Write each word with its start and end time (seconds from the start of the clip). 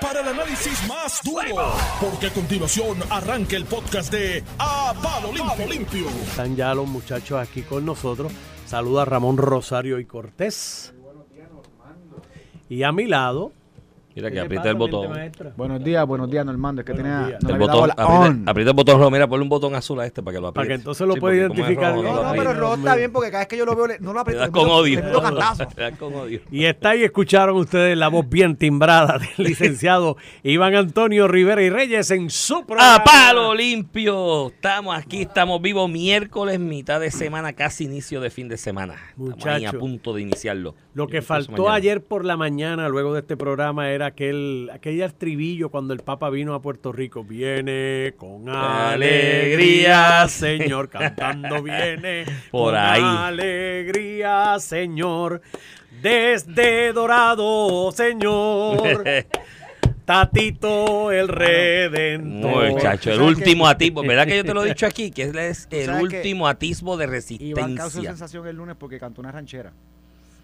para 0.00 0.20
el 0.20 0.28
análisis 0.28 0.88
más 0.88 1.20
duro, 1.22 1.74
porque 2.00 2.28
a 2.28 2.30
continuación 2.32 2.98
arranca 3.10 3.54
el 3.54 3.66
podcast 3.66 4.10
de 4.10 4.42
A 4.58 4.94
Palo. 5.02 5.30
Limpio. 5.68 6.08
Están 6.08 6.56
ya 6.56 6.74
los 6.74 6.88
muchachos 6.88 7.38
aquí 7.38 7.60
con 7.60 7.84
nosotros. 7.84 8.32
Saluda 8.66 9.02
a 9.02 9.04
Ramón 9.04 9.36
Rosario 9.36 9.98
y 9.98 10.06
Cortés. 10.06 10.94
Y 12.70 12.82
a 12.82 12.92
mi 12.92 13.06
lado. 13.06 13.52
Mira 14.14 14.28
que 14.28 14.34
¿qué 14.34 14.40
le 14.40 14.46
aprieta 14.46 14.68
el 14.70 14.74
botón. 14.76 15.10
maestra? 15.10 15.52
Buenos 15.56 15.82
días, 15.82 16.06
buenos 16.06 16.30
días, 16.30 16.44
Normando. 16.44 16.80
Es 16.82 16.86
que 16.86 16.92
Buenos 16.92 17.26
tenía. 17.28 17.38
no 17.40 17.48
El 17.50 17.58
botón, 17.58 17.88
la 17.88 17.92
aprieta, 17.94 18.12
on. 18.20 18.48
aprieta 18.48 18.70
el 18.70 18.76
botón 18.76 18.98
rojo. 18.98 19.10
Mira, 19.10 19.26
ponle 19.28 19.42
un 19.42 19.48
botón 19.48 19.74
azul 19.74 20.00
a 20.00 20.06
este 20.06 20.22
para 20.22 20.34
que 20.36 20.40
lo 20.40 20.48
apriete. 20.48 20.66
Para 20.66 20.68
que 20.68 20.74
entonces 20.80 21.06
lo 21.06 21.14
pueda 21.16 21.36
identificar 21.36 21.94
rojo, 21.94 22.02
No, 22.02 22.22
no, 22.22 22.32
pero 22.32 22.50
el 22.50 22.56
rojo 22.56 22.74
está 22.74 22.96
bien 22.96 23.12
porque 23.12 23.30
cada 23.30 23.40
vez 23.40 23.48
que 23.48 23.56
yo 23.56 23.64
lo 23.64 23.74
veo, 23.76 23.86
no 24.00 24.12
lo 24.12 24.20
aprieto. 24.20 24.50
con 24.52 24.68
odio. 24.68 25.00
con 25.98 26.14
odio. 26.14 26.40
Y 26.50 26.64
está 26.64 26.90
ahí, 26.90 27.02
escucharon 27.04 27.56
ustedes 27.56 27.96
la 27.96 28.08
voz 28.08 28.28
bien 28.28 28.56
timbrada 28.56 29.18
del 29.18 29.30
licenciado 29.46 30.16
Iván 30.42 30.74
Antonio 30.74 31.28
Rivera 31.28 31.62
y 31.62 31.70
Reyes 31.70 32.10
en 32.10 32.30
su 32.30 32.64
programa. 32.66 32.96
¡A 32.96 33.04
palo 33.04 33.54
limpio! 33.54 34.48
Estamos 34.48 34.96
aquí, 34.96 35.22
estamos 35.22 35.60
vivos 35.62 35.88
miércoles, 35.90 36.58
mitad 36.60 37.00
de 37.00 37.10
semana, 37.10 37.52
casi 37.52 37.84
inicio 37.84 38.20
de 38.20 38.30
fin 38.30 38.48
de 38.48 38.56
semana. 38.56 38.96
Ahí 39.44 39.64
a 39.64 39.72
punto 39.72 40.12
de 40.14 40.22
iniciarlo. 40.22 40.74
Lo 40.94 41.06
que 41.06 41.22
faltó 41.22 41.70
ayer 41.70 42.02
por 42.02 42.24
la 42.24 42.36
mañana, 42.36 42.88
luego 42.88 43.14
de 43.14 43.20
este 43.20 43.36
programa, 43.36 43.90
era 43.90 44.01
aquel, 44.02 44.70
aquel 44.72 45.02
estribillo 45.02 45.70
cuando 45.70 45.94
el 45.94 46.00
Papa 46.00 46.30
vino 46.30 46.54
a 46.54 46.62
Puerto 46.62 46.92
Rico. 46.92 47.24
Viene 47.24 48.14
con 48.16 48.48
alegría, 48.48 50.26
Señor, 50.28 50.88
cantando 50.88 51.62
viene 51.62 52.24
Por 52.50 52.74
con 52.74 52.76
ahí. 52.76 53.02
alegría, 53.02 54.56
Señor, 54.58 55.40
desde 56.02 56.92
Dorado, 56.92 57.92
Señor. 57.92 59.04
Tatito 60.04 61.12
el 61.12 61.28
Redentor. 61.28 62.70
Muchacho, 62.70 63.10
el 63.10 63.16
¿Sabes 63.18 63.36
último 63.36 63.68
atisbo. 63.68 64.02
¿Verdad 64.02 64.26
que 64.26 64.36
yo 64.36 64.44
te 64.44 64.52
lo 64.52 64.64
he 64.64 64.68
dicho 64.68 64.84
aquí? 64.84 65.10
Que 65.10 65.22
es 65.22 65.68
el 65.70 65.90
último 65.90 66.48
atisbo 66.48 66.96
de 66.96 67.04
Iván 67.04 67.76
causó 67.76 67.98
resistencia. 68.00 68.10
sensación 68.10 68.46
el 68.48 68.56
lunes 68.56 68.76
porque 68.78 68.98
cantó 68.98 69.20
una 69.20 69.30
ranchera. 69.30 69.72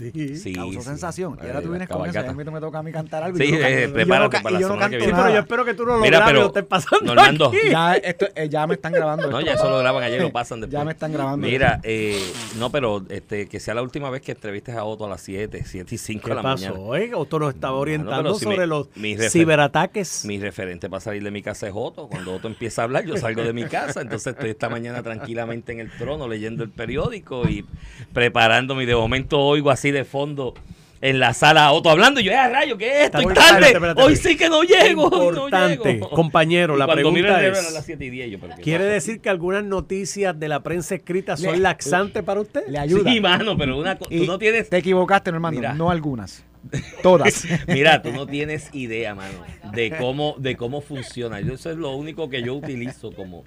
Sí. 0.00 0.36
Sí, 0.36 0.52
Causó 0.52 0.80
sí. 0.80 0.86
sensación. 0.86 1.38
Y 1.42 1.46
ahora 1.46 1.60
tú 1.62 1.70
vienes 1.70 1.88
con 1.88 2.08
eso. 2.08 2.18
A 2.20 2.32
mí 2.32 2.44
me 2.44 2.60
toca 2.60 2.78
a 2.78 2.82
mí 2.82 2.92
cantar 2.92 3.22
algo. 3.24 3.36
Sí, 3.38 3.44
y 3.44 3.50
yo 3.50 3.56
eh, 3.56 3.60
canto- 3.82 3.94
prepárate 3.94 4.36
y 4.36 4.38
yo 4.38 4.42
para 4.42 4.52
la 4.52 4.58
y 4.58 4.62
yo 4.62 4.68
no 4.68 4.74
semana 4.74 4.90
que 4.90 4.98
canto 4.98 5.05
Sí, 5.05 5.10
viene. 5.10 5.22
pero 5.22 5.34
yo 5.34 5.40
espero 5.40 5.64
que 5.64 5.74
tú 5.74 5.86
no 5.86 5.96
lo 5.96 6.00
Mira, 6.00 6.18
grabes 6.18 6.32
pero, 6.32 6.40
lo 6.42 6.46
estés 6.48 6.64
pasando 6.64 7.06
Normando, 7.06 7.46
aquí. 7.48 7.56
Ya, 7.70 7.94
esto, 7.94 8.27
eh, 8.34 8.48
ya 8.48 8.66
me 8.66 8.74
están 8.74 8.92
grabando. 8.92 9.28
No, 9.30 9.38
esto. 9.40 9.50
ya 9.50 9.55
eso 9.56 9.68
lo 9.70 9.78
graban 9.78 10.02
ayer 10.05 10.22
lo 10.22 10.30
pasan 10.32 10.60
después. 10.60 10.78
Ya 10.78 10.84
me 10.84 10.92
están 10.92 11.12
grabando. 11.12 11.46
Mira, 11.46 11.80
eh, 11.82 12.22
no, 12.58 12.70
pero 12.70 13.02
este, 13.08 13.48
que 13.48 13.58
sea 13.60 13.74
la 13.74 13.82
última 13.82 14.08
vez 14.10 14.22
que 14.22 14.32
entrevistes 14.32 14.77
a 14.77 14.84
Otto 14.84 15.06
a 15.06 15.08
las 15.08 15.20
7, 15.20 15.62
7 15.66 15.94
y 15.94 15.98
5 15.98 16.22
¿Qué 16.24 16.30
de 16.30 16.34
la 16.36 16.42
pasó? 16.42 16.64
mañana. 16.66 16.80
Oiga, 16.80 17.16
Otto 17.16 17.38
nos 17.40 17.55
estaba 17.55 17.77
orientando 17.78 18.34
si 18.34 18.44
sobre 18.44 18.58
mi- 18.60 18.66
los 18.66 18.88
mi 18.94 19.16
refer- 19.16 19.30
ciberataques. 19.30 20.24
Mi 20.24 20.38
referente 20.38 20.88
para 20.88 21.00
salir 21.00 21.22
de 21.24 21.30
mi 21.30 21.42
casa 21.42 21.66
es 21.66 21.72
Otto. 21.74 22.06
Cuando 22.08 22.34
Otto 22.34 22.46
empieza 22.48 22.83
a 22.83 22.84
hablar, 22.84 23.05
yo 23.05 23.16
salgo 23.16 23.42
de 23.42 23.52
mi 23.52 23.64
casa. 23.64 24.00
Entonces 24.00 24.34
estoy 24.34 24.50
esta 24.50 24.68
mañana 24.68 25.02
tranquilamente 25.02 25.72
en 25.72 25.80
el 25.80 25.90
trono 25.90 26.28
leyendo 26.28 26.62
el 26.62 26.70
periódico 26.70 27.48
y 27.48 27.64
preparándome. 28.12 28.84
Y 28.84 28.86
de 28.86 28.94
momento 28.94 29.40
oigo 29.40 29.70
así 29.70 29.88
de 29.91 30.05
fondo 30.05 30.55
en 31.00 31.20
la 31.20 31.33
sala 31.33 31.67
a 31.67 31.72
Otto 31.72 31.91
hablando. 31.91 32.19
Y 32.20 32.25
yo, 32.25 32.33
¡eh, 32.33 32.48
rayo! 32.48 32.77
¿qué 32.77 32.89
es 32.89 33.05
esto? 33.05 33.19
Tarde. 33.22 33.33
espérate, 33.41 33.67
espérate, 33.72 34.03
Hoy 34.03 34.17
sí 34.17 34.36
que 34.36 34.48
no 34.48 34.62
llego. 34.64 35.08
no 35.11 35.25
Importante, 35.28 35.92
llego". 35.95 36.11
compañero, 36.11 36.75
Y 36.75 36.78
la 36.78 36.89
pregunta 36.89 37.47
es- 37.47 37.72
las 37.72 37.84
7 37.86 38.05
y 38.05 38.11
10. 38.11 38.30
Yo, 38.33 38.41
pero 38.41 38.56
¿qué 38.56 38.62
¿Quiere 38.62 38.84
decir 38.84 39.20
que 39.20 39.28
algunas 39.30 39.62
noticias 39.62 40.39
de 40.39 40.48
la 40.48 40.61
prensa 40.64 40.97
escrita 40.97 41.36
son 41.36 41.53
Le- 41.53 41.58
laxantes 41.58 42.22
para 42.25 42.41
usted? 42.41 42.67
Le 42.69 42.78
ayuda. 42.78 43.12
Sí, 43.12 43.20
mano, 43.20 43.56
pero 43.56 43.78
una, 43.78 43.97
Y 44.11 44.19
tú 44.20 44.27
no 44.27 44.39
tienes 44.39 44.69
Te 44.69 44.78
equivocaste. 44.78 45.30
Mira. 45.30 45.72
No 45.75 45.89
algunas. 45.91 46.42
Todas. 47.05 47.45
Mira, 47.69 48.02
tú 48.02 48.11
no 48.12 48.27
tienes 48.27 48.69
idea, 48.75 49.14
mano, 49.14 49.39
de 49.73 49.92
cómo, 49.97 50.34
de 50.39 50.56
cómo 50.56 50.80
funciona. 50.80 51.41
Yo, 51.41 51.55
eso 51.55 51.70
es 51.70 51.77
lo 51.77 51.95
único 51.95 52.28
que 52.28 52.42
yo 52.42 52.55
utilizo 52.55 53.12
como, 53.12 53.45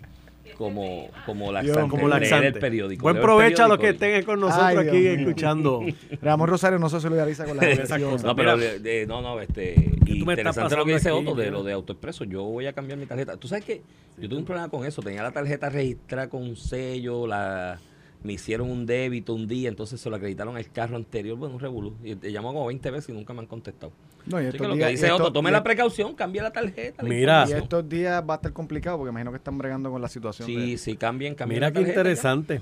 como, 0.61 1.07
como 1.25 1.51
laxante. 1.51 1.89
como 1.89 2.07
leer 2.07 2.21
laxante. 2.21 2.47
el 2.47 2.53
periódico. 2.59 3.01
Buen 3.01 3.19
provecho 3.19 3.63
a 3.63 3.67
los 3.67 3.79
que 3.79 3.89
estén 3.89 4.23
con 4.23 4.39
nosotros 4.39 4.67
Ay, 4.67 4.77
aquí 4.77 4.99
Dios 4.99 5.17
escuchando. 5.17 5.81
Ramón 6.21 6.47
Rosario 6.47 6.77
no 6.77 6.87
se 6.87 7.01
solidariza 7.01 7.45
con 7.45 7.57
la 7.57 7.75
cosas. 7.75 8.23
No, 8.23 8.35
pero 8.35 8.55
de- 8.55 9.05
no, 9.07 9.21
no, 9.21 9.41
este, 9.41 9.73
tú 9.73 10.25
me 10.25 10.33
estás 10.33 10.55
interesante 10.55 10.75
lo 10.75 10.85
que 10.85 10.93
dice 10.93 11.09
pasando 11.09 11.31
Otto 11.31 11.41
de 11.41 11.49
lo 11.49 11.63
de 11.63 11.73
AutoExpreso. 11.73 12.25
Yo 12.25 12.43
voy 12.43 12.67
a 12.67 12.73
cambiar 12.73 12.99
mi 12.99 13.07
tarjeta. 13.07 13.37
Tú 13.37 13.47
sabes 13.47 13.65
que 13.65 13.81
yo 14.19 14.29
tuve 14.29 14.39
un 14.39 14.45
problema 14.45 14.69
con 14.69 14.85
eso. 14.85 15.01
Tenía 15.01 15.23
la 15.23 15.31
tarjeta 15.31 15.69
registrada 15.69 16.29
con 16.29 16.43
un 16.43 16.55
sello, 16.55 17.25
la 17.25 17.79
me 18.23 18.33
hicieron 18.33 18.69
un 18.69 18.85
débito 18.85 19.33
un 19.33 19.47
día, 19.47 19.67
entonces 19.67 19.99
se 19.99 20.07
lo 20.09 20.15
acreditaron 20.15 20.55
al 20.55 20.69
carro 20.71 20.95
anterior. 20.95 21.37
Bueno, 21.37 21.55
un 21.55 21.59
revolú. 21.59 21.95
Y 22.03 22.15
te 22.15 22.31
llamó 22.31 22.53
como 22.53 22.67
20 22.67 22.91
veces 22.91 23.09
y 23.09 23.13
nunca 23.13 23.33
me 23.33 23.39
han 23.39 23.47
contestado. 23.47 23.91
No, 24.25 24.41
y 24.41 24.45
estos 24.45 24.67
lo 24.67 24.75
días- 24.75 24.87
que 24.87 24.91
dice 24.91 25.07
y 25.07 25.09
estos- 25.09 25.33
tome 25.33 25.49
y- 25.49 25.53
la 25.53 25.63
precaución, 25.63 26.13
cambie 26.15 26.41
la 26.41 26.51
tarjeta. 26.51 27.03
la 27.03 27.09
Mira. 27.09 27.17
Y 27.17 27.41
información. 27.41 27.63
estos 27.63 27.89
días 27.89 28.23
va 28.29 28.33
a 28.33 28.37
estar 28.37 28.53
complicado 28.53 28.97
porque 28.97 29.09
imagino 29.09 29.31
que 29.31 29.37
están 29.37 29.57
bregando 29.57 29.89
con 29.91 30.01
la 30.01 30.07
situación. 30.07 30.45
Sí, 30.45 30.71
de- 30.71 30.77
sí, 30.77 30.95
cambien, 30.95 31.35
cambien. 31.35 31.57
Mira 31.57 31.67
la 31.67 31.71
qué 31.71 31.79
tarjeta 31.79 31.95
ya. 31.95 32.01
interesante. 32.01 32.61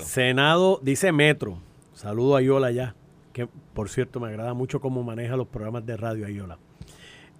Senado, 0.00 0.78
dice 0.82 1.12
Metro. 1.12 1.58
Saludo 1.94 2.36
a 2.36 2.38
Ayola 2.38 2.70
ya. 2.70 2.94
Que 3.32 3.48
por 3.74 3.88
cierto 3.90 4.20
me 4.20 4.28
agrada 4.28 4.54
mucho 4.54 4.80
cómo 4.80 5.02
maneja 5.02 5.36
los 5.36 5.46
programas 5.48 5.84
de 5.84 5.96
radio 5.96 6.26
Ayola. 6.26 6.58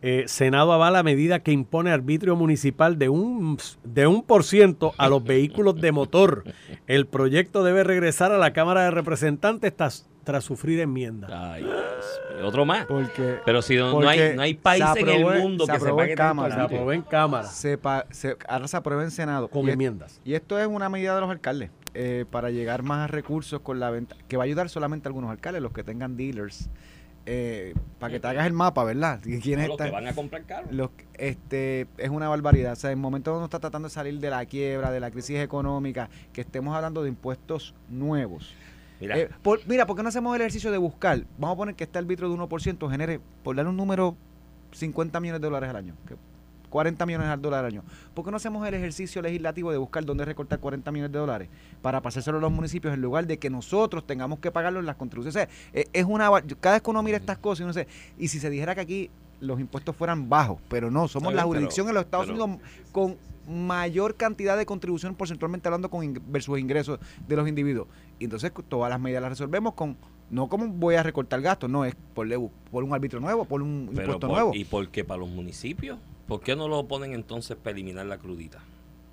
Eh, 0.09 0.29
Senado 0.29 0.73
avala 0.73 1.03
medida 1.03 1.41
que 1.41 1.51
impone 1.51 1.91
arbitrio 1.91 2.37
municipal 2.37 2.97
de 2.97 3.09
un, 3.09 3.59
de 3.83 4.07
un 4.07 4.23
por 4.23 4.45
ciento 4.45 4.95
a 4.99 5.09
los 5.09 5.25
vehículos 5.25 5.81
de 5.81 5.91
motor. 5.91 6.45
El 6.87 7.07
proyecto 7.09 7.65
debe 7.65 7.83
regresar 7.83 8.31
a 8.31 8.39
la 8.39 8.53
Cámara 8.53 8.85
de 8.85 8.93
Representantes 8.93 9.75
tras, 9.75 10.09
tras 10.23 10.45
sufrir 10.45 10.79
enmiendas. 10.79 11.29
Ay. 11.33 11.67
Otro 12.45 12.65
más. 12.65 12.87
Porque 12.87 13.39
Pero 13.45 13.63
si 13.63 13.75
no, 13.75 14.01
no 14.01 14.09
hay, 14.09 14.37
no 14.37 14.43
hay 14.43 14.55
país 14.55 14.85
se 14.93 15.01
en 15.01 15.09
aprobó 15.09 15.31
el 15.33 15.37
en- 15.39 15.43
mundo 15.43 15.67
se 15.67 15.73
que 15.73 15.79
se 15.81 15.85
aprobó 15.85 16.01
en 16.03 16.05
pague 16.07 16.15
tanto 16.17 16.29
Cámara. 16.31 16.55
Se 16.55 16.61
aprobó 16.61 16.93
en 16.93 17.03
Cámara 17.03 17.49
se, 17.49 17.77
pa- 17.79 18.07
se- 18.11 18.37
ahora 18.49 18.69
se 18.69 18.77
aprueba 18.77 19.03
en 19.03 19.11
Senado. 19.11 19.49
con 19.49 19.65
y, 19.65 19.69
es- 19.69 19.73
enmiendas. 19.73 20.21
y 20.25 20.35
esto 20.35 20.57
es 20.61 20.69
una 20.69 20.89
medida 20.89 21.17
de 21.17 21.21
los 21.21 21.31
alcaldes 21.31 21.71
eh, 21.95 22.27
para 22.31 22.51
llegar 22.51 22.85
más 22.85 23.05
a 23.05 23.07
recursos 23.09 23.61
con 23.61 23.81
la 23.81 23.91
venta, 23.91 24.15
que 24.29 24.37
va 24.37 24.45
a 24.45 24.47
ayudar 24.47 24.69
solamente 24.69 25.09
a 25.09 25.11
algunos 25.11 25.31
alcaldes, 25.31 25.63
los 25.63 25.73
que 25.73 25.83
tengan 25.83 26.17
dealers, 26.17 26.69
eh, 27.27 27.75
para 27.99 28.13
que 28.13 28.21
te 28.21 28.27
hagas 28.29 28.47
el 28.47 28.53
mapa, 28.53 28.85
¿verdad? 28.85 29.21
¿Y 29.27 29.41
¿Quiénes 29.41 29.67
No, 29.69 29.77
los 29.77 29.85
que 29.87 29.91
van 29.91 30.07
a 30.07 30.15
comprar. 30.15 30.43
Los, 30.71 30.91
este, 31.15 31.87
es 31.99 32.09
una 32.11 32.29
barbaridad. 32.29 32.73
O 32.73 32.77
sea, 32.77 32.91
en 32.93 32.99
el 32.99 33.03
momento 33.03 33.31
donde 33.31 33.41
uno 33.41 33.45
está 33.47 33.59
tratando 33.61 33.89
de 33.89 33.95
salir 33.95 34.19
de 34.21 34.31
la 34.31 34.45
quiebra, 34.47 34.91
de 34.91 35.01
la 35.01 35.11
crisis 35.11 35.39
económica, 35.41 36.09
que 36.33 36.41
estemos 36.43 36.75
hablando 36.75 37.03
de 37.03 37.09
impuestos 37.11 37.75
nuevos. 37.89 38.55
Mira, 39.01 39.19
Eh, 39.19 39.29
por- 39.43 39.61
mira, 39.67 39.87
¿por 39.87 39.97
qué 39.97 40.03
no 40.03 40.09
hacemos 40.09 40.35
el 40.35 40.41
ejercicio 40.41 40.71
de 40.73 40.79
buscar? 40.79 41.25
Vamos 41.39 41.55
a 41.55 41.57
poner 41.59 41.75
que 41.75 41.85
este 41.85 41.99
arbitrio 41.99 42.29
de 42.29 42.35
1% 42.37 42.89
genere, 42.91 43.21
por 43.43 43.55
darle 43.57 43.71
un 43.71 43.77
número, 43.77 44.17
50 44.73 45.21
millones 45.21 45.41
de 45.41 45.47
dólares 45.47 45.69
al 45.71 45.77
año. 45.77 45.95
que 46.07 46.17
40 46.69 47.07
millones 47.07 47.29
de 47.29 47.37
dólares 47.37 47.61
al 47.67 47.73
año. 47.73 47.83
¿Por 48.15 48.25
qué 48.25 48.31
no 48.31 48.37
hacemos 48.37 48.67
el 48.67 48.75
ejercicio 48.75 49.23
legislativo 49.23 49.71
de 49.73 49.79
buscar 49.79 50.05
dónde 50.05 50.25
recortar 50.25 50.59
40 50.59 50.91
millones 50.93 51.13
de 51.13 51.19
dólares 51.19 51.49
para 51.83 52.01
pasárselo 52.03 52.39
a 52.39 52.41
los 52.41 52.53
municipios 52.53 52.93
en 52.95 53.01
lugar 53.01 53.27
de 53.27 53.39
que 53.39 53.51
nosotros 53.51 54.07
tengamos 54.07 54.39
que 54.39 54.51
pagarlo 54.51 54.81
en 54.81 54.87
las 54.87 54.97
contribuciones? 54.97 55.35
O 55.37 55.39
sea, 55.39 55.49
eh, 55.73 55.87
es 55.93 56.05
una, 56.05 56.31
cada 56.61 56.77
vez 56.77 56.83
que 56.83 56.91
uno 56.91 57.03
mira 57.03 57.17
estas 57.19 57.39
cosas, 57.39 57.61
y 57.61 57.63
uno 57.65 57.73
dice, 57.73 57.87
y 58.19 58.29
si 58.29 58.39
se 58.41 58.51
dijera 58.51 58.75
que 58.75 58.81
aquí 58.81 59.11
los 59.41 59.61
impuestos 59.61 59.95
fueran 59.95 60.29
bajos, 60.29 60.59
pero 60.69 60.91
no, 60.91 61.09
somos 61.09 61.33
la 61.35 61.43
bien, 61.43 61.43
pero- 61.43 61.49
jurisdicción 61.49 61.89
en 61.89 61.95
los 61.95 62.05
Estados 62.05 62.27
pero- 62.27 62.45
Unidos 62.45 62.61
con 62.93 63.17
mayor 63.49 64.17
cantidad 64.17 64.57
de 64.57 64.67
contribución 64.67 65.15
porcentualmente 65.15 65.69
hablando 65.69 65.89
con 65.89 66.21
versus 66.29 66.59
ingresos 66.59 66.99
de 67.29 67.37
los 67.37 67.47
individuos. 67.49 67.87
Y 68.19 68.25
entonces 68.25 68.51
todas 68.69 68.91
las 68.91 68.99
medidas 69.01 69.23
las 69.23 69.31
resolvemos 69.31 69.75
con 69.75 69.97
no 70.31 70.49
como 70.49 70.67
voy 70.67 70.97
a 70.97 71.05
recortar 71.05 71.41
gastos, 71.41 71.71
no 71.71 71.85
es 71.85 71.95
por, 72.15 72.27
un 72.27 72.93
árbitro 72.95 73.21
nuevo, 73.21 73.45
por 73.45 73.63
un 73.63 73.89
impuesto 73.91 74.21
por- 74.21 74.31
nuevo. 74.31 74.55
¿Y 74.55 74.65
por 74.65 74.89
qué 74.89 75.05
para 75.05 75.21
los 75.21 75.29
municipios? 75.29 75.99
¿Por 76.27 76.41
qué 76.41 76.57
no 76.57 76.67
lo 76.67 76.89
ponen 76.89 77.13
entonces 77.13 77.57
para 77.57 77.71
eliminar 77.73 78.07
la 78.07 78.19
crudita? 78.19 78.61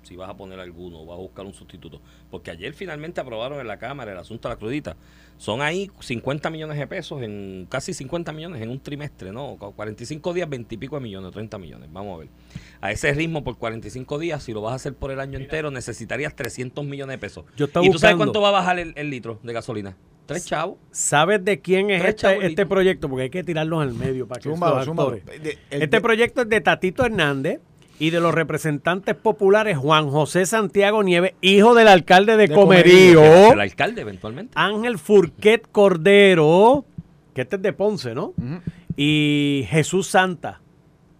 Si 0.04 0.16
vas 0.16 0.28
a 0.30 0.36
poner 0.36 0.60
alguno 0.60 1.00
o 1.02 1.06
vas 1.06 1.16
a 1.16 1.20
buscar 1.20 1.44
un 1.46 1.54
sustituto. 1.54 2.00
Porque 2.30 2.50
ayer 2.50 2.72
finalmente 2.74 3.20
aprobaron 3.20 3.58
en 3.60 3.66
la 3.66 3.78
Cámara 3.78 4.12
el 4.12 4.18
asunto 4.18 4.48
de 4.48 4.54
la 4.54 4.58
crudita. 4.58 4.96
Son 5.36 5.62
ahí 5.62 5.90
50 6.00 6.48
millones 6.50 6.78
de 6.78 6.86
pesos, 6.86 7.22
en 7.22 7.66
casi 7.68 7.92
50 7.92 8.32
millones 8.32 8.62
en 8.62 8.70
un 8.70 8.78
trimestre, 8.80 9.32
¿no? 9.32 9.56
Cu- 9.58 9.72
45 9.74 10.32
días, 10.32 10.48
20 10.48 10.74
y 10.74 10.78
pico 10.78 10.96
de 10.96 11.02
millones, 11.02 11.32
30 11.32 11.58
millones. 11.58 11.88
Vamos 11.92 12.14
a 12.16 12.18
ver. 12.20 12.28
A 12.80 12.92
ese 12.92 13.12
ritmo, 13.12 13.42
por 13.42 13.56
45 13.58 14.18
días, 14.18 14.42
si 14.42 14.52
lo 14.52 14.60
vas 14.60 14.72
a 14.72 14.76
hacer 14.76 14.94
por 14.94 15.10
el 15.10 15.18
año 15.20 15.38
entero, 15.38 15.70
necesitarías 15.70 16.36
300 16.36 16.84
millones 16.84 17.14
de 17.14 17.18
pesos. 17.18 17.44
Yo 17.56 17.66
estaba 17.66 17.84
¿Y 17.84 17.90
tú 17.90 17.98
sabes 17.98 18.14
buscando- 18.16 18.32
cuánto 18.32 18.40
va 18.42 18.48
a 18.50 18.52
bajar 18.52 18.78
el, 18.78 18.92
el 18.96 19.10
litro 19.10 19.40
de 19.42 19.52
gasolina? 19.52 19.96
Tres 20.26 20.46
chavos. 20.46 20.78
¿Sabes 20.90 21.44
de 21.44 21.60
quién 21.60 21.90
es 21.90 22.02
este, 22.02 22.46
este 22.46 22.64
proyecto? 22.64 23.10
Porque 23.10 23.24
hay 23.24 23.30
que 23.30 23.44
tirarlos 23.44 23.82
al 23.82 23.92
medio 23.92 24.26
para 24.26 24.40
que. 24.40 24.48
De- 25.38 25.58
el- 25.70 25.82
Este 25.82 25.96
de- 25.96 26.00
proyecto 26.00 26.40
es 26.42 26.48
de 26.48 26.60
Tatito 26.62 27.04
Hernández 27.04 27.60
y 27.98 28.10
de 28.10 28.20
los 28.20 28.34
representantes 28.34 29.14
populares 29.14 29.78
Juan 29.78 30.10
José 30.10 30.46
Santiago 30.46 31.02
Nieves, 31.02 31.34
hijo 31.40 31.74
del 31.74 31.88
alcalde 31.88 32.36
de, 32.36 32.48
De 32.48 32.54
Comerío, 32.54 33.20
Comerío. 33.20 33.52
El 33.52 33.60
alcalde, 33.60 34.00
eventualmente. 34.02 34.52
Ángel 34.56 34.98
Furquet 34.98 35.68
Cordero, 35.70 36.84
que 37.34 37.42
este 37.42 37.56
es 37.56 37.62
de 37.62 37.72
Ponce, 37.72 38.14
¿no? 38.14 38.32
Y 38.96 39.64
Jesús 39.68 40.06
Santa, 40.08 40.60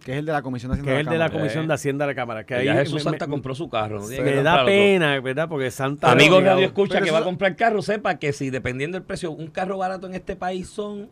que 0.03 0.11
es 0.13 0.17
el 0.19 0.25
de 0.25 0.31
la 0.33 0.41
Comisión 0.41 0.71
de 0.71 0.75
Hacienda 0.75 0.91
que 0.91 0.99
es 1.01 1.07
el 1.07 1.11
de 1.11 1.17
la 1.17 1.25
Cámara. 1.25 1.39
Comisión 1.39 1.67
de 1.67 1.73
Hacienda 1.73 2.05
de 2.05 2.11
la 2.11 2.15
Cámara. 2.15 2.43
Que 2.45 2.55
ahí 2.55 2.65
ya 2.65 2.73
Jesús 2.75 2.95
me- 2.95 3.01
Santa 3.01 3.25
me- 3.25 3.31
compró 3.31 3.55
su 3.55 3.69
carro. 3.69 4.01
No 4.01 4.07
Me 4.07 4.43
da 4.43 4.63
pena, 4.65 5.19
¿verdad? 5.19 5.49
Porque 5.49 5.71
Santa... 5.71 6.11
Amigo 6.11 6.35
obligado. 6.35 6.57
Radio 6.57 6.67
Escucha 6.67 6.93
Pero 6.93 7.03
que 7.05 7.09
eso- 7.09 7.13
va 7.15 7.19
a 7.21 7.23
comprar 7.23 7.55
carro, 7.55 7.81
sepa 7.81 8.19
que 8.19 8.31
si 8.31 8.49
dependiendo 8.51 8.97
del 8.97 9.05
precio, 9.05 9.31
un 9.31 9.47
carro 9.47 9.77
barato 9.77 10.05
en 10.07 10.13
este 10.13 10.35
país 10.35 10.67
son 10.69 11.09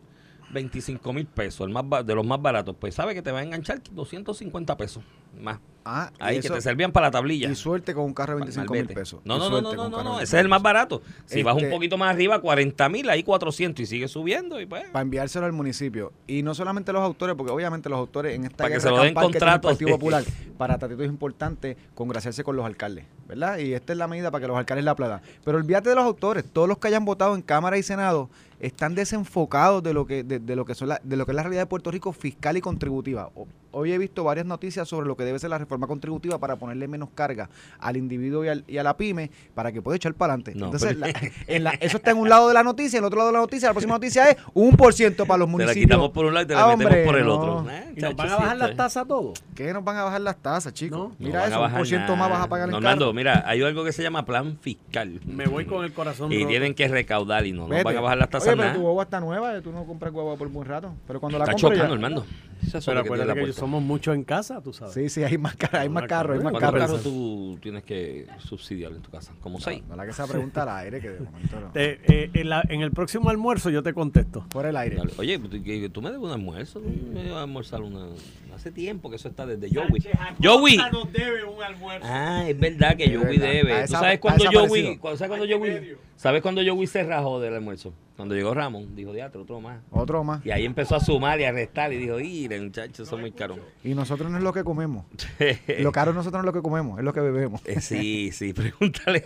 25 0.54 1.12
mil 1.12 1.26
pesos, 1.26 1.66
el 1.66 1.72
más 1.72 2.06
de 2.06 2.14
los 2.14 2.24
más 2.24 2.40
baratos, 2.40 2.74
pues 2.78 2.94
sabe 2.94 3.12
que 3.14 3.20
te 3.20 3.30
va 3.32 3.40
a 3.40 3.42
enganchar 3.42 3.82
250 3.90 4.76
pesos 4.76 5.02
más. 5.40 5.58
Ah, 5.86 6.10
Ahí 6.18 6.40
que 6.40 6.48
te 6.48 6.62
servían 6.62 6.92
para 6.92 7.08
la 7.08 7.10
tablilla. 7.10 7.50
Y 7.50 7.54
suerte 7.54 7.92
con 7.92 8.04
un 8.04 8.14
carro 8.14 8.34
de 8.34 8.40
25 8.40 8.72
mil 8.72 8.86
pesos. 8.86 9.20
No, 9.24 9.36
no, 9.36 9.50
no, 9.50 9.60
no, 9.60 9.88
no, 9.90 10.02
no, 10.02 10.14
ese 10.20 10.38
es 10.38 10.42
el 10.42 10.48
más 10.48 10.62
25 10.62 10.64
barato. 10.64 11.02
Si 11.26 11.42
vas 11.42 11.54
un 11.54 11.64
Este- 11.64 11.74
poquito 11.74 11.98
más 11.98 12.14
arriba, 12.14 12.40
40 12.40 12.88
mil, 12.88 13.10
ahí 13.10 13.22
400 13.22 13.82
y 13.82 13.86
sigue 13.86 14.08
subiendo 14.08 14.58
y 14.58 14.64
pues... 14.64 14.84
para 14.90 15.02
enviárselo 15.02 15.44
al 15.44 15.52
municipio. 15.52 16.12
Y 16.26 16.42
no 16.42 16.54
solamente 16.54 16.90
los 16.90 17.02
autores, 17.02 17.36
porque 17.36 17.52
obviamente 17.52 17.90
los 17.90 17.98
autores 17.98 18.34
en 18.34 18.44
esta 18.44 18.56
Para 18.64 18.74
que 18.74 18.80
se 18.80 18.88
lo 18.88 19.02
den 19.02 19.12
contratos. 19.12 19.76
Popular, 19.84 20.24
para 20.56 20.78
Tatito 20.78 21.02
es 21.02 21.10
importante 21.10 21.76
congraciarse 21.94 22.44
con 22.44 22.56
los 22.56 22.64
alcaldes, 22.64 23.04
¿verdad? 23.28 23.58
Y 23.58 23.74
esta 23.74 23.92
es 23.92 23.98
la 23.98 24.08
medida 24.08 24.30
para 24.30 24.40
que 24.40 24.48
los 24.48 24.56
alcaldes 24.56 24.86
la 24.86 24.92
aplaudan. 24.92 25.20
Pero 25.44 25.58
olvídate 25.58 25.90
de 25.90 25.96
los 25.96 26.04
autores, 26.04 26.44
todos 26.50 26.66
los 26.66 26.78
que 26.78 26.88
hayan 26.88 27.04
votado 27.04 27.34
en 27.34 27.42
Cámara 27.42 27.76
y 27.76 27.82
Senado 27.82 28.30
están 28.66 28.94
desenfocados 28.94 29.82
de 29.82 29.92
lo 29.92 30.06
que 30.06 30.22
de, 30.24 30.38
de 30.38 30.56
lo 30.56 30.64
que 30.64 30.74
son 30.74 30.88
la- 30.88 31.00
de 31.02 31.16
lo 31.16 31.26
que 31.26 31.32
es 31.32 31.36
la 31.36 31.42
realidad 31.42 31.62
de 31.62 31.66
Puerto 31.66 31.90
Rico 31.90 32.12
fiscal 32.12 32.56
y 32.56 32.60
contributiva. 32.60 33.30
Hoy 33.76 33.90
he 33.92 33.98
visto 33.98 34.22
varias 34.22 34.46
noticias 34.46 34.88
sobre 34.88 35.06
lo 35.08 35.16
que 35.16 35.24
debe 35.24 35.36
ser 35.40 35.50
la 35.50 35.58
reforma 35.58 35.88
contributiva 35.88 36.38
para 36.38 36.54
ponerle 36.56 36.86
menos 36.86 37.08
carga 37.12 37.50
al 37.80 37.96
individuo 37.96 38.44
y, 38.44 38.48
al- 38.48 38.64
y 38.68 38.78
a 38.78 38.84
la 38.84 38.96
pyme 38.96 39.30
para 39.54 39.72
que 39.72 39.82
pueda 39.82 39.96
echar 39.96 40.14
para 40.14 40.34
adelante. 40.34 40.54
No, 40.54 40.66
Entonces, 40.66 40.96
pero- 40.98 41.00
la- 41.12 41.30
en 41.54 41.64
la- 41.64 41.70
eso 41.72 41.96
está 41.96 42.12
en 42.12 42.18
un 42.18 42.28
lado 42.28 42.46
de 42.48 42.54
la 42.54 42.62
noticia, 42.62 42.98
en 42.98 43.02
el 43.04 43.06
otro 43.08 43.18
lado 43.18 43.30
de 43.30 43.34
la 43.34 43.40
noticia, 43.40 43.68
la 43.68 43.74
próxima 43.74 43.94
noticia 43.94 44.30
es 44.30 44.36
un 44.54 44.76
por 44.76 44.94
ciento 44.94 45.26
para 45.26 45.38
los 45.38 45.46
Te 45.48 45.50
la 45.50 45.52
municipios. 45.52 45.84
quitamos 45.86 46.10
por 46.10 46.24
un 46.26 46.34
lado 46.34 46.44
y 46.44 46.48
te 46.48 46.54
la 46.54 46.62
Ah, 46.64 46.66
metemos 46.68 46.86
hombre, 46.86 47.04
por 47.04 47.16
el 47.18 47.24
no. 47.26 47.34
otro. 47.34 47.70
Eh, 47.70 47.84
¿Y 47.96 48.00
nos 48.00 48.10
chacho, 48.10 48.16
van 48.16 48.30
a 48.30 48.36
bajar 48.36 48.56
las 48.58 48.76
tasas 48.76 49.08
todos? 49.08 49.42
¿Qué 49.56 49.72
nos 49.72 49.84
van 49.84 49.96
a 49.96 50.04
bajar 50.04 50.20
las 50.20 50.36
tasas, 50.36 50.72
chicos? 50.72 50.98
No. 50.98 51.16
Mira 51.18 51.46
eso, 51.48 51.60
un 51.62 51.72
por 51.72 51.86
ciento 51.86 52.14
más 52.16 52.30
vas 52.30 52.42
a 52.44 52.48
pagar 52.48 52.68
en 52.68 52.72
Normando, 52.72 53.12
mira, 53.12 53.42
hay 53.46 53.60
algo 53.62 53.84
que 53.84 53.92
se 53.92 54.02
llama 54.04 54.24
plan 54.24 54.56
fiscal. 54.60 55.20
Me 55.26 55.46
voy 55.46 55.64
con 55.66 55.84
el 55.84 55.92
corazón 55.92 56.30
Y 56.32 56.36
roto. 56.38 56.48
tienen 56.48 56.74
que 56.74 56.86
recaudar 56.86 57.44
y 57.44 57.52
no 57.52 57.66
nos 57.66 57.82
van 57.82 57.96
a 57.96 58.00
bajar 58.00 58.18
las 58.18 58.30
tasas 58.30 58.53
pero 58.56 58.68
nada. 58.68 58.74
tu 58.74 58.80
guagua 58.82 59.04
está 59.04 59.20
nueva, 59.20 59.60
tú 59.60 59.72
no 59.72 59.84
compras 59.84 60.12
guagua 60.12 60.36
por 60.36 60.48
buen 60.48 60.68
rato. 60.68 60.92
Pero 61.06 61.20
cuando 61.20 61.38
la 61.38 61.44
Está 61.44 61.52
compras 61.52 61.72
chocando, 61.78 61.94
ya- 61.96 62.06
Armando. 62.06 62.26
Eso 62.62 62.78
es 62.78 62.86
Pero 62.86 63.02
que 63.02 63.08
acuérdate 63.08 63.28
la 63.28 63.34
que 63.34 63.40
puerta. 63.42 63.60
somos 63.60 63.82
muchos 63.82 64.14
en 64.14 64.24
casa, 64.24 64.62
tú 64.62 64.72
sabes. 64.72 64.94
Sí, 64.94 65.10
sí, 65.10 65.22
hay 65.22 65.36
más 65.36 65.54
carros, 65.54 65.80
hay 65.82 65.88
más 65.90 66.04
carros, 66.04 66.38
hay 66.38 66.42
más 66.44 66.52
carro. 66.54 66.60
¿Cuántos 66.72 66.80
carros. 66.80 67.02
carros 67.02 67.02
tú 67.02 67.58
tienes 67.60 67.82
que 67.84 68.26
subsidiar 68.38 68.92
en 68.92 69.02
tu 69.02 69.10
casa? 69.10 69.32
¿Como 69.42 69.60
seis? 69.60 69.82
No, 69.86 69.96
la 69.96 70.04
que 70.06 70.12
esa 70.12 70.26
pregunta 70.26 70.62
al 70.62 70.70
aire, 70.70 70.98
que 71.00 71.10
de 71.10 71.20
momento 71.20 71.60
no. 71.60 71.66
Te- 71.72 72.00
eh, 72.06 72.30
en, 72.32 72.48
la- 72.48 72.64
en 72.70 72.80
el 72.80 72.90
próximo 72.92 73.28
almuerzo 73.28 73.68
yo 73.68 73.82
te 73.82 73.92
contesto. 73.92 74.46
Por 74.48 74.64
el 74.64 74.76
aire. 74.78 74.96
Oye, 75.18 75.38
tú, 75.38 75.62
que- 75.62 75.90
tú 75.90 76.00
me 76.00 76.10
debes 76.10 76.24
un 76.24 76.30
almuerzo. 76.30 76.80
¿no? 76.80 76.88
Me 77.22 77.30
a 77.34 77.42
almorzar 77.42 77.82
una... 77.82 78.06
Hace 78.54 78.70
tiempo 78.70 79.10
que 79.10 79.16
eso 79.16 79.28
está 79.28 79.44
desde 79.44 79.68
Joey. 79.68 80.02
Joey. 80.42 80.76
nos 80.90 81.12
debe 81.12 81.44
un 81.44 81.62
almuerzo. 81.62 82.06
Ah, 82.08 82.44
es 82.48 82.58
verdad 82.58 82.96
que 82.96 83.14
Joey 83.14 83.36
debe. 83.38 83.82
¿Tú 83.86 83.92
sabes 83.92 84.16
ha 84.16 84.20
cuándo 84.20 84.44
Joey, 84.50 84.98
¿sabes 85.16 85.28
cuándo 85.28 85.46
Joey, 85.58 85.96
¿sabes 86.16 86.40
cuándo 86.40 86.62
Joey 86.64 86.86
se 86.86 87.02
rajó 87.02 87.40
del 87.40 87.54
almuerzo? 87.54 87.92
Cuando 88.16 88.36
llegó 88.36 88.54
Ramón, 88.54 88.94
dijo, 88.94 89.12
diatre, 89.12 89.40
otro 89.40 89.60
más. 89.60 89.80
Otro 89.90 90.22
más. 90.22 90.44
Y 90.46 90.52
ahí 90.52 90.64
empezó 90.64 90.94
a 90.94 91.00
sumar 91.00 91.40
y 91.40 91.44
a 91.44 91.52
restar 91.52 91.92
y 91.92 91.98
dijo, 91.98 92.16
mire, 92.16 92.60
muchachos, 92.60 93.08
son 93.08 93.20
muy 93.20 93.32
caros. 93.32 93.58
Y 93.82 93.94
nosotros 93.94 94.30
no 94.30 94.38
es 94.38 94.44
lo 94.44 94.52
que 94.52 94.62
comemos. 94.62 95.04
Lo 95.80 95.90
caro 95.90 96.12
nosotros 96.12 96.42
no 96.42 96.48
es 96.48 96.54
lo 96.54 96.60
que 96.60 96.62
comemos, 96.62 96.98
es 96.98 97.04
lo 97.04 97.12
que 97.12 97.20
bebemos. 97.20 97.60
Eh, 97.64 97.80
sí, 97.80 98.30
sí, 98.32 98.52
pregúntale. 98.52 99.24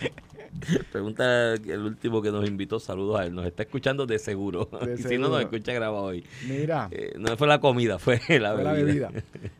Pregunta 0.92 1.54
el 1.54 1.80
último 1.80 2.22
que 2.22 2.30
nos 2.30 2.46
invitó, 2.48 2.78
saludos 2.80 3.20
a 3.20 3.26
él. 3.26 3.34
Nos 3.34 3.46
está 3.46 3.62
escuchando 3.64 4.06
de 4.06 4.18
seguro. 4.18 4.68
De 4.84 4.94
y 4.98 5.02
si 5.02 5.18
no, 5.18 5.28
nos 5.28 5.40
escucha 5.40 5.72
grabado 5.72 6.04
hoy. 6.04 6.24
Mira, 6.48 6.88
Eh, 6.90 7.14
no 7.18 7.36
fue 7.36 7.46
la 7.48 7.60
comida, 7.60 7.98
fue 7.98 8.20
la 8.38 8.54
fue 8.54 8.62
bebida. 8.64 8.64
la 8.64 8.72
bebida. 8.72 9.10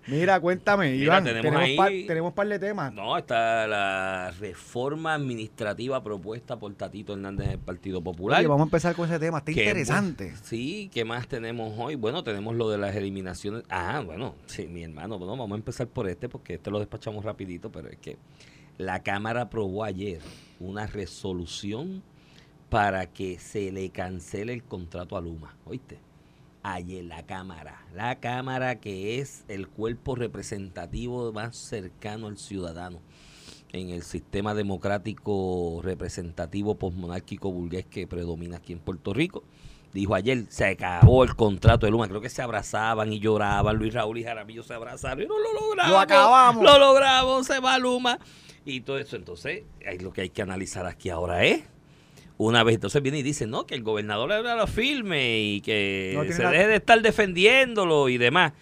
Mira, 0.06 0.41
cuéntame, 0.41 0.93
Mira, 0.93 1.05
Iván, 1.05 1.25
tenemos 1.25 1.43
tenemos, 1.43 1.62
ahí- 1.62 1.76
par, 1.76 1.93
tenemos 2.06 2.32
par 2.35 2.49
de 2.49 2.58
temas. 2.58 2.93
No, 2.93 3.17
está 3.19 3.67
la 3.67 4.32
reforma 4.38 5.14
administrativa 5.14 6.02
propuesta 6.02 6.58
por 6.58 6.73
Tatito 6.75 7.14
Hernández 7.14 7.49
del 7.49 7.58
Partido 7.58 8.00
Popular. 8.02 8.38
Oye, 8.38 8.49
vamos 8.49 8.62
a 8.62 8.69
empezar 8.69 8.94
con 8.94 9.08
ese 9.08 9.19
tema, 9.19 9.38
está 9.38 9.50
interesante. 9.50 10.35
Sí, 10.43 10.90
¿qué 10.93 11.05
más 11.05 11.26
tenemos 11.29 11.75
hoy? 11.79 11.94
Bueno, 11.97 12.23
tenemos 12.23 12.55
lo 12.55 12.70
de 12.70 12.79
las 12.79 12.94
eliminaciones. 12.94 13.62
Ah, 13.69 14.02
bueno, 14.05 14.35
sí, 14.47 14.67
mi 14.67 14.82
hermano, 14.85 15.19
bueno, 15.19 15.37
vamos 15.37 15.52
a 15.52 15.56
empezar 15.56 15.87
por 15.88 16.08
este 16.08 16.29
porque 16.29 16.55
este 16.55 16.70
lo 16.70 16.79
despachamos 16.79 17.25
rapidito, 17.25 17.70
pero 17.70 17.88
es 17.88 17.99
que 17.99 18.17
la 18.79 19.03
Cámara 19.03 19.43
aprobó 19.43 19.85
ayer 19.85 20.21
una 20.61 20.87
resolución 20.87 22.03
para 22.71 23.06
que 23.06 23.38
se 23.38 23.71
le 23.71 23.91
cancele 23.91 24.53
el 24.53 24.65
contrato 24.65 25.17
a 25.17 25.21
Luma, 25.21 25.56
¿oíste? 25.65 25.99
Ayer 26.62 27.05
la 27.05 27.25
Cámara, 27.25 27.85
la 27.94 28.21
Cámara 28.21 28.81
que 28.81 29.21
es 29.21 29.44
el 29.49 29.69
cuerpo 29.69 30.15
representativo 30.15 31.32
más 31.32 31.56
cercano 31.56 32.26
al 32.26 32.38
ciudadano 32.38 33.00
en 33.73 33.91
el 33.91 34.03
sistema 34.03 34.55
democrático 34.55 35.81
representativo 35.82 36.76
posmonárquico 36.76 37.50
burgués 37.53 37.85
que 37.87 38.06
predomina 38.06 38.59
aquí 38.59 38.73
en 38.73 38.79
Puerto 38.79 39.12
Rico. 39.12 39.44
Dijo 39.93 40.15
ayer, 40.15 40.47
se 40.49 40.65
acabó 40.65 41.23
el 41.23 41.37
contrato 41.37 41.87
de 41.87 41.93
Luma. 41.93 42.09
Creo 42.09 42.21
que 42.21 42.29
se 42.29 42.43
abrazaban 42.43 43.12
y 43.12 43.21
lloraban. 43.21 43.76
Luis 43.76 43.94
Raúl 43.94 44.19
y 44.19 44.25
Jaramillo 44.25 44.65
se 44.65 44.75
abrazaron 44.75 45.23
y 45.23 45.26
no 45.26 45.38
lo 45.38 45.53
logramos. 45.53 45.93
Lo 45.93 46.00
acabamos. 46.00 46.65
Lo 46.65 46.79
logramos, 46.79 47.47
se 47.47 47.61
va 47.61 47.79
Luma. 47.79 48.19
Y 48.64 48.81
todo 48.81 48.99
eso. 48.99 49.16
Entonces, 49.16 49.62
lo 50.00 50.12
que 50.12 50.22
hay 50.22 50.31
que 50.31 50.43
analizar 50.43 50.87
aquí 50.87 51.11
ahora 51.11 51.44
es. 51.44 51.62
Una 52.37 52.64
vez, 52.64 52.75
entonces 52.75 53.00
viene 53.00 53.19
y 53.20 53.22
dice, 53.22 53.46
no, 53.46 53.64
que 53.64 53.76
el 53.76 53.84
gobernador 53.84 54.32
era 54.32 54.56
lo 54.56 54.66
firme 54.66 55.38
y 55.40 55.61
que 55.61 56.12
No 56.16 56.25
se 56.32 56.43
deje 56.50 56.66
de 56.66 56.76
estar 56.76 57.00
defendiéndolo 57.00 58.08
y 58.08 58.19
demás. 58.19 58.52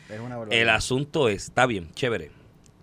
El 0.52 0.68
asunto 0.68 1.28
es, 1.30 1.44
está 1.44 1.64
bien, 1.66 1.90
chévere. 1.94 2.30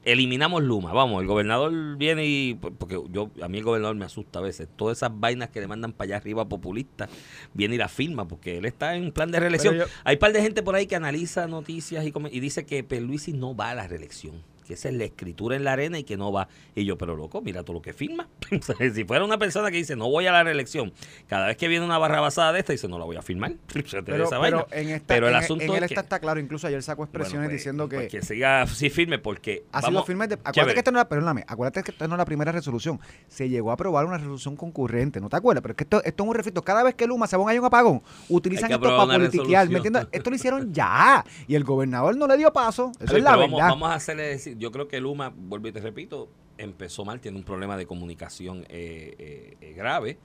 Eliminamos 0.05 0.63
Luma, 0.63 0.91
vamos, 0.93 1.21
el 1.21 1.27
gobernador 1.27 1.97
viene 1.97 2.25
y, 2.25 2.55
porque 2.55 2.99
yo, 3.11 3.29
a 3.43 3.47
mí 3.49 3.57
el 3.59 3.63
gobernador 3.63 3.95
me 3.97 4.05
asusta 4.05 4.39
a 4.39 4.41
veces, 4.41 4.67
todas 4.77 4.97
esas 4.97 5.11
vainas 5.13 5.49
que 5.49 5.59
le 5.59 5.67
mandan 5.67 5.91
para 5.91 6.05
allá 6.07 6.17
arriba 6.17 6.47
populistas, 6.47 7.09
viene 7.53 7.75
y 7.75 7.77
la 7.77 7.89
firma, 7.89 8.27
porque 8.27 8.57
él 8.57 8.65
está 8.65 8.95
en 8.95 9.11
plan 9.11 9.29
de 9.29 9.39
reelección. 9.41 9.75
Yo- 9.77 9.85
Hay 10.05 10.15
un 10.15 10.19
par 10.19 10.31
de 10.33 10.41
gente 10.41 10.63
por 10.63 10.73
ahí 10.73 10.87
que 10.87 10.95
analiza 10.95 11.45
noticias 11.47 12.03
y, 12.05 12.13
y 12.31 12.39
dice 12.39 12.65
que 12.65 12.83
Perluisi 12.83 13.33
no 13.33 13.55
va 13.55 13.71
a 13.71 13.75
la 13.75 13.87
reelección, 13.87 14.41
que 14.69 14.75
esa 14.75 14.89
es 14.89 14.93
la 14.93 15.03
escritura 15.05 15.55
en 15.55 15.63
la 15.63 15.73
arena 15.73 15.97
y 15.97 16.03
que 16.03 16.15
no 16.15 16.31
va. 16.31 16.47
Y 16.75 16.85
yo, 16.85 16.95
pero 16.95 17.15
loco, 17.15 17.41
mira 17.41 17.63
todo 17.63 17.73
lo 17.73 17.81
que 17.81 17.91
firma. 17.91 18.27
Si 18.93 19.03
fuera 19.03 19.25
una 19.25 19.39
persona 19.39 19.71
que 19.71 19.77
dice 19.77 19.95
no 19.95 20.09
voy 20.11 20.27
a 20.27 20.31
la 20.31 20.43
reelección, 20.43 20.93
cada 21.27 21.47
vez 21.47 21.57
que 21.57 21.67
viene 21.67 21.83
una 21.83 21.97
barra 21.97 22.21
basada 22.21 22.53
de 22.53 22.59
esta, 22.59 22.71
dice 22.71 22.87
no 22.87 22.99
la 22.99 23.05
voy 23.05 23.15
a 23.15 23.23
firmar. 23.23 23.53
Pero, 23.73 24.25
esa 24.25 24.39
pero 24.39 24.39
vaina. 24.39 24.65
en, 24.71 24.89
esta, 24.89 25.07
Pero 25.07 25.27
el 25.27 25.33
en- 25.33 25.39
asunto 25.43 25.63
en 25.63 25.69
él 25.71 25.75
es 25.77 25.83
esta 25.83 25.95
que- 26.01 26.05
está 26.05 26.19
claro, 26.19 26.39
incluso 26.39 26.67
ayer 26.67 26.83
sacó 26.83 27.03
expresiones 27.03 27.39
Bueno, 27.39 27.49
pues, 27.49 27.57
diciendo 27.59 27.89
que, 27.89 27.95
pues 27.95 28.07
que 28.09 28.21
siga 28.21 28.61
así 28.61 28.89
firme 28.91 29.17
porque 29.17 29.63
ha 29.71 29.79
sido 29.81 29.91
vamos- 29.93 30.05
firme. 30.05 30.27
de- 30.27 30.35
acuérdate 30.35 30.53
chévere. 30.59 30.73
que 30.75 30.79
esta 30.79 30.91
no 30.91 30.99
era, 30.99 31.09
perdóname, 31.09 31.43
acuérdate 31.47 31.81
que 31.83 31.91
esta 31.91 32.07
no 32.07 32.13
es 32.13 32.17
la 32.19 32.25
primera 32.25 32.51
resolución. 32.51 32.99
Se 33.27 33.49
llegó 33.49 33.71
a 33.71 33.73
aprobar 33.73 34.05
una 34.05 34.17
resolución 34.17 34.55
concurrente, 34.55 35.19
¿no 35.19 35.29
te 35.29 35.35
acuerdas? 35.37 35.63
Pero 35.63 35.71
es 35.71 35.77
que 35.77 35.83
esto, 35.85 36.03
esto 36.03 36.23
es 36.23 36.29
un 36.29 36.35
refrito. 36.35 36.61
Cada 36.61 36.83
vez 36.83 36.93
que 36.93 37.07
Luma 37.07 37.25
se 37.25 37.35
hay 37.47 37.57
un 37.57 37.65
apagón, 37.65 38.03
utilizan 38.27 38.67
que 38.67 38.75
esto 38.75 38.87
para 38.87 39.13
politiquear. 39.17 39.67
¿me 39.69 39.77
entiendes? 39.77 40.07
Esto 40.11 40.29
lo 40.29 40.35
hicieron 40.35 40.71
ya. 40.73 41.25
Y 41.47 41.55
el 41.55 41.63
gobernador 41.63 42.15
no 42.15 42.27
le 42.27 42.37
dio 42.37 42.53
paso. 42.53 42.91
Eso 42.99 43.05
Está 43.05 43.17
es 43.17 43.23
la 43.23 43.35
verdad. 43.37 43.69
vamos 43.69 43.89
a 43.89 43.95
hacerle 43.95 44.23
decir, 44.23 44.57
yo 44.59 44.71
creo 44.71 44.87
que 44.87 44.99
Luma, 44.99 45.33
vuelvo 45.35 45.67
y 45.67 45.71
te 45.71 45.79
repito, 45.81 46.29
empezó 46.57 47.05
mal, 47.05 47.19
tiene 47.19 47.37
un 47.37 47.43
problema 47.43 47.77
de 47.77 47.85
comunicación 47.85 48.65
eh, 48.69 49.15
eh, 49.17 49.57
eh, 49.61 49.73
grave, 49.73 50.17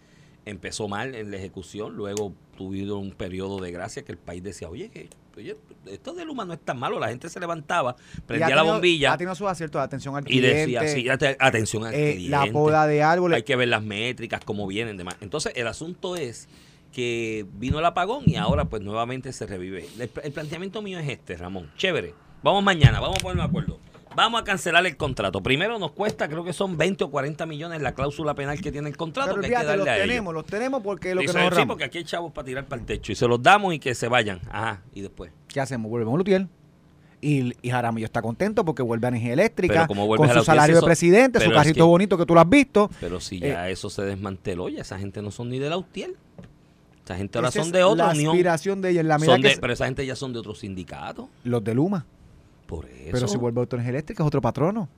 empezó 0.45 0.89
mal 0.89 1.15
en 1.15 1.31
la 1.31 1.37
ejecución, 1.39 1.95
luego 1.97 2.35
tuvieron 2.57 2.99
un 2.99 3.13
periodo 3.13 3.61
de 3.61 3.71
gracia 3.73 4.05
que 4.05 4.13
el 4.13 4.19
país 4.19 4.43
decía, 4.43 4.69
oye, 4.69 4.91
que 4.91 5.09
oye, 5.37 5.57
esto 5.87 6.13
de 6.15 6.25
Luma 6.25 6.45
no 6.45 6.53
es 6.53 6.61
tan 6.61 6.79
malo, 6.79 6.99
la 7.01 7.09
gente 7.09 7.29
se 7.29 7.41
levantaba, 7.41 7.97
Y 8.19 8.21
prendía 8.23 8.55
la 8.55 8.63
bombilla 8.63 9.13
Ha 9.15 9.17
tenido 9.19 9.35
sus 9.35 9.47
aciertos 9.49 9.81
de 9.81 9.85
atención 9.85 10.15
al 10.17 10.23
y 10.25 10.27
cliente. 10.27 10.49
decía, 10.57 10.87
sí, 10.89 11.09
ate- 11.09 11.37
atención 11.41 11.85
al 11.85 11.95
eh, 11.95 12.13
cliente. 12.17 12.31
la 12.31 12.53
poda 12.53 12.87
de 12.87 13.03
árboles. 13.03 13.37
Hay 13.37 13.43
que 13.43 13.57
ver 13.57 13.69
las 13.69 13.83
métricas, 13.83 14.41
cómo 14.45 14.67
vienen, 14.67 14.97
demás. 14.97 15.17
Entonces, 15.21 15.53
el 15.57 15.67
asunto 15.67 16.15
es 16.17 16.49
que 16.93 17.45
vino 17.55 17.79
el 17.81 17.85
apagón 17.87 18.23
y 18.29 18.37
ahora 18.37 18.67
pues 18.67 18.83
nuevamente 18.83 19.33
se 19.33 19.47
revive. 19.47 19.87
El, 19.99 20.11
el 20.23 20.33
planteamiento 20.33 20.81
mío 20.83 20.99
es 21.01 21.09
este, 21.09 21.37
Ramón. 21.37 21.71
Chévere. 21.77 22.15
Vamos 22.43 22.63
mañana, 22.63 23.01
vamos 23.01 23.17
a 23.19 23.23
ponernos 23.23 23.47
de 23.47 23.49
acuerdo. 23.49 23.81
Vamos 24.17 24.41
a 24.41 24.45
cancelar 24.45 24.85
el 24.87 24.97
contrato. 24.97 25.43
Primero 25.43 25.79
nos 25.79 25.93
cuesta, 25.93 26.29
creo 26.29 26.45
que 26.45 26.53
son 26.53 26.77
20 26.77 27.05
o 27.05 27.11
40 27.11 27.47
millones 27.47 27.83
la 27.83 27.95
cláusula 27.95 28.35
penal 28.35 28.61
que 28.61 28.71
tiene 28.73 28.89
el 28.89 28.97
contrato 28.97 29.31
Pero 29.31 29.41
que 29.43 29.47
hay 29.47 29.53
que 29.53 29.59
fíjate, 29.59 29.77
los 29.77 29.87
darle 29.87 30.03
a 30.03 30.07
tenemos, 30.07 30.33
ellos. 30.33 30.35
los 30.43 30.47
tenemos 30.47 30.83
porque 30.83 31.15
lo 31.15 31.21
que 31.23 31.27
Dice, 31.29 31.39
nos 31.51 31.55
sí, 31.59 31.65
porque 31.67 31.85
aquí 31.85 31.99
hay 31.99 32.05
chavos 32.05 32.33
para 32.33 32.45
tirar 32.47 32.67
para 32.67 32.81
el 32.81 32.87
techo 32.87 33.13
y 33.13 33.15
se 33.15 33.27
los 33.27 33.43
damos 33.43 33.75
y 33.75 33.79
que 33.79 33.95
se 33.95 34.09
vayan. 34.09 34.41
Ajá, 34.51 34.83
y 34.95 35.01
después. 35.01 35.33
¿Qué 35.49 35.61
hacemos? 35.61 35.91
Volvemos 35.91 36.15
a 36.15 36.19
Lutiel. 36.19 36.49
Y, 37.21 37.55
y 37.63 37.71
Jaramillo 37.71 38.05
está 38.05 38.21
contento 38.21 38.67
porque 38.67 38.83
vuelve 38.83 39.07
a 39.07 39.09
energía 39.09 39.33
eléctrica, 39.33 39.75
Pero 39.75 39.87
como 39.87 40.07
con 40.15 40.29
su 40.31 40.45
salario 40.45 40.67
si 40.67 40.73
de 40.73 40.79
eso- 40.79 40.87
presidente, 40.87 41.39
su 41.39 41.45
pero 41.47 41.53
es 41.53 41.57
carrito 41.63 41.77
que- 41.85 41.89
bonito 41.89 42.19
que 42.19 42.27
tú 42.27 42.35
lo 42.35 42.41
has 42.41 42.49
visto. 42.51 42.91
Pero 43.01 43.19
si 43.19 43.37
Eh, 43.37 43.49
ya 43.49 43.71
eso 43.71 43.89
se 43.89 44.03
desmanteló, 44.03 44.69
ya 44.69 44.83
esa 44.83 44.99
gente 44.99 45.23
no 45.23 45.31
son 45.31 45.49
ni 45.49 45.59
de 45.59 45.71
la 45.71 45.79
UTIEL. 45.79 46.17
Esa 47.05 47.17
gente 47.17 47.39
ahora 47.39 47.51
son 47.51 47.73
de 47.73 47.83
otra 47.83 48.07
la 48.09 48.13
unión. 48.13 48.31
aspiración 48.33 48.81
de 48.83 48.91
ella 48.91 49.01
en 49.01 49.09
la 49.09 49.19
Son 49.19 49.41
que 49.41 49.49
de- 49.49 49.55
se- 49.55 49.61
pero 49.61 49.73
esa 49.73 49.87
gente 49.87 50.05
ya 50.05 50.17
son 50.17 50.33
de 50.35 50.39
otro 50.39 50.55
sindicato. 50.55 51.29
los 51.45 51.65
de 51.65 51.75
Luma. 51.75 52.05
Por 52.67 52.87
eso. 52.87 53.09
Pero 53.13 53.29
si 53.29 53.37
vuelve 53.37 53.61
a 53.61 53.65
energía 53.65 53.91
eléctrica 53.91 54.23
es 54.23 54.27
otro 54.27 54.41
patrono. 54.41 54.89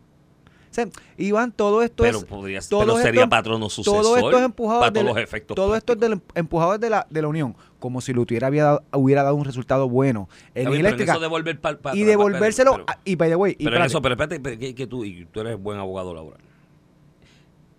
O 0.69 0.75
sea, 0.77 0.89
Iván, 1.17 1.53
todo 1.53 1.81
esto 1.83 2.03
pero 2.03 2.19
es 2.19 2.25
podría 2.25 2.61
todo 2.61 2.81
pero 2.81 2.97
sería 2.99 3.23
esto- 3.23 3.31
patrono 3.31 3.71
sucesor. 3.71 4.03
todo 4.03 4.17
esto 4.17 4.39
es 4.39 4.45
empujado 4.45 4.81
para 4.81 4.93
todos 4.93 5.07
los 5.07 5.17
efectos. 5.17 5.55
todo 5.55 5.75
esto 5.75 5.95
es 5.95 6.01
del, 6.01 6.21
empujado 6.35 6.77
de 6.77 6.91
la, 6.91 7.07
de 7.09 7.23
la 7.23 7.29
Unión, 7.29 7.57
como 7.79 8.03
si 8.03 8.13
Lutier 8.13 8.45
había 8.45 8.65
dado- 8.65 8.83
hubiera 8.93 9.23
dado 9.23 9.37
un 9.37 9.45
resultado 9.47 9.89
bueno 9.89 10.29
en 10.55 10.55
bien, 10.55 10.65
pero 10.67 10.75
en 10.75 10.81
eléctrica 10.81 11.13
eso 11.13 11.21
devolver 11.21 11.61
pa- 11.61 11.79
pa- 11.79 11.97
y 11.97 12.03
devolvérselo 12.03 12.73
pero- 12.73 12.85
a- 12.89 12.99
y 13.07 13.15
by 13.17 13.29
the 13.31 13.37
way, 13.37 13.57
y 13.59 13.65
Pero, 13.65 13.77
en 13.77 13.83
eso, 13.85 14.03
pero 14.03 14.15
espérate, 14.17 14.39
pero 14.41 14.59
que, 14.59 14.75
que 14.75 14.87
tú, 14.87 15.05
y 15.05 15.25
tú 15.27 15.41
eres 15.41 15.59
buen 15.59 15.79
abogado 15.79 16.13
laboral. 16.13 16.41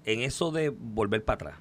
En 0.06 0.22
eso 0.22 0.50
de 0.52 0.70
volver 0.70 1.24
para 1.24 1.36
atrás, 1.36 1.56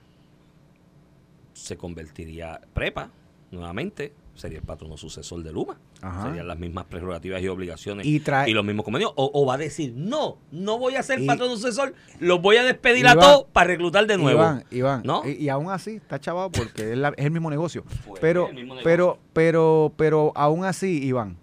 se 1.53 1.77
convertiría 1.77 2.61
prepa 2.73 3.11
nuevamente 3.51 4.13
sería 4.35 4.59
el 4.59 4.65
patrono 4.65 4.97
sucesor 4.97 5.43
de 5.43 5.53
Luma. 5.53 5.77
Ajá. 6.03 6.25
Serían 6.25 6.47
las 6.47 6.59
mismas 6.59 6.85
prerrogativas 6.85 7.41
y 7.43 7.49
obligaciones 7.49 8.07
Y 8.07 8.21
los 8.53 8.65
mismos 8.65 8.85
convenios. 8.85 9.13
O, 9.17 9.31
o 9.33 9.47
va 9.47 9.55
a 9.55 9.59
decir, 9.59 9.95
no, 9.97 10.39
no 10.53 10.79
voy 10.79 10.95
a 10.97 11.03
ser 11.03 11.21
Y- 11.21 11.27
patrono 11.27 11.57
sucesor, 11.57 11.95
los 12.21 12.41
voy 12.43 12.57
a 12.57 12.65
despedir 12.65 13.07
a 13.09 13.15
todos 13.15 13.47
para 13.53 13.69
reclutar 13.69 14.07
de 14.07 14.17
nuevo. 14.19 14.39
Iván, 14.41 14.65
Iván, 14.71 15.03
¿No? 15.05 15.23
y, 15.27 15.33
y 15.45 15.49
aún 15.49 15.71
así 15.71 15.97
está 15.97 16.21
chavado 16.21 16.51
porque 16.53 16.93
es, 16.93 16.99
la- 16.99 17.15
es 17.17 17.25
el 17.25 17.31
mismo 17.31 17.51
negocio. 17.51 17.85
Pues, 18.07 18.21
pero, 18.21 18.49
el 18.49 18.55
mismo 18.55 18.75
negocio. 18.75 18.85
pero, 18.85 19.19
pero, 19.33 19.93
pero 19.97 20.33
aún 20.35 20.65
así, 20.65 21.03
Iván, 21.05 21.37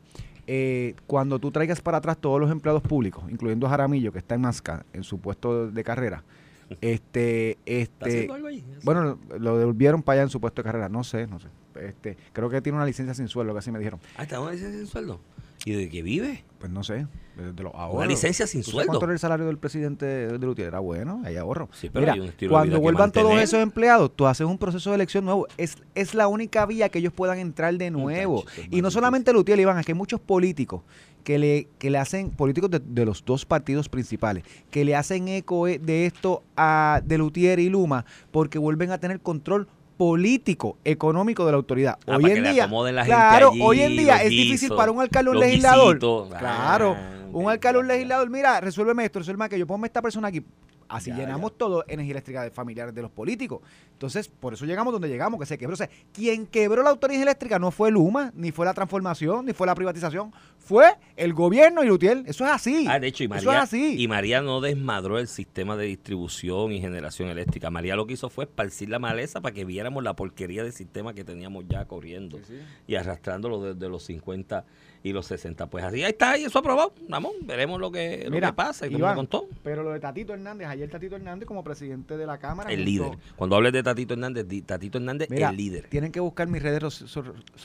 eh, 0.47 0.95
cuando 1.07 1.39
tú 1.39 1.51
traigas 1.51 1.81
para 1.81 1.97
atrás 1.97 2.17
todos 2.17 2.39
los 2.39 2.51
empleados 2.51 2.81
públicos, 2.83 3.23
incluyendo 3.29 3.65
a 3.67 3.69
Jaramillo, 3.71 4.11
que 4.11 4.19
está 4.19 4.35
en 4.35 4.41
Nazca, 4.41 4.85
en 4.93 5.03
su 5.03 5.19
puesto 5.19 5.69
de 5.71 5.83
carrera, 5.83 6.23
este, 6.81 7.57
¿Está 7.65 8.07
este, 8.07 8.27
bueno, 8.83 9.17
lo 9.39 9.57
devolvieron 9.57 10.01
para 10.03 10.15
allá 10.19 10.23
en 10.23 10.29
su 10.29 10.39
puesto 10.39 10.61
de 10.61 10.65
carrera, 10.65 10.89
no 10.89 11.03
sé, 11.03 11.27
no 11.27 11.39
sé. 11.39 11.47
Este, 11.75 12.17
creo 12.33 12.49
que 12.49 12.61
tiene 12.61 12.77
una 12.77 12.85
licencia 12.85 13.13
sin 13.13 13.27
sueldo, 13.27 13.53
que 13.53 13.59
así 13.59 13.71
me 13.71 13.79
dijeron. 13.79 13.99
Ah, 14.17 14.23
está 14.23 14.39
una 14.39 14.51
licencia 14.51 14.77
sin 14.77 14.87
sueldo. 14.87 15.19
¿Y 15.65 15.71
de 15.71 15.89
qué 15.89 16.01
vive? 16.01 16.43
Pues 16.59 16.71
no 16.71 16.83
sé, 16.83 17.07
los 17.37 17.73
Una 17.91 18.05
licencia 18.05 18.47
sin 18.47 18.61
¿Tú 18.61 18.71
sabes 18.71 18.73
sueldo. 18.73 18.91
¿Cuánto 18.91 19.05
era 19.05 19.13
el 19.13 19.19
salario 19.19 19.45
del 19.45 19.57
presidente 19.57 20.05
de 20.05 20.37
Lutier? 20.37 20.67
Era 20.67 20.79
bueno, 20.79 21.21
hay 21.25 21.37
ahorro. 21.37 21.69
Sí, 21.73 21.89
pero 21.89 22.01
Mira, 22.01 22.13
hay 22.13 22.19
un 22.19 22.27
estilo 22.27 22.49
de 22.49 22.53
cuando 22.53 22.69
vida 22.69 22.77
que 22.77 22.81
vuelvan 22.81 23.11
todos 23.11 23.41
esos 23.41 23.61
empleados, 23.61 24.11
tú 24.15 24.27
haces 24.27 24.45
un 24.45 24.57
proceso 24.57 24.89
de 24.91 24.95
elección 24.95 25.25
nuevo. 25.25 25.47
Es, 25.57 25.77
es 25.95 26.13
la 26.15 26.27
única 26.27 26.65
vía 26.65 26.89
que 26.89 26.99
ellos 26.99 27.13
puedan 27.13 27.39
entrar 27.39 27.73
de 27.77 27.91
nuevo. 27.91 28.43
Y 28.69 28.81
no 28.81 28.91
solamente 28.91 29.33
Lutier, 29.33 29.59
Iván, 29.59 29.79
es 29.79 29.85
que 29.85 29.93
hay 29.93 29.97
muchos 29.97 30.19
políticos 30.19 30.81
que 31.23 31.39
le, 31.39 31.67
que 31.79 31.89
le 31.89 31.97
hacen, 31.97 32.29
políticos 32.29 32.69
de, 32.69 32.79
de 32.79 33.05
los 33.05 33.23
dos 33.23 33.45
partidos 33.45 33.87
principales, 33.89 34.43
que 34.69 34.83
le 34.85 34.95
hacen 34.95 35.29
eco 35.29 35.67
eh, 35.67 35.79
de 35.79 36.05
esto 36.05 36.43
a 36.57 37.01
de 37.05 37.17
Lutier 37.17 37.59
y 37.59 37.69
Luma, 37.69 38.05
porque 38.31 38.57
vuelven 38.57 38.91
a 38.91 38.97
tener 38.97 39.21
control 39.21 39.67
político, 39.97 40.77
económico 40.83 41.45
de 41.45 41.51
la 41.51 41.57
autoridad. 41.57 41.97
Ah, 42.07 42.17
hoy 42.17 42.31
en 42.31 42.43
día, 42.43 42.67
claro, 43.05 43.51
allí, 43.51 43.61
hoy 43.61 43.81
en 43.81 43.97
día 43.97 44.23
es 44.23 44.29
difícil 44.29 44.69
para 44.69 44.91
un 44.91 45.01
alcalde 45.01 45.31
un 45.31 45.39
legislador. 45.39 45.95
guisitos. 45.95 46.29
Claro, 46.37 46.95
Ah, 46.97 47.09
un 47.31 47.49
alcalde 47.49 47.79
un 47.79 47.87
legislador, 47.87 48.29
mira, 48.29 48.59
resuélveme 48.61 49.05
esto, 49.05 49.19
resuélveme 49.19 49.45
aquello, 49.45 49.65
ponme 49.67 49.87
esta 49.87 50.01
persona 50.01 50.27
aquí. 50.27 50.41
Así 50.87 51.09
Ya, 51.09 51.17
llenamos 51.17 51.57
todo 51.57 51.83
energía 51.87 52.11
eléctrica 52.11 52.43
de 52.43 52.51
familiares 52.51 52.93
de 52.93 53.01
los 53.01 53.11
políticos. 53.11 53.61
Entonces, 53.93 54.27
por 54.27 54.53
eso 54.53 54.65
llegamos 54.65 54.91
donde 54.91 55.07
llegamos, 55.07 55.39
que 55.39 55.45
se 55.45 55.57
quebró. 55.57 55.73
O 55.73 55.77
sea, 55.77 55.89
quien 56.11 56.45
quebró 56.45 56.83
la 56.83 56.89
autoridad 56.89 57.21
eléctrica 57.21 57.59
no 57.59 57.71
fue 57.71 57.91
Luma, 57.91 58.31
ni 58.35 58.51
fue 58.51 58.65
la 58.65 58.73
transformación, 58.73 59.45
ni 59.45 59.53
fue 59.53 59.67
la 59.67 59.75
privatización, 59.75 60.33
fue 60.57 60.95
el 61.15 61.33
gobierno 61.33 61.83
y 61.83 61.87
Lutiel. 61.87 62.23
Eso 62.27 62.45
es 62.45 62.51
así. 62.51 62.85
Ah, 62.89 62.99
de 62.99 63.07
hecho, 63.07 63.23
y 63.23 63.27
Eso 63.27 63.35
es 63.35 63.45
María, 63.45 63.61
así. 63.61 64.01
y 64.01 64.07
María 64.07 64.41
no 64.41 64.61
desmadró 64.61 65.19
el 65.19 65.27
sistema 65.27 65.77
de 65.77 65.85
distribución 65.85 66.71
y 66.71 66.81
generación 66.81 67.29
eléctrica. 67.29 67.69
María 67.69 67.95
lo 67.95 68.05
que 68.07 68.13
hizo 68.13 68.29
fue 68.29 68.45
esparcir 68.45 68.89
la 68.89 68.99
maleza 68.99 69.41
para 69.41 69.53
que 69.53 69.65
viéramos 69.65 70.03
la 70.03 70.15
porquería 70.15 70.63
de 70.63 70.71
sistema 70.71 71.13
que 71.13 71.23
teníamos 71.23 71.65
ya 71.67 71.85
corriendo 71.85 72.39
y 72.87 72.95
arrastrándolo 72.95 73.73
desde 73.73 73.89
los 73.89 74.03
50 74.03 74.65
y 75.03 75.11
los 75.13 75.25
60. 75.27 75.67
Pues 75.67 75.83
así 75.83 76.03
ahí 76.03 76.11
está, 76.11 76.37
y 76.37 76.45
eso 76.45 76.59
aprobado. 76.59 76.93
Vamos, 77.09 77.33
veremos 77.41 77.79
lo 77.79 77.91
que, 77.91 78.25
lo 78.29 78.39
que 78.39 78.53
pasa 78.53 78.87
y 78.87 78.95
Iván, 78.95 79.15
contó. 79.15 79.47
Pero 79.63 79.83
lo 79.83 79.91
de 79.91 79.99
Tatito 79.99 80.33
Hernández, 80.33 80.67
ayer 80.67 80.89
Tatito 80.89 81.15
Hernández 81.17 81.45
como 81.47 81.63
presidente 81.63 82.15
de 82.17 82.25
la 82.25 82.37
Cámara. 82.37 82.71
El 82.71 82.77
junto- 82.85 82.89
líder. 82.91 83.17
Cuando 83.35 83.55
hables 83.57 83.73
de 83.73 83.83
Tatito 83.83 84.13
Hernández, 84.13 84.47
Tatito 84.65 84.97
Hernández, 84.97 85.29
Mira, 85.29 85.49
el 85.49 85.57
líder. 85.57 85.87
Tienen 85.89 86.11
que 86.11 86.19
buscar 86.21 86.47
mis 86.47 86.63
redes, 86.63 86.81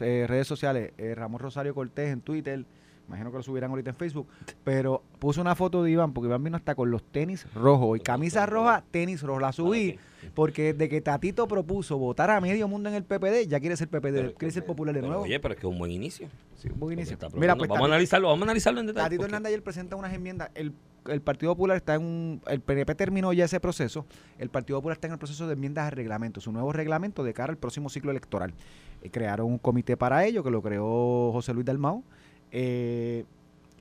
eh, 0.01 0.27
redes 0.29 0.47
sociales. 0.47 0.93
eh, 0.99 1.15
Ramón 1.15 1.39
Rosario 1.41 1.75
Cortés 1.75 2.11
en 2.13 2.21
Twitter. 2.21 2.65
Imagino 3.09 3.31
que 3.31 3.39
lo 3.39 3.43
subirán 3.43 3.71
ahorita 3.71 3.91
en 3.91 3.97
Facebook. 3.97 4.29
Pero 4.65 5.03
puse 5.19 5.41
una 5.41 5.55
foto 5.55 5.83
de 5.83 5.91
Iván, 5.91 6.13
porque 6.13 6.27
Iván 6.29 6.45
vino 6.45 6.57
hasta 6.57 6.75
con 6.75 6.91
los 6.91 7.03
tenis 7.03 7.47
rojos. 7.55 7.99
Y 7.99 8.03
camisa 8.03 8.45
roja, 8.47 8.85
tenis 8.91 9.23
rojo. 9.23 9.41
La 9.41 9.51
subí 9.53 9.97
Ah, 9.99 10.27
ok. 10.27 10.33
porque 10.35 10.73
desde 10.75 10.89
que 10.91 11.01
Tatito 11.01 11.49
propuso 11.49 11.97
votar 11.99 12.31
a 12.31 12.41
medio 12.41 12.69
mundo 12.69 12.89
en 12.91 12.95
el 12.97 13.05
PPD, 13.05 13.47
ya 13.49 13.61
quiere 13.61 13.77
ser 13.77 13.89
PPD, 13.89 14.13
Pero- 14.15 14.35
quiere 14.35 14.53
ser 14.53 14.67
popular 14.67 14.95
de 14.95 15.01
nuevo. 15.03 15.23
Oye, 15.23 15.41
pero 15.41 15.55
es 15.55 15.61
que 15.61 15.67
es 15.67 15.73
un 15.73 15.79
buen 15.79 15.91
inicio. 15.91 16.29
Sí, 16.57 16.69
un 16.69 16.79
buen 16.79 16.93
inicio. 16.99 17.17
Mira, 17.35 17.57
pues 17.57 17.69
vamos 17.69 17.85
a 17.85 17.87
analizarlo, 17.87 18.29
vamos 18.29 18.43
a 18.43 18.45
analizarlo 18.51 18.81
en 18.81 18.87
detalle. 18.89 19.05
Tatito 19.07 19.21
porque- 19.23 19.31
Hernández 19.31 19.49
ayer 19.51 19.63
presenta 19.63 19.97
unas 19.97 20.13
enmiendas. 20.13 20.51
El, 20.55 20.73
el 21.07 21.23
Partido 21.23 21.53
Popular 21.53 21.79
está 21.79 21.95
en 21.95 22.03
un. 22.03 22.43
El 22.47 22.61
PNP 22.61 22.95
terminó 22.95 23.33
ya 23.33 23.47
ese 23.47 23.59
proceso. 23.59 24.05
El 24.39 24.51
Partido 24.51 24.79
Popular 24.79 24.97
está 24.97 25.07
en 25.07 25.15
el 25.15 25.19
proceso 25.19 25.47
de 25.47 25.55
enmiendas 25.55 25.87
al 25.87 25.93
reglamento, 25.93 26.41
su 26.43 26.53
nuevo 26.53 26.73
reglamento 26.73 27.25
de 27.25 27.33
cara 27.33 27.51
al 27.53 27.57
próximo 27.59 27.89
ciclo 27.89 28.11
electoral. 28.11 28.53
Eh, 29.01 29.09
crearon 29.11 29.47
un 29.47 29.59
comité 29.59 29.97
para 29.97 30.27
ello 30.27 30.43
que 30.45 30.51
lo 30.51 30.61
creó 30.61 31.31
José 31.33 31.55
Luis 31.55 31.65
Dalmau. 31.65 32.05
Eh, 32.53 33.25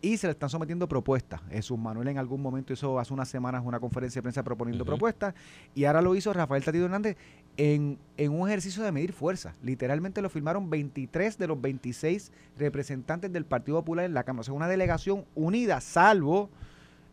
y 0.01 0.17
se 0.17 0.27
le 0.27 0.31
están 0.31 0.50
sometiendo 0.50 0.88
propuestas. 0.88 1.41
Jesús 1.50 1.77
Manuel 1.77 2.07
en 2.07 2.17
algún 2.17 2.41
momento 2.41 2.74
hizo 2.74 3.00
hace 3.00 3.13
unas 3.13 3.29
semanas 3.29 3.63
una 3.65 3.79
conferencia 3.79 4.19
de 4.19 4.24
prensa 4.24 4.43
proponiendo 4.43 4.86
propuestas 4.86 5.33
y 5.74 5.86
ahora 5.86 6.01
lo 6.01 6.15
hizo 6.15 6.31
Rafael 6.33 6.63
Tatito 6.63 6.86
Hernández 6.86 7.17
en, 7.57 7.97
en 8.15 8.31
un 8.31 8.47
ejercicio 8.47 8.83
de 8.83 8.91
medir 8.91 9.12
fuerza. 9.12 9.55
Literalmente 9.63 10.21
lo 10.21 10.29
firmaron 10.29 10.69
23 10.69 11.38
de 11.38 11.47
los 11.47 11.59
26 11.59 12.31
representantes 12.57 13.33
del 13.33 13.45
Partido 13.45 13.79
Popular 13.79 14.05
en 14.05 14.13
la 14.13 14.24
Cámara. 14.24 14.41
O 14.41 14.43
sea, 14.43 14.53
una 14.53 14.67
delegación 14.67 15.25
unida, 15.36 15.81
salvo 15.81 16.50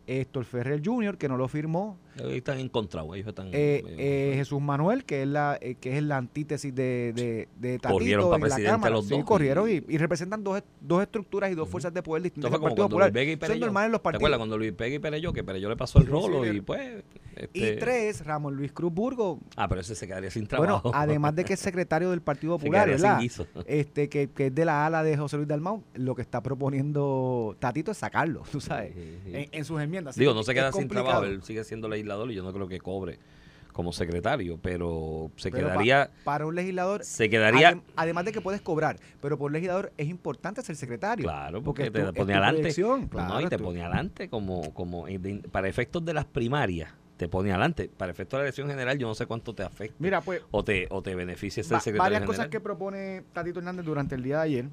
Héctor 0.07 0.45
Ferrer 0.45 0.81
Jr., 0.83 1.17
que 1.17 1.27
no 1.27 1.37
lo 1.37 1.47
firmó, 1.47 1.97
Ellos 2.17 2.33
están 2.33 2.59
encontrados, 2.59 3.13
ellos 3.15 3.27
están... 3.27 3.47
eh, 3.51 3.83
eh, 3.97 4.33
Jesús 4.37 4.61
Manuel, 4.61 5.03
que 5.05 5.23
es 5.23 5.27
la 5.27 5.57
eh, 5.59 5.75
que 5.75 5.97
es 5.97 6.03
la 6.03 6.17
antítesis 6.17 6.73
de, 6.73 7.13
de, 7.15 7.47
de 7.59 7.79
Tatito 7.79 7.93
Corrieron 7.93 8.29
pa' 8.29 8.35
en 8.37 8.49
la 8.49 8.71
Cámara. 8.71 8.89
los 8.95 9.05
Sí, 9.07 9.15
dos. 9.15 9.23
corrieron 9.25 9.69
y, 9.69 9.83
y 9.87 9.97
representan 9.97 10.43
dos, 10.43 10.63
dos 10.79 11.01
estructuras 11.03 11.51
y 11.51 11.55
dos 11.55 11.67
fuerzas 11.69 11.93
de 11.93 12.01
poder 12.01 12.23
distintas 12.23 12.51
del 12.51 12.61
Partido 12.61 12.85
Popular. 12.85 13.09
Luis 13.09 13.13
Vega 13.13 13.31
y 13.31 13.33
Eso 13.33 13.43
es 13.43 13.49
Pereyó. 13.49 13.65
normal 13.65 13.85
en 13.87 13.91
los 13.91 14.01
¿Te 14.01 14.09
acuerdas 14.09 14.21
partidos. 14.21 14.37
cuando 14.39 14.57
Luis 14.57 14.77
Vega 14.77 14.95
y 14.95 14.99
Pereyó? 14.99 15.33
Que 15.33 15.43
Pereyó 15.43 15.69
le 15.69 15.75
pasó 15.75 15.99
el 15.99 16.07
rolo 16.07 16.43
sí, 16.43 16.49
y 16.57 16.61
pues... 16.61 17.03
Y 17.53 17.63
este, 17.63 17.75
tres, 17.75 18.25
Ramón 18.25 18.55
Luis 18.55 18.71
Cruz 18.71 18.93
Burgo. 18.93 19.39
Ah, 19.57 19.67
pero 19.67 19.81
ese 19.81 19.93
se 19.93 20.07
quedaría 20.07 20.31
sin 20.31 20.43
Bueno, 20.47 20.79
trabajo. 20.81 20.91
además 20.93 21.35
de 21.35 21.43
que 21.43 21.55
es 21.55 21.59
secretario 21.69 22.09
del 22.11 22.21
Partido 22.21 22.57
Popular, 22.57 22.87
¿verdad? 22.87 23.19
Este, 23.65 24.07
que, 24.07 24.29
que 24.29 24.45
es 24.47 24.55
de 24.55 24.63
la 24.63 24.85
ala 24.85 25.03
de 25.03 25.17
José 25.17 25.35
Luis 25.35 25.47
Dalmau, 25.49 25.83
lo 25.95 26.15
que 26.15 26.21
está 26.21 26.41
proponiendo 26.41 27.55
Tatito 27.59 27.91
es 27.91 27.97
sacarlo, 27.97 28.43
tú 28.51 28.61
sabes, 28.61 28.93
en, 29.25 29.49
en 29.51 29.65
sus 29.65 29.81
enmiendas. 29.81 30.15
Digo, 30.15 30.33
no 30.33 30.43
se 30.43 30.53
queda 30.53 30.71
sin 30.71 30.87
trabajo, 30.87 31.23
él 31.23 31.43
sigue 31.43 31.63
siendo 31.63 31.87
legislador 32.05 32.31
y 32.31 32.35
yo 32.35 32.43
no 32.43 32.53
creo 32.53 32.67
que 32.67 32.79
cobre 32.79 33.19
como 33.73 33.91
secretario, 33.91 34.57
pero 34.61 35.29
se 35.35 35.51
Pero 35.51 35.67
pa- 35.67 35.73
quedaría... 35.73 36.09
para 36.23 36.45
un 36.45 36.55
legislador, 36.55 37.03
se 37.03 37.29
quedaría... 37.29 37.73
adem- 37.73 37.81
además 37.97 38.23
de 38.23 38.31
que 38.31 38.39
puedes 38.39 38.61
cobrar, 38.61 38.97
pero 39.21 39.37
por 39.37 39.47
un 39.47 39.53
legislador 39.53 39.91
es 39.97 40.07
importante 40.07 40.61
ser 40.61 40.77
secretario. 40.77 41.23
Claro, 41.25 41.61
porque 41.61 41.91
te 41.91 42.13
pone 42.13 42.33
adelante. 42.35 42.73
claro, 43.09 43.33
no, 43.33 43.41
y 43.41 43.47
te 43.49 43.59
pone 43.59 43.81
adelante 43.83 44.29
como, 44.29 44.73
como 44.73 45.05
para 45.51 45.67
efectos 45.67 46.05
de 46.05 46.13
las 46.13 46.23
primarias, 46.23 46.89
te 47.17 47.27
pone 47.27 47.49
adelante. 47.51 47.89
Para 47.97 48.13
efectos 48.13 48.37
de 48.37 48.43
la 48.43 48.47
elección 48.47 48.69
general, 48.69 48.97
yo 48.97 49.07
no 49.07 49.15
sé 49.15 49.25
cuánto 49.25 49.53
te 49.53 49.63
afecta. 49.63 49.95
Mira, 49.99 50.21
pues, 50.21 50.41
o 50.51 50.63
te, 50.63 50.87
o 50.89 51.01
te 51.01 51.13
beneficia 51.13 51.61
ser 51.61 51.75
va- 51.75 51.79
secretario 51.81 52.03
varias 52.03 52.21
general. 52.21 52.37
cosas 52.37 52.47
que 52.49 52.59
propone 52.61 53.23
Tatito 53.33 53.59
Hernández 53.59 53.85
durante 53.85 54.15
el 54.15 54.23
día 54.23 54.37
de 54.37 54.43
ayer, 54.43 54.65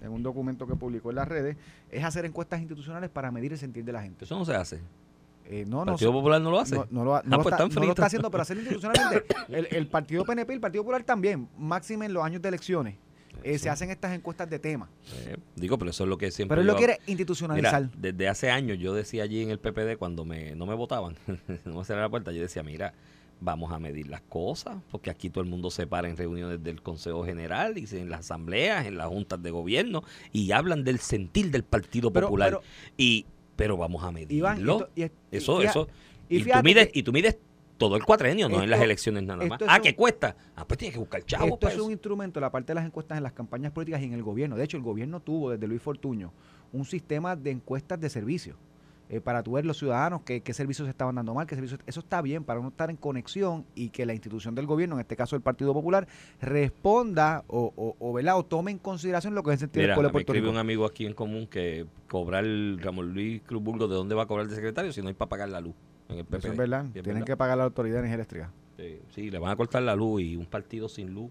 en 0.00 0.08
un 0.10 0.24
documento 0.24 0.66
que 0.66 0.74
publicó 0.74 1.10
en 1.10 1.16
las 1.16 1.28
redes, 1.28 1.56
es 1.92 2.02
hacer 2.02 2.24
encuestas 2.24 2.58
institucionales 2.58 3.08
para 3.08 3.30
medir 3.30 3.52
el 3.52 3.58
sentir 3.58 3.84
de 3.84 3.92
la 3.92 4.02
gente. 4.02 4.24
Eso 4.24 4.36
no 4.36 4.44
se 4.44 4.56
hace. 4.56 4.80
Eh, 5.50 5.64
no, 5.66 5.80
¿El 5.80 5.86
no, 5.86 5.92
Partido 5.92 6.12
Popular 6.12 6.40
no 6.42 6.50
lo 6.50 6.60
hace? 6.60 6.74
No, 6.74 6.86
no 6.90 7.04
lo, 7.04 7.14
Ah, 7.16 7.22
lo 7.24 7.42
pues 7.42 7.54
está, 7.54 7.66
no 7.66 7.84
lo 7.86 7.90
está 7.90 8.06
haciendo, 8.06 8.30
pero 8.30 8.42
hacerlo 8.42 8.62
institucionalmente. 8.62 9.24
El, 9.48 9.66
el 9.70 9.86
Partido 9.86 10.24
PNP 10.24 10.52
y 10.52 10.54
el 10.56 10.60
Partido 10.60 10.82
Popular 10.84 11.02
también, 11.04 11.48
máxime 11.56 12.04
en 12.06 12.12
los 12.12 12.22
años 12.22 12.42
de 12.42 12.48
elecciones, 12.48 12.96
eh, 13.42 13.58
se 13.58 13.70
hacen 13.70 13.90
estas 13.90 14.12
encuestas 14.14 14.50
de 14.50 14.58
tema. 14.58 14.90
Eh, 15.24 15.36
digo, 15.56 15.78
pero 15.78 15.90
eso 15.90 16.04
es 16.04 16.10
lo 16.10 16.18
que 16.18 16.30
siempre. 16.30 16.52
Pero 16.56 16.60
él 16.62 16.66
lo 16.66 16.76
quiere 16.76 16.94
Mira, 17.00 17.04
institucionalizar. 17.12 17.90
desde 17.92 18.28
hace 18.28 18.50
años 18.50 18.78
yo 18.78 18.92
decía 18.92 19.22
allí 19.22 19.42
en 19.42 19.50
el 19.50 19.58
PPD 19.58 19.96
cuando 19.98 20.24
me, 20.26 20.54
no 20.54 20.66
me 20.66 20.74
votaban, 20.74 21.16
no 21.64 21.78
me 21.78 21.84
cerraba 21.84 22.06
la 22.06 22.10
puerta, 22.10 22.30
yo 22.32 22.42
decía, 22.42 22.62
mira, 22.62 22.92
vamos 23.40 23.72
a 23.72 23.78
medir 23.78 24.08
las 24.08 24.20
cosas, 24.22 24.76
porque 24.90 25.08
aquí 25.10 25.30
todo 25.30 25.42
el 25.44 25.48
mundo 25.48 25.70
se 25.70 25.86
para 25.86 26.08
en 26.10 26.16
reuniones 26.16 26.62
del 26.62 26.82
Consejo 26.82 27.24
General 27.24 27.78
y 27.78 27.86
en 27.96 28.10
las 28.10 28.20
asambleas, 28.20 28.84
en 28.86 28.98
las 28.98 29.06
juntas 29.06 29.40
de 29.42 29.50
gobierno, 29.50 30.02
y 30.32 30.50
hablan 30.52 30.82
del 30.84 30.98
sentir 30.98 31.50
del 31.52 31.62
Partido 31.62 32.12
Pero- 32.12 32.26
Popular. 32.26 32.48
pero- 32.50 32.62
y 32.96 33.24
Pero 33.58 33.76
vamos 33.76 34.04
a 34.04 34.12
medirlo. 34.12 34.36
Iván, 34.36 34.58
esto- 34.60 34.88
y- 34.94 35.10
eso, 35.32 35.60
eso. 35.62 35.88
y 36.28 36.44
tú 36.44 36.62
mides, 36.62 36.90
y 36.94 37.02
tú 37.02 37.12
mides 37.12 37.36
todo 37.76 37.96
el 37.96 38.04
cuatrenio, 38.04 38.48
no 38.48 38.62
en 38.62 38.70
las 38.70 38.80
elecciones 38.80 39.24
nada 39.24 39.44
más. 39.46 39.58
Ah, 39.66 39.80
¿qué 39.80 39.96
cuesta? 39.96 40.36
Ah, 40.54 40.64
pues 40.64 40.78
tienes 40.78 40.94
que 40.94 41.00
buscar 41.00 41.24
chavos 41.24 41.46
Esto 41.48 41.58
para 41.58 41.72
es 41.72 41.76
eso. 41.78 41.86
un 41.86 41.90
instrumento, 41.90 42.38
la 42.38 42.52
parte 42.52 42.68
de 42.68 42.74
las 42.76 42.86
encuestas 42.86 43.18
en 43.18 43.24
las 43.24 43.32
campañas 43.32 43.72
políticas 43.72 44.00
y 44.00 44.04
en 44.04 44.12
el 44.12 44.22
gobierno. 44.22 44.54
De 44.54 44.62
hecho, 44.62 44.76
el 44.76 44.84
gobierno 44.84 45.18
tuvo 45.18 45.50
desde 45.50 45.66
Luis 45.66 45.82
Fortuño 45.82 46.32
un 46.72 46.84
sistema 46.84 47.34
de 47.34 47.50
encuestas 47.50 48.00
de 48.00 48.08
servicio 48.08 48.54
eh, 49.10 49.20
para 49.20 49.42
tú 49.42 49.52
ver 49.52 49.64
los 49.64 49.78
ciudadanos 49.78 50.22
qué, 50.22 50.40
qué 50.42 50.52
servicios 50.52 50.86
se 50.86 50.90
estaban 50.90 51.14
dando 51.14 51.34
mal, 51.34 51.46
qué 51.46 51.54
servicios. 51.54 51.80
Eso 51.86 52.00
está 52.00 52.20
bien 52.22 52.44
para 52.44 52.60
uno 52.60 52.68
estar 52.68 52.90
en 52.90 52.96
conexión 52.96 53.64
y 53.74 53.90
que 53.90 54.04
la 54.04 54.12
institución 54.14 54.54
del 54.54 54.66
gobierno, 54.66 54.96
en 54.96 55.00
este 55.00 55.16
caso 55.16 55.36
el 55.36 55.42
Partido 55.42 55.72
Popular, 55.72 56.06
responda 56.40 57.44
o, 57.46 57.72
o, 57.76 57.96
o, 57.98 58.12
¿verdad? 58.12 58.36
o 58.38 58.44
tome 58.44 58.70
en 58.70 58.78
consideración 58.78 59.34
lo 59.34 59.42
que 59.42 59.50
es 59.50 59.54
el 59.54 59.58
sentido 59.60 59.82
Mira, 59.82 59.94
del 59.94 60.02
pueblo 60.02 60.12
me 60.12 60.20
escribe 60.20 60.48
un 60.48 60.56
amigo 60.56 60.84
aquí 60.84 61.06
en 61.06 61.14
común 61.14 61.46
que 61.46 61.86
cobrar 62.08 62.44
el 62.44 62.78
Ramón 62.82 63.12
Luis 63.12 63.42
Cruz 63.42 63.62
Burgos, 63.62 63.88
¿de 63.88 63.96
dónde 63.96 64.14
va 64.14 64.24
a 64.24 64.26
cobrar 64.26 64.46
el 64.46 64.54
secretario 64.54 64.92
si 64.92 65.02
no 65.02 65.08
hay 65.08 65.14
para 65.14 65.28
pagar 65.28 65.48
la 65.48 65.60
luz 65.60 65.74
en 66.08 66.18
el 66.18 66.24
PP? 66.24 66.38
Eso 66.38 66.48
es 66.52 66.56
verdad. 66.56 66.82
Sí, 66.82 66.86
es 66.88 66.92
Tienen 67.04 67.14
verdad. 67.20 67.26
que 67.26 67.36
pagar 67.36 67.58
la 67.58 67.64
autoridad 67.64 67.94
de 67.94 67.98
energía 68.00 68.14
eléctrica. 68.16 68.52
Sí, 68.76 69.00
sí, 69.14 69.30
le 69.30 69.38
van 69.38 69.50
a 69.50 69.56
cortar 69.56 69.82
la 69.82 69.96
luz 69.96 70.22
y 70.22 70.36
un 70.36 70.46
partido 70.46 70.88
sin 70.88 71.12
luz. 71.12 71.30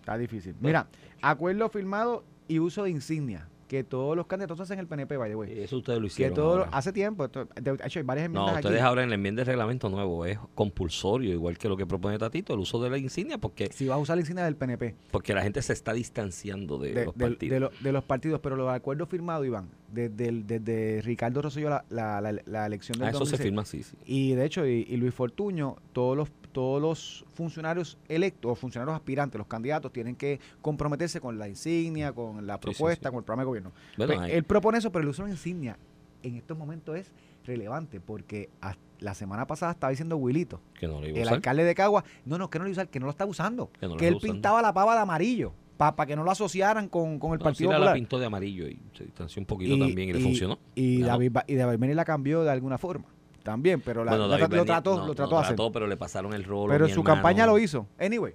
Está 0.00 0.18
difícil. 0.18 0.54
Mira, 0.60 0.88
acuerdo 1.22 1.68
firmado 1.68 2.24
y 2.48 2.58
uso 2.58 2.84
de 2.84 2.90
insignia. 2.90 3.48
Que 3.68 3.84
todos 3.84 4.16
los 4.16 4.26
candidatos 4.26 4.58
hacen 4.60 4.78
el 4.78 4.86
PNP, 4.88 5.16
by 5.16 5.30
the 5.30 5.36
way. 5.36 5.60
Eso 5.60 5.76
ustedes 5.76 5.98
lo 5.98 6.02
Que 6.06 6.06
hicieron. 6.08 6.34
todo, 6.34 6.66
hace 6.72 6.92
tiempo, 6.92 7.26
esto- 7.26 7.44
de 7.60 7.78
hecho 7.84 7.98
hay 7.98 8.04
varias 8.04 8.28
No, 8.30 8.40
enmiendas 8.40 8.64
ustedes 8.64 8.80
aquí. 8.80 8.88
ahora 8.88 9.02
en 9.02 9.10
la 9.10 9.14
enmienda 9.16 9.40
de 9.40 9.44
reglamento 9.44 9.88
nuevo 9.88 10.24
es 10.26 10.38
compulsorio, 10.54 11.32
igual 11.32 11.56
que 11.58 11.68
lo 11.68 11.76
que 11.76 11.86
propone 11.86 12.18
Tatito, 12.18 12.54
el 12.54 12.60
uso 12.60 12.82
de 12.82 12.90
la 12.90 12.98
insignia, 12.98 13.38
porque, 13.38 13.68
Si 13.72 13.86
vas 13.86 13.96
a 13.96 13.98
usar 14.00 14.16
la 14.16 14.22
insignia 14.22 14.44
del 14.44 14.56
PNP, 14.56 14.94
porque 15.10 15.34
la 15.34 15.42
gente 15.42 15.62
se 15.62 15.72
está 15.72 15.92
distanciando 15.92 16.78
de, 16.78 16.94
de, 16.94 17.04
los 17.04 17.16
del- 17.16 17.28
partidos. 17.32 17.52
de 17.54 17.60
lo- 17.60 17.70
de 17.80 17.92
los 17.92 18.04
partidos, 18.04 18.40
pero 18.40 18.56
los 18.56 18.70
acuerdos 18.70 19.08
firmados, 19.08 19.46
Iván, 19.46 19.68
desde, 19.92 20.28
el- 20.28 20.46
desde 20.46 21.02
Ricardo 21.02 21.42
Rosselló 21.42 21.68
la, 21.70 21.84
la, 21.90 22.20
la, 22.20 22.32
la 22.46 22.66
elección 22.66 22.98
del 22.98 23.08
Ah, 23.08 23.10
eso 23.10 23.26
se 23.26 23.32
2006, 23.36 23.42
firma 23.46 23.62
así, 23.62 23.82
sí. 23.82 23.96
Y 24.04 24.32
de 24.34 24.44
hecho, 24.44 24.66
y, 24.66 24.86
y 24.88 24.96
Luis 24.96 25.14
Fortuño, 25.14 25.76
todos 25.92 26.16
los, 26.16 26.28
todos 26.58 26.82
los 26.82 27.24
funcionarios 27.34 27.98
electos, 28.08 28.50
o 28.50 28.54
funcionarios 28.56 28.96
aspirantes, 28.96 29.38
los 29.38 29.46
candidatos, 29.46 29.92
tienen 29.92 30.16
que 30.16 30.40
comprometerse 30.60 31.20
con 31.20 31.38
la 31.38 31.48
insignia, 31.48 32.12
con 32.12 32.48
la 32.48 32.54
Sí, 32.54 32.58
sí, 32.58 32.62
propuesta, 32.64 33.08
sí. 33.08 33.12
con 33.12 33.18
el 33.20 33.24
programa 33.24 33.42
de 33.42 33.46
gobierno. 33.46 33.72
Bueno, 33.96 34.14
Pues, 34.16 34.32
él 34.32 34.42
propone 34.42 34.78
eso, 34.78 34.90
pero 34.90 35.04
el 35.04 35.08
uso 35.10 35.22
de 35.22 35.28
la 35.28 35.34
insignia 35.34 35.78
en 36.24 36.34
estos 36.34 36.58
momentos 36.58 36.96
es 36.96 37.12
relevante, 37.44 38.00
porque 38.00 38.50
hasta 38.60 38.82
la 38.98 39.14
semana 39.14 39.46
pasada 39.46 39.70
estaba 39.70 39.90
diciendo 39.92 40.16
Wilito, 40.16 40.60
que 40.80 40.88
no 40.88 41.00
lo 41.00 41.06
iba 41.06 41.16
a 41.16 41.20
el 41.20 41.22
usar. 41.26 41.34
alcalde 41.34 41.62
de 41.62 41.74
Cagua, 41.76 42.02
no, 42.24 42.38
no, 42.38 42.50
que 42.50 42.58
no 42.58 42.64
lo 42.64 42.70
iba 42.70 42.80
a 42.80 42.82
usar, 42.82 42.88
que 42.90 42.98
no 42.98 43.06
lo 43.06 43.10
está 43.10 43.24
usando, 43.24 43.70
Que 43.78 43.86
no 43.86 43.94
él 43.94 44.14
usando. 44.16 44.20
pintaba 44.32 44.60
la 44.60 44.72
pava 44.74 44.94
de 44.96 45.00
amarillo, 45.02 45.52
para 45.76 46.06
que 46.06 46.16
no 46.16 46.24
lo 46.24 46.32
asociaran 46.32 46.88
con, 46.88 47.20
con 47.20 47.34
el 47.34 47.38
No, 47.38 47.44
Partido 47.44 47.68
Sila 47.68 47.78
la 47.78 47.84
Popular. 47.84 47.94
pintó 47.94 48.18
de 48.18 48.26
amarillo 48.26 48.66
y 48.66 48.80
se 48.96 49.04
distanció 49.04 49.40
un 49.40 49.46
poquito 49.46 49.78
también 49.78 50.08
y 50.08 50.12
le 50.14 50.18
funcionó. 50.20 50.58
Y 50.74 51.02
Ganó. 51.02 51.12
David, 51.12 51.36
y 51.46 51.94
la 51.94 52.04
cambió 52.04 52.42
de 52.42 52.50
alguna 52.50 52.78
forma. 52.78 53.06
También, 53.48 53.80
pero 53.80 54.04
la, 54.04 54.10
Bueno, 54.10 54.28
la- 54.28 54.36
David 54.36 54.56
lo 54.56 54.64
trató, 54.66 54.96
no, 54.98 55.06
lo 55.06 55.14
trató 55.14 55.30
no 55.30 55.38
hacer. 55.38 55.56
pero 55.72 55.86
le 55.86 55.96
pasaron 55.96 56.34
el 56.34 56.44
rol. 56.44 56.68
Pero 56.68 56.84
en 56.86 56.92
su 56.94 57.02
campaña 57.02 57.46
lo 57.46 57.58
hizo. 57.58 57.86
Anyway, 57.98 58.34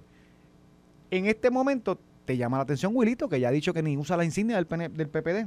en 1.12 1.26
este 1.26 1.52
momento 1.52 2.00
te 2.24 2.36
llama 2.36 2.56
la 2.56 2.64
atención 2.64 2.90
Wilito, 2.96 3.28
que 3.28 3.38
ya 3.38 3.46
ha 3.46 3.52
dicho 3.52 3.72
que 3.72 3.80
ni 3.80 3.96
usa 3.96 4.16
la 4.16 4.24
insignia 4.24 4.56
del, 4.56 4.66
PN 4.66 4.88
del 4.88 5.08
PPD. 5.08 5.46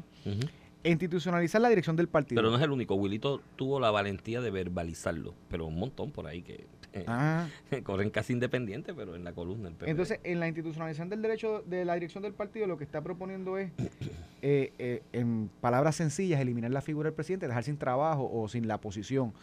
Institucionalizar 0.86 1.60
la 1.60 1.68
dirección 1.68 1.98
del 1.98 2.08
partido. 2.08 2.40
Pero 2.40 2.50
no 2.50 2.56
es 2.56 2.64
el 2.64 2.72
único. 2.72 2.96
Wilito 2.96 3.42
tuvo 3.58 3.78
la 3.82 3.92
valentía 3.92 4.40
de 4.40 4.52
verbalizarlo, 4.52 5.34
pero 5.50 5.66
un 5.66 5.78
montón 5.78 6.12
por 6.12 6.28
ahí 6.28 6.44
que 6.44 6.66
eh, 6.94 7.04
Ah, 7.08 7.48
corren 7.84 8.10
casi 8.10 8.32
independientes, 8.32 8.96
pero 8.96 9.16
en 9.18 9.26
la 9.26 9.34
columna 9.34 9.66
del 9.66 9.74
PPD. 9.76 9.90
entonces, 9.90 10.20
en 10.24 10.40
la 10.40 10.48
institucionalización 10.48 11.10
del 11.10 11.22
derecho 11.22 11.62
de 11.66 11.84
la 11.84 11.96
dirección 11.96 12.24
del 12.24 12.34
partido, 12.34 12.68
lo 12.68 12.78
que 12.78 12.86
está 12.86 13.02
proponiendo 13.02 13.58
es, 13.58 13.72
eh, 14.42 14.72
eh, 14.80 15.02
en 15.12 15.50
palabras 15.60 15.96
sencillas, 15.98 16.40
eliminar 16.40 16.72
la 16.72 16.82
figura 16.82 17.08
del 17.10 17.16
presidente, 17.16 17.48
dejar 17.48 17.64
sin 17.66 17.78
trabajo 17.78 18.30
o 18.32 18.48
sin 18.48 18.68
la 18.70 18.80
posición 18.80 19.34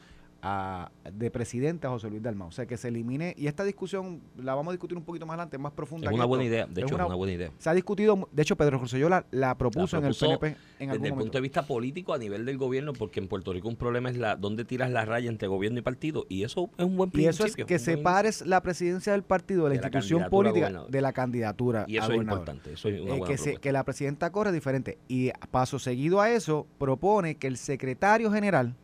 a- 0.44 0.90
de 1.10 1.30
presidente 1.30 1.86
a 1.86 1.90
José 1.90 2.10
Luis 2.10 2.22
Dalmau. 2.22 2.48
O 2.48 2.52
sea, 2.52 2.66
que 2.66 2.76
se 2.76 2.88
elimine, 2.88 3.34
y 3.36 3.46
esta 3.46 3.64
discusión 3.64 4.20
la 4.36 4.54
vamos 4.54 4.70
a 4.70 4.74
discutir 4.74 4.96
un 4.98 5.04
poquito 5.04 5.24
más 5.26 5.34
adelante, 5.34 5.56
más 5.58 5.72
profunda. 5.72 6.08
es 6.08 6.14
una 6.14 6.22
esto. 6.24 6.28
buena 6.28 6.44
idea. 6.44 6.66
De 6.66 6.80
Es 6.82 6.86
hecho, 6.86 6.94
una- 6.94 7.04
es 7.04 7.08
una 7.08 7.16
buena 7.16 7.32
idea. 7.32 7.50
Se 7.58 7.70
ha 7.70 7.74
discutido, 7.74 8.28
de 8.30 8.42
hecho, 8.42 8.56
Pedro 8.56 8.78
Rosselló 8.78 9.08
la, 9.08 9.24
la 9.30 9.56
propuso, 9.56 9.96
en 9.98 10.04
el 10.04 10.14
PNP 10.14 10.46
en 10.48 10.54
Desde 10.54 10.92
algún 10.92 10.92
el 10.92 10.98
momento. 11.12 11.16
punto 11.24 11.38
de 11.38 11.42
vista 11.42 11.66
político 11.66 12.12
a 12.14 12.18
nivel 12.18 12.44
del 12.44 12.58
gobierno, 12.58 12.92
porque 12.92 13.20
en 13.20 13.28
Puerto 13.28 13.52
Rico 13.52 13.68
un 13.68 13.76
problema 13.76 14.10
es 14.10 14.16
la 14.18 14.36
dónde 14.36 14.64
tiras 14.64 14.90
la 14.90 15.04
raya 15.04 15.30
entre 15.30 15.48
gobierno 15.48 15.78
y 15.78 15.82
partido, 15.82 16.26
y 16.28 16.42
eso 16.44 16.68
es 16.76 16.84
un 16.84 16.96
buen 16.96 17.08
Y 17.08 17.12
principio. 17.12 17.30
eso 17.30 17.44
es 17.46 17.56
que 17.56 17.64
buen 17.64 17.78
separes 17.80 18.46
la 18.46 18.60
presidencia 18.62 19.12
del 19.12 19.22
partido 19.22 19.64
de 19.64 19.76
la 19.76 19.80
De 19.80 19.86
institución 19.86 20.28
política 20.28 20.84
de 20.88 21.00
la 21.00 21.12
candidatura. 21.12 21.84
Y 21.88 21.96
a 21.98 22.02
eso 22.02 22.12
es 22.12 22.18
importante. 22.20 22.72
Eso 22.74 22.88
es 22.88 23.00
una 23.00 23.14
Eh, 23.14 23.18
buena 23.18 23.26
que, 23.26 23.38
se- 23.38 23.56
que 23.56 23.72
la 23.72 23.84
presidenta 23.84 24.30
corre 24.30 24.52
diferente. 24.52 24.98
Y 25.08 25.30
paso 25.50 25.78
seguido 25.78 26.20
a 26.20 26.30
eso, 26.30 26.66
propone 26.78 27.36
que 27.36 27.46
el 27.46 27.56
secretario 27.56 28.30
general 28.30 28.74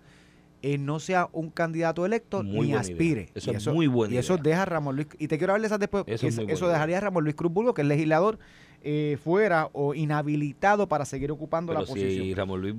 eh, 0.62 0.78
no 0.78 1.00
sea 1.00 1.28
un 1.32 1.50
candidato 1.50 2.04
electo 2.04 2.42
Muy 2.42 2.68
ni 2.68 2.74
aspire. 2.74 3.22
idea. 3.22 3.32
Eso 3.34 3.52
y 3.52 3.56
es 3.56 3.66
muy 3.68 3.86
buena 3.86 4.14
Y 4.14 4.18
eso 4.18 4.36
deja 4.36 4.62
a 4.62 4.66
Ramón 4.66 4.96
Luis. 4.96 5.08
Y 5.18 5.28
te 5.28 5.38
quiero 5.38 5.52
hablar 5.52 5.62
de 5.62 5.66
esas 5.68 5.80
después. 5.80 6.04
Eso 6.06 6.26
es 6.26 6.34
Eso, 6.38 6.48
eso 6.48 6.68
dejaría 6.68 6.98
a 6.98 7.00
Ramón 7.00 7.24
Luis 7.24 7.36
Cruz 7.36 7.52
Burgo, 7.52 7.74
que 7.74 7.82
es 7.82 7.88
legislador, 7.88 8.38
eh, 8.82 9.18
fuera 9.22 9.68
o 9.72 9.94
inhabilitado 9.94 10.88
para 10.88 11.04
seguir 11.04 11.30
ocupando 11.30 11.72
Pero 11.72 11.80
la 11.82 11.86
posición. 11.86 12.10
si 12.24 12.34
Ramón 12.34 12.60
Luis 12.62 12.74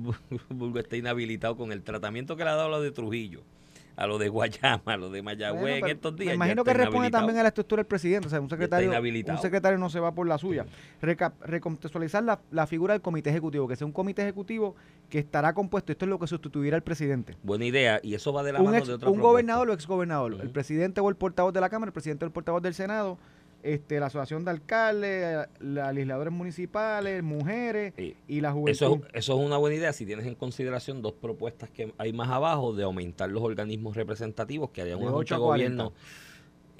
Burgo 0.48 0.78
está 0.78 0.96
inhabilitado 0.96 1.56
con 1.56 1.72
el 1.72 1.82
tratamiento 1.82 2.36
que 2.36 2.44
le 2.44 2.50
ha 2.50 2.54
dado 2.54 2.66
a 2.66 2.70
lo 2.70 2.80
de 2.82 2.90
Trujillo, 2.90 3.42
a 3.96 4.06
lo 4.06 4.18
de 4.18 4.28
Guayama, 4.28 4.82
a 4.86 4.96
lo 4.96 5.10
de 5.10 5.22
Mayagüez 5.22 5.60
Bueno, 5.60 5.86
en 5.86 5.92
estos 5.92 6.16
días. 6.16 6.28
Me 6.28 6.34
imagino 6.34 6.64
que 6.64 6.72
responde 6.72 7.10
también 7.10 7.38
a 7.38 7.42
la 7.42 7.48
estructura 7.48 7.80
del 7.80 7.86
presidente. 7.86 8.26
O 8.26 8.30
sea, 8.30 8.40
un 8.40 8.48
secretario, 8.48 8.90
un 8.90 9.38
secretario 9.38 9.78
no 9.78 9.90
se 9.90 10.00
va 10.00 10.12
por 10.14 10.26
la 10.26 10.38
suya. 10.38 10.64
Reca- 11.00 11.34
recontextualizar 11.42 12.22
la, 12.22 12.40
la 12.50 12.66
figura 12.66 12.94
del 12.94 13.02
comité 13.02 13.30
ejecutivo, 13.30 13.68
que 13.68 13.76
sea 13.76 13.86
un 13.86 13.92
comité 13.92 14.22
ejecutivo 14.22 14.74
que 15.08 15.18
estará 15.18 15.52
compuesto, 15.52 15.92
esto 15.92 16.04
es 16.04 16.08
lo 16.08 16.18
que 16.18 16.26
sustituirá 16.26 16.76
al 16.76 16.82
presidente. 16.82 17.36
Buena 17.42 17.64
idea, 17.66 18.00
y 18.02 18.14
eso 18.14 18.32
va 18.32 18.42
de 18.42 18.52
la 18.52 18.60
Un, 18.60 18.66
mano 18.66 18.78
ex- 18.78 18.88
de 18.88 18.94
otra 18.94 19.08
un 19.08 19.14
propuesta. 19.16 19.28
gobernador 19.30 19.70
o 19.70 19.72
exgobernador, 19.74 20.32
el 20.34 20.40
Ujú. 20.44 20.52
presidente 20.52 21.00
o 21.00 21.08
el 21.08 21.16
portavoz 21.16 21.52
de 21.52 21.60
la 21.60 21.68
Cámara, 21.68 21.88
el 21.90 21.92
presidente 21.92 22.24
o 22.24 22.26
el 22.26 22.32
portavoz 22.32 22.62
del 22.62 22.74
Senado, 22.74 23.18
este, 23.62 24.00
la 24.00 24.06
asociación 24.06 24.44
de 24.44 24.50
alcaldes, 24.50 25.46
las 25.60 25.94
legisladores 25.94 26.32
municipales, 26.32 27.22
mujeres 27.22 27.92
Sí. 27.96 28.16
y 28.28 28.40
la 28.40 28.52
juventud. 28.52 28.70
Eso, 28.72 29.00
eso 29.12 29.38
es 29.40 29.46
una 29.46 29.56
buena 29.56 29.76
idea 29.76 29.92
si 29.92 30.04
tienes 30.06 30.26
en 30.26 30.34
consideración 30.34 31.00
dos 31.02 31.12
propuestas 31.14 31.70
que 31.70 31.92
hay 31.98 32.12
más 32.12 32.28
abajo 32.30 32.72
de 32.74 32.82
aumentar 32.84 33.30
los 33.30 33.42
organismos 33.42 33.96
representativos 33.96 34.70
que 34.70 34.82
harían 34.82 34.98
junta 34.98 35.34
de 35.36 35.40
gobierno. 35.40 35.92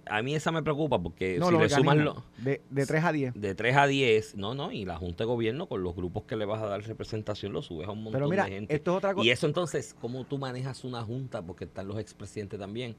A 0.07 0.21
mí 0.21 0.35
esa 0.35 0.51
me 0.51 0.65
preocupa 0.65 1.01
porque 1.01 1.39
no, 1.39 1.47
si 1.47 1.53
los 1.53 1.63
le 1.63 1.69
sumas 1.69 1.97
lo- 1.97 2.25
de, 2.39 2.61
de 2.71 2.87
3 2.87 3.05
a 3.05 3.13
10. 3.13 3.35
de 3.35 3.55
3 3.55 3.77
a 3.77 3.87
10, 3.87 4.35
no, 4.37 4.53
no, 4.53 4.73
y 4.73 4.85
la 4.85 4.97
junta 4.97 5.23
de 5.23 5.29
gobierno 5.29 5.69
con 5.69 5.85
los 5.85 5.95
grupos 5.95 6.25
que 6.25 6.35
le 6.35 6.45
vas 6.45 6.61
a 6.61 6.67
dar 6.67 6.83
representación 6.83 7.53
lo 7.53 7.63
subes 7.63 7.87
a 7.87 7.93
un 7.93 7.99
montón 8.03 8.15
Pero 8.19 8.29
mira, 8.29 8.45
de 8.47 8.51
gente. 8.51 8.75
esto 8.75 8.91
es 8.91 8.97
otra 8.97 9.15
cosa. 9.15 9.25
Y 9.25 9.31
eso 9.31 9.47
entonces, 9.47 9.95
¿cómo 10.01 10.25
tú 10.25 10.39
manejas 10.39 10.83
una 10.83 11.03
junta? 11.05 11.41
Porque 11.43 11.67
están 11.67 11.87
los 11.87 12.01
expresidentes 12.01 12.59
también. 12.59 12.97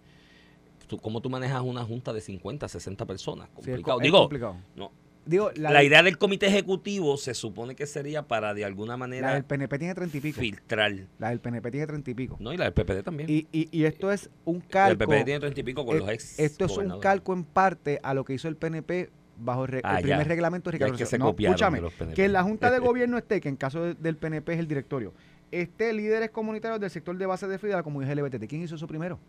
Tú- 0.96 1.02
¿Cómo 1.02 1.22
tú 1.22 1.30
manejas 1.30 1.62
una 1.62 1.84
junta 1.84 2.14
de 2.14 2.22
50, 2.22 2.68
60 2.68 3.06
personas? 3.06 3.48
Sí, 3.48 3.72
es 3.72 3.78
Complicado. 3.78 4.00
es 4.00 4.04
Digo, 4.04 4.20
complicado. 4.20 4.56
no, 4.76 4.92
Digo, 5.26 5.52
la, 5.56 5.72
la, 5.72 5.84
idea 5.86 6.04
del 6.04 6.18
comité 6.18 6.48
ejecutivo 6.48 7.16
se 7.16 7.34
supone 7.34 7.76
que 7.76 7.86
sería 7.86 8.28
para 8.28 8.54
de 8.54 8.66
alguna 8.66 8.94
la 8.94 8.98
manera 8.98 9.34
del 9.34 9.46
PNP 9.46 9.80
tiene 9.80 9.96
30 9.96 10.18
y 10.18 10.20
pico. 10.20 10.40
filtrar. 10.42 10.94
La 11.18 11.30
del 11.30 11.40
PNP 11.40 11.72
tiene 11.72 11.88
30 11.88 12.12
y 12.12 12.14
pico. 12.14 12.36
No, 12.42 12.52
y 12.54 12.58
la 12.58 12.66
del 12.70 12.74
PPD 12.74 13.04
también. 13.04 13.30
Y, 13.30 13.48
y, 13.54 13.70
y 13.72 13.86
esto 13.86 14.12
es 14.12 14.30
un 14.44 14.58
el 14.58 14.68
calco. 14.68 15.06
PPD 15.06 15.24
tiene 15.24 15.40
30 15.40 15.60
y 15.62 15.64
pico 15.64 15.86
con 15.86 15.96
eh, 15.96 16.00
los 16.00 16.10
ex. 16.10 16.38
esto 16.40 16.66
es 16.66 16.76
un 16.78 17.00
calco 17.00 17.32
en 17.34 17.46
parte 17.46 18.00
a 18.04 18.14
lo 18.14 18.26
que 18.26 18.34
hizo 18.34 18.50
el 18.50 18.58
PNP 18.58 19.10
bajo 19.40 19.64
el, 19.66 19.80
Ah, 19.86 19.98
el 20.00 20.04
primer 20.04 20.28
reglamento 20.28 20.70
de 20.70 20.74
Ricardo 20.74 20.94
es 20.96 21.00
que 21.00 21.06
se. 21.06 21.18
No, 21.18 21.30
escúchame, 21.38 21.82
que 22.14 22.26
en 22.26 22.34
la 22.34 22.44
Junta 22.44 22.70
de 22.70 22.80
Gobierno 22.80 23.18
esté, 23.18 23.40
que 23.40 23.48
en 23.50 23.56
caso 23.56 23.82
de- 23.82 23.94
del 23.96 24.18
PNP 24.18 24.54
es 24.54 24.60
el 24.60 24.68
directorio, 24.68 25.14
esté 25.52 25.94
líderes 25.94 26.32
comunitarios 26.32 26.82
del 26.82 26.90
sector 26.90 27.18
de 27.18 27.26
base 27.26 27.48
de 27.48 27.58
FIDA, 27.58 27.78
la 27.78 27.84
comunidad 27.84 28.14
LGBT. 28.14 28.46
¿Quién 28.48 28.62
hizo 28.64 28.76
eso 28.76 28.88
primero? 28.88 29.20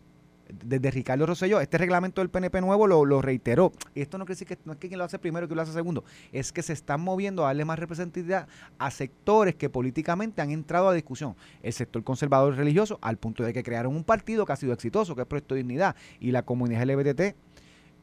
Desde 0.47 0.91
Ricardo 0.91 1.25
Rosselló, 1.25 1.59
este 1.59 1.77
reglamento 1.77 2.21
del 2.21 2.29
PNP 2.29 2.61
nuevo 2.61 2.87
lo, 2.87 3.05
lo 3.05 3.21
reiteró. 3.21 3.71
Y 3.93 4.01
esto 4.01 4.17
no 4.17 4.25
quiere 4.25 4.35
decir 4.39 4.47
que 4.47 4.57
no 4.65 4.73
es 4.73 4.79
que 4.79 4.87
quien 4.87 4.97
lo 4.97 5.03
hace 5.03 5.19
primero 5.19 5.45
y 5.45 5.49
que 5.49 5.55
lo 5.55 5.61
hace 5.61 5.73
segundo, 5.73 6.03
es 6.31 6.51
que 6.51 6.61
se 6.61 6.73
están 6.73 7.01
moviendo 7.01 7.43
a 7.43 7.47
darle 7.47 7.65
más 7.65 7.79
representatividad 7.79 8.47
a 8.77 8.91
sectores 8.91 9.55
que 9.55 9.69
políticamente 9.69 10.41
han 10.41 10.51
entrado 10.51 10.89
a 10.89 10.93
discusión. 10.93 11.35
El 11.63 11.73
sector 11.73 12.03
conservador 12.03 12.53
y 12.53 12.57
religioso, 12.57 12.99
al 13.01 13.17
punto 13.17 13.43
de 13.43 13.53
que 13.53 13.63
crearon 13.63 13.95
un 13.95 14.03
partido 14.03 14.45
que 14.45 14.53
ha 14.53 14.57
sido 14.57 14.73
exitoso, 14.73 15.15
que 15.15 15.21
es 15.21 15.27
Proyecto 15.27 15.55
Dignidad, 15.55 15.95
y 16.19 16.31
la 16.31 16.43
comunidad 16.43 16.85
LGBT 16.85 17.35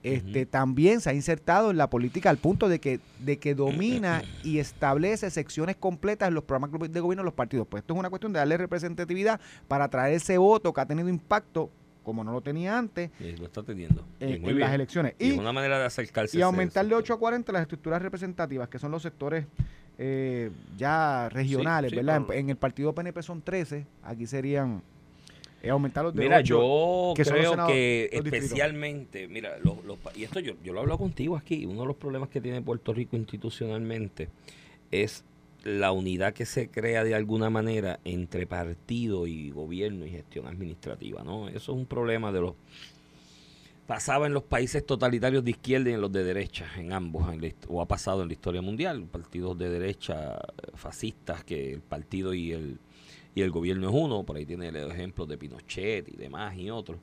este, 0.02 0.46
también 0.46 1.00
se 1.00 1.11
ha 1.11 1.14
insertado 1.14 1.70
en 1.70 1.76
la 1.76 1.88
política 1.88 2.28
al 2.28 2.38
punto 2.38 2.68
de 2.68 2.81
que, 2.81 2.98
de 3.20 3.38
que 3.38 3.55
domina 3.55 4.22
y 4.42 4.59
establece 4.59 5.31
secciones 5.31 5.76
completas 5.76 6.28
en 6.28 6.35
los 6.35 6.44
programas 6.44 6.70
de 6.90 7.00
gobierno 7.00 7.22
de 7.22 7.26
los 7.26 7.35
partidos. 7.35 7.66
Pues 7.68 7.83
esto 7.83 7.94
es 7.94 8.00
una 8.00 8.11
cuestión 8.11 8.33
de 8.33 8.40
darle 8.40 8.57
representatividad 8.57 9.40
para 9.68 9.88
traer 9.88 10.14
ese 10.14 10.38
voto 10.38 10.72
que 10.72 10.81
ha 10.81 10.87
tenido 10.87 11.09
impacto, 11.09 11.70
como 12.03 12.25
no 12.25 12.33
lo 12.33 12.41
tenía 12.41 12.77
antes, 12.79 13.11
Y 13.21 13.37
lo 13.37 13.47
está 13.47 13.62
teniendo. 13.62 14.05
en, 14.21 14.45
en 14.49 14.59
las 14.59 14.73
elecciones. 14.73 15.15
Y 15.19 15.27
Y, 15.29 15.31
es 15.33 15.38
una 15.38 15.53
manera 15.53 15.79
de 15.79 15.85
acercarse. 15.87 16.37
y 16.38 16.43
aumentar 16.43 16.85
de 16.85 16.91
sector. 16.91 17.03
8 17.03 17.15
a 17.15 17.19
40 17.19 17.53
las 17.53 17.62
estructuras 17.62 18.03
representativas, 18.03 18.69
que 18.69 18.79
son 18.79 18.91
los 18.91 19.03
sectores 19.03 19.47
eh, 19.99 20.51
ya 20.77 21.29
regionales, 21.29 21.91
sí, 21.91 21.97
¿verdad? 21.97 22.17
En- 22.17 22.25
claro. 22.25 22.38
En, 22.41 22.51
el 22.51 22.57
partido 22.57 22.95
PNP 22.95 23.23
son 23.23 23.43
13, 23.43 23.87
aquí 24.03 24.27
serían 24.27 24.83
eh, 25.62 25.71
aumentarlos 25.71 26.15
de 26.15 26.23
Mira, 26.23 26.38
8. 26.38 26.45
yo 26.45 27.12
que 27.15 27.23
los 27.25 27.33
creo 27.33 27.51
senados- 27.53 27.73
que 27.73 28.11
los 28.12 28.25
especialmente, 28.27 29.29
mira, 29.29 29.59
los, 29.62 29.85
los 29.85 29.99
y 30.17 30.25
esto 30.25 30.41
yo, 30.41 30.55
yo 30.65 30.73
lo 30.73 30.81
he 30.81 30.83
hablado 30.83 30.99
contigo 30.99 31.37
aquí, 31.37 31.67
uno 31.67 31.83
de 31.83 31.87
los 31.87 31.97
problemas 31.97 32.31
que 32.31 32.41
tiene 32.41 32.61
Puerto 32.62 32.93
Rico 32.93 33.17
institucionalmente 33.17 34.29
es 34.91 35.25
la 35.64 35.92
unidad 35.92 36.35
que 36.35 36.46
se 36.46 36.68
crea 36.68 37.05
de 37.05 37.14
alguna 37.14 37.51
manera 37.51 38.01
entre 38.05 38.46
partido 38.46 39.27
y 39.27 39.51
gobierno 39.51 40.07
y 40.07 40.11
gestión 40.11 40.46
administrativa, 40.46 41.22
¿no? 41.22 41.48
Eso 41.48 41.72
es 41.72 41.79
un 41.79 41.87
problema 41.87 42.33
de 42.33 42.40
los 42.40 42.55
pasaba 43.87 44.27
en 44.27 44.33
los 44.33 44.44
países 44.44 44.87
totalitarios 44.87 45.44
de 45.44 45.51
izquierda 45.51 45.90
y 45.90 45.94
en 45.94 46.01
los 46.01 46.12
de 46.12 46.25
derecha, 46.25 46.66
en 46.79 46.92
ambos, 46.92 47.27
o 47.68 47.83
ha 47.83 47.87
pasado 47.87 48.22
en 48.22 48.29
la 48.29 48.35
historia 48.35 48.62
mundial, 48.62 49.05
partidos 49.05 49.59
de 49.59 49.68
derecha 49.68 50.35
eh, 50.35 50.70
fascistas, 50.75 51.44
que 51.44 51.75
el 51.75 51.81
partido 51.81 52.33
y 52.33 52.53
el, 52.53 52.79
y 53.35 53.42
el 53.42 53.51
gobierno 53.51 53.88
es 53.88 53.94
uno, 53.94 54.22
por 54.22 54.37
ahí 54.37 54.46
tiene 54.46 54.70
los 54.72 54.92
ejemplos 54.92 55.29
de 55.29 55.37
Pinochet 55.37 56.09
y 56.09 56.16
demás 56.16 56.57
y 56.57 56.70
otros, 56.70 57.01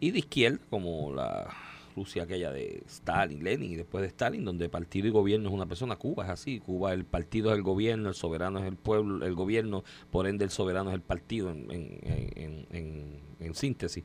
y 0.00 0.10
de 0.10 0.18
izquierda, 0.18 0.58
como 0.70 1.12
la 1.12 1.48
Rusia 1.94 2.22
aquella 2.22 2.50
de 2.52 2.82
Stalin, 2.86 3.42
Lenin 3.44 3.72
y 3.72 3.76
después 3.76 4.02
de 4.02 4.08
Stalin, 4.08 4.44
donde 4.44 4.68
partido 4.68 5.06
y 5.06 5.10
gobierno 5.10 5.48
es 5.48 5.54
una 5.54 5.66
persona, 5.66 5.96
Cuba 5.96 6.24
es 6.24 6.30
así, 6.30 6.58
Cuba 6.60 6.92
el 6.92 7.04
partido 7.04 7.50
es 7.50 7.56
el 7.56 7.62
gobierno, 7.62 8.08
el 8.08 8.14
soberano 8.14 8.58
es 8.58 8.64
el 8.66 8.76
pueblo, 8.76 9.24
el 9.26 9.34
gobierno, 9.34 9.84
por 10.10 10.26
ende 10.26 10.44
el 10.44 10.50
soberano 10.50 10.90
es 10.90 10.94
el 10.94 11.02
partido 11.02 11.50
en, 11.50 11.70
en, 11.70 11.98
en- 12.36 12.66
en- 12.70 13.20
en 13.40 13.54
síntesis. 13.54 14.04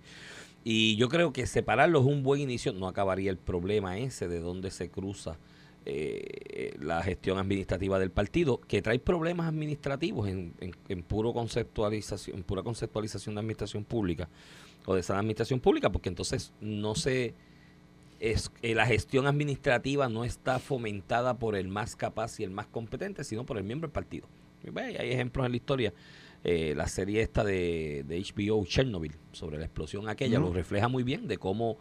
Y 0.63 0.95
yo 0.97 1.07
creo 1.07 1.31
que 1.31 1.47
separarlos 1.47 2.05
es 2.05 2.11
un 2.11 2.23
buen 2.23 2.41
inicio, 2.41 2.73
no 2.73 2.87
acabaría 2.87 3.31
el 3.31 3.37
problema 3.37 3.97
ese 3.97 4.27
de 4.27 4.39
dónde 4.39 4.69
se 4.71 4.89
cruza 4.89 5.37
eh, 5.85 6.75
la 6.81 7.01
gestión 7.01 7.37
administrativa 7.37 7.97
del 7.99 8.11
partido, 8.11 8.59
que 8.59 8.81
trae 8.81 8.99
problemas 8.99 9.47
administrativos 9.47 10.27
en, 10.27 10.53
en, 10.59 11.03
puro 11.03 11.31
conceptualización, 11.31 12.37
en 12.37 12.43
pura 12.43 12.63
conceptualización 12.63 13.35
de 13.35 13.39
administración 13.39 13.85
pública 13.85 14.27
o 14.85 14.93
de 14.95 14.99
esa 14.99 15.17
administración 15.17 15.61
pública, 15.61 15.89
porque 15.89 16.09
entonces 16.09 16.51
no 16.59 16.93
se 16.95 17.33
es 18.19 18.51
eh, 18.61 18.75
la 18.75 18.85
gestión 18.85 19.27
administrativa 19.27 20.09
no 20.09 20.23
está 20.23 20.59
fomentada 20.59 21.37
por 21.37 21.55
el 21.55 21.67
más 21.67 21.95
capaz 21.95 22.39
y 22.39 22.43
el 22.43 22.51
más 22.51 22.67
competente, 22.67 23.23
sino 23.23 23.45
por 23.45 23.57
el 23.57 23.63
miembro 23.63 23.87
del 23.87 23.93
partido. 23.93 24.27
hay 24.75 25.11
ejemplos 25.11 25.45
en 25.45 25.51
la 25.51 25.57
historia. 25.57 25.93
Eh, 26.43 26.73
la 26.75 26.87
serie 26.87 27.21
esta 27.21 27.43
de, 27.43 28.05
de, 28.07 28.21
HBO 28.21 28.63
Chernobyl 28.63 29.15
sobre 29.31 29.57
la 29.57 29.65
explosión 29.65 30.07
aquella 30.07 30.37
lo 30.37 30.53
refleja 30.53 30.87
muy 30.87 31.01
bien 31.01 31.27
de 31.27 31.39
cómo 31.39 31.79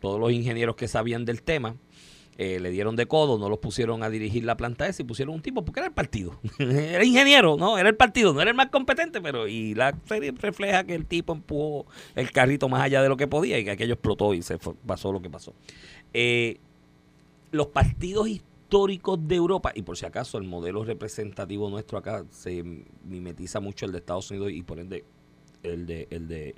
todos 0.00 0.18
los 0.18 0.32
ingenieros 0.32 0.76
que 0.76 0.88
sabían 0.88 1.26
del 1.26 1.42
tema 1.42 1.76
eh, 2.40 2.60
le 2.60 2.70
dieron 2.70 2.94
de 2.94 3.06
codo, 3.06 3.36
no 3.36 3.48
los 3.48 3.58
pusieron 3.58 4.04
a 4.04 4.10
dirigir 4.10 4.44
la 4.44 4.56
planta 4.56 4.86
esa 4.86 5.02
y 5.02 5.04
pusieron 5.04 5.34
un 5.34 5.42
tipo 5.42 5.64
porque 5.64 5.80
era 5.80 5.88
el 5.88 5.92
partido. 5.92 6.40
era 6.60 7.04
ingeniero, 7.04 7.56
no, 7.56 7.78
era 7.78 7.88
el 7.88 7.96
partido, 7.96 8.32
no 8.32 8.40
era 8.40 8.52
el 8.52 8.56
más 8.56 8.68
competente, 8.68 9.20
pero 9.20 9.48
y 9.48 9.74
la 9.74 9.92
serie 10.04 10.32
refleja 10.38 10.84
que 10.84 10.94
el 10.94 11.04
tipo 11.04 11.32
empujó 11.32 11.86
el 12.14 12.30
carrito 12.30 12.68
más 12.68 12.82
allá 12.82 13.02
de 13.02 13.08
lo 13.08 13.16
que 13.16 13.26
podía 13.26 13.58
y 13.58 13.64
que 13.64 13.72
aquello 13.72 13.94
explotó 13.94 14.34
y 14.34 14.42
se 14.42 14.56
pasó 14.86 15.10
lo 15.10 15.20
que 15.20 15.28
pasó. 15.28 15.52
Eh, 16.14 16.60
los 17.50 17.66
partidos 17.66 18.28
históricos 18.28 19.18
de 19.26 19.34
Europa, 19.34 19.72
y 19.74 19.82
por 19.82 19.96
si 19.96 20.06
acaso 20.06 20.38
el 20.38 20.44
modelo 20.44 20.84
representativo 20.84 21.68
nuestro 21.70 21.98
acá 21.98 22.24
se 22.30 22.62
mimetiza 23.02 23.58
mucho 23.58 23.84
el 23.84 23.90
de 23.90 23.98
Estados 23.98 24.30
Unidos 24.30 24.52
y 24.52 24.62
por 24.62 24.78
ende 24.78 25.04
el 25.64 25.86
de, 25.86 26.06
el 26.10 26.28
de, 26.28 26.54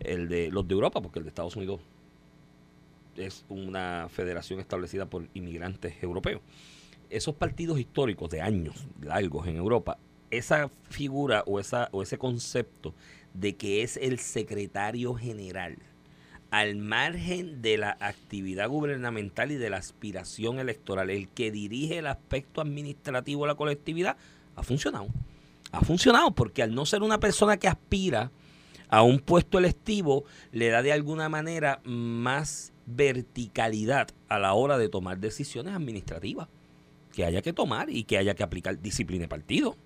el 0.00 0.26
de 0.30 0.50
los 0.50 0.66
de 0.66 0.72
Europa, 0.72 1.02
porque 1.02 1.18
el 1.18 1.26
de 1.26 1.28
Estados 1.28 1.54
Unidos 1.54 1.80
es 3.18 3.44
una 3.48 4.08
federación 4.10 4.60
establecida 4.60 5.06
por 5.06 5.28
inmigrantes 5.34 6.02
europeos. 6.02 6.42
Esos 7.10 7.34
partidos 7.34 7.78
históricos 7.78 8.30
de 8.30 8.40
años 8.40 8.86
largos 9.00 9.46
en 9.46 9.56
Europa, 9.56 9.98
esa 10.30 10.70
figura 10.90 11.44
o, 11.46 11.60
esa, 11.60 11.88
o 11.92 12.02
ese 12.02 12.18
concepto 12.18 12.94
de 13.34 13.54
que 13.56 13.82
es 13.82 13.96
el 13.96 14.18
secretario 14.18 15.14
general, 15.14 15.76
al 16.50 16.76
margen 16.76 17.60
de 17.60 17.76
la 17.76 17.96
actividad 18.00 18.68
gubernamental 18.68 19.50
y 19.52 19.56
de 19.56 19.70
la 19.70 19.78
aspiración 19.78 20.58
electoral, 20.58 21.10
el 21.10 21.28
que 21.28 21.50
dirige 21.50 21.98
el 21.98 22.06
aspecto 22.06 22.60
administrativo 22.60 23.42
de 23.42 23.48
la 23.48 23.54
colectividad, 23.56 24.16
ha 24.54 24.62
funcionado. 24.62 25.08
Ha 25.72 25.82
funcionado 25.82 26.30
porque 26.30 26.62
al 26.62 26.74
no 26.74 26.86
ser 26.86 27.02
una 27.02 27.20
persona 27.20 27.56
que 27.56 27.68
aspira 27.68 28.30
a 28.88 29.02
un 29.02 29.18
puesto 29.18 29.58
electivo, 29.58 30.24
le 30.52 30.68
da 30.68 30.82
de 30.82 30.92
alguna 30.92 31.28
manera 31.28 31.80
más 31.84 32.72
verticalidad 32.86 34.08
a 34.28 34.38
la 34.38 34.54
hora 34.54 34.78
de 34.78 34.88
tomar 34.88 35.18
decisiones 35.18 35.74
administrativas. 35.74 36.48
Que 37.12 37.24
haya 37.24 37.42
que 37.42 37.52
tomar 37.52 37.90
y 37.90 38.04
que 38.04 38.18
haya 38.18 38.34
que 38.34 38.42
aplicar 38.42 38.80
disciplina 38.80 39.22
de 39.22 39.28
partido, 39.28 39.76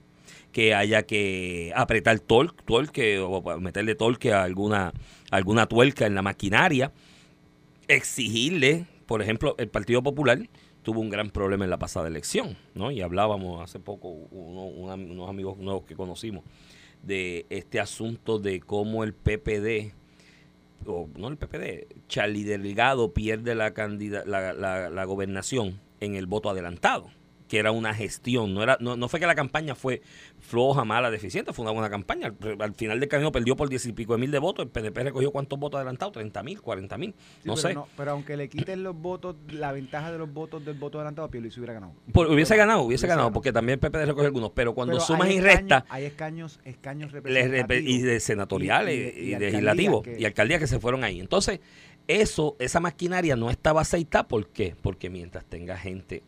que 0.53 0.75
haya 0.75 1.05
que 1.05 1.73
apretar 1.77 2.19
torque, 2.19 3.19
o 3.21 3.61
meterle 3.61 3.95
torque 3.95 4.33
a 4.33 4.43
alguna, 4.43 4.93
alguna 5.31 5.67
tuerca 5.67 6.07
en 6.07 6.15
la 6.15 6.23
maquinaria, 6.23 6.93
exigirle, 7.87 8.87
por 9.07 9.23
ejemplo, 9.23 9.55
el 9.59 9.69
Partido 9.69 10.03
Popular 10.03 10.41
tuvo 10.83 11.01
un 11.01 11.11
gran 11.11 11.31
problema 11.31 11.65
en 11.65 11.71
la 11.71 11.79
pasada 11.79 12.09
elección, 12.09 12.57
¿no? 12.75 12.91
Y 12.91 13.01
hablábamos 13.01 13.63
hace 13.63 13.79
poco, 13.79 14.09
unos 14.09 15.29
amigos 15.29 15.59
nuevos 15.59 15.85
que 15.85 15.95
conocimos, 15.95 16.43
de 17.03 17.47
este 17.49 17.81
asunto 17.81 18.39
de 18.39 18.61
cómo 18.61 19.05
el 19.05 19.15
PPD 19.15 19.95
o 20.87 21.09
no 21.17 21.29
el 21.29 21.37
PPD, 21.37 22.07
Charlie 22.09 22.45
Delgado 22.45 23.13
pierde 23.13 23.55
la, 23.55 23.73
la, 24.27 24.53
la, 24.53 24.91
la 24.91 25.05
gobernación 25.05 25.81
en 26.01 26.15
el 26.15 26.27
voto 26.27 26.51
adelantado 26.51 27.11
que 27.51 27.59
era 27.59 27.73
una 27.73 27.93
gestión, 27.93 28.55
no 28.55 28.63
era 28.63 28.79
no, 28.79 28.97
no 28.97 29.09
fue 29.09 29.19
que 29.19 29.27
la 29.27 29.35
campaña 29.35 29.75
fue 29.75 30.03
floja, 30.39 30.85
mala, 30.85 31.11
deficiente, 31.11 31.53
fue 31.53 31.65
una 31.65 31.73
buena 31.73 31.91
campaña. 31.91 32.33
Al, 32.61 32.75
final 32.75 33.01
del 33.01 33.09
camino 33.09 33.33
perdió 33.33 33.57
por 33.57 33.69
diez 33.69 33.85
y 33.87 33.93
pico 33.93 34.13
de 34.13 34.21
mil 34.21 34.31
de 34.31 34.39
votos, 34.39 34.65
el 34.65 34.71
PNP 34.71 35.03
recogió 35.03 35.33
cuántos 35.33 35.59
votos 35.59 35.79
adelantados, 35.79 36.13
30 36.13 36.45
mil, 36.45 36.63
40 36.63 36.97
mil, 36.97 37.13
no 37.43 37.57
sé. 37.57 37.77
pero 37.97 38.13
aunque 38.13 38.37
le 38.37 38.49
quiten 38.49 38.85
los 38.85 38.97
votos, 38.97 39.35
la 39.49 39.73
ventaja 39.73 40.13
de 40.13 40.19
los 40.19 40.33
votos 40.33 40.65
del 40.65 40.79
voto 40.79 40.99
adelantado, 40.99 41.29
Pierluisi 41.29 41.59
hubiera 41.59 41.75
ganado. 41.75 41.93
hubiese 42.15 42.57
ganado, 42.57 42.83
hubiese, 42.83 43.09
ganado, 43.09 43.33
porque 43.33 43.53
también 43.53 43.81
el 43.83 43.91
PPD 43.91 44.07
recogió 44.07 44.27
algunos, 44.27 44.53
pero 44.53 44.73
cuando 44.73 45.01
sumas 45.01 45.29
y 45.29 45.41
restas... 45.41 45.83
Hay 45.89 46.05
escaños, 46.05 46.61
escaños 46.65 47.11
representativos. 47.11 47.91
Y 47.91 47.99
de 48.03 48.21
senatoriales 48.21 49.17
y, 49.17 49.35
legislativos 49.35 50.07
y 50.07 50.25
alcaldías 50.25 50.61
que 50.61 50.69
se 50.69 50.79
fueron 50.79 51.03
ahí. 51.03 51.19
Entonces, 51.19 51.59
eso, 52.07 52.55
esa 52.61 52.79
maquinaria 52.79 53.35
no 53.35 53.51
estaba 53.51 53.81
aceitada, 53.81 54.29
¿por 54.29 54.47
qué? 54.51 54.77
Porque 54.81 55.11
mientras 55.11 55.45
tenga 55.47 55.77
gente 55.77 56.23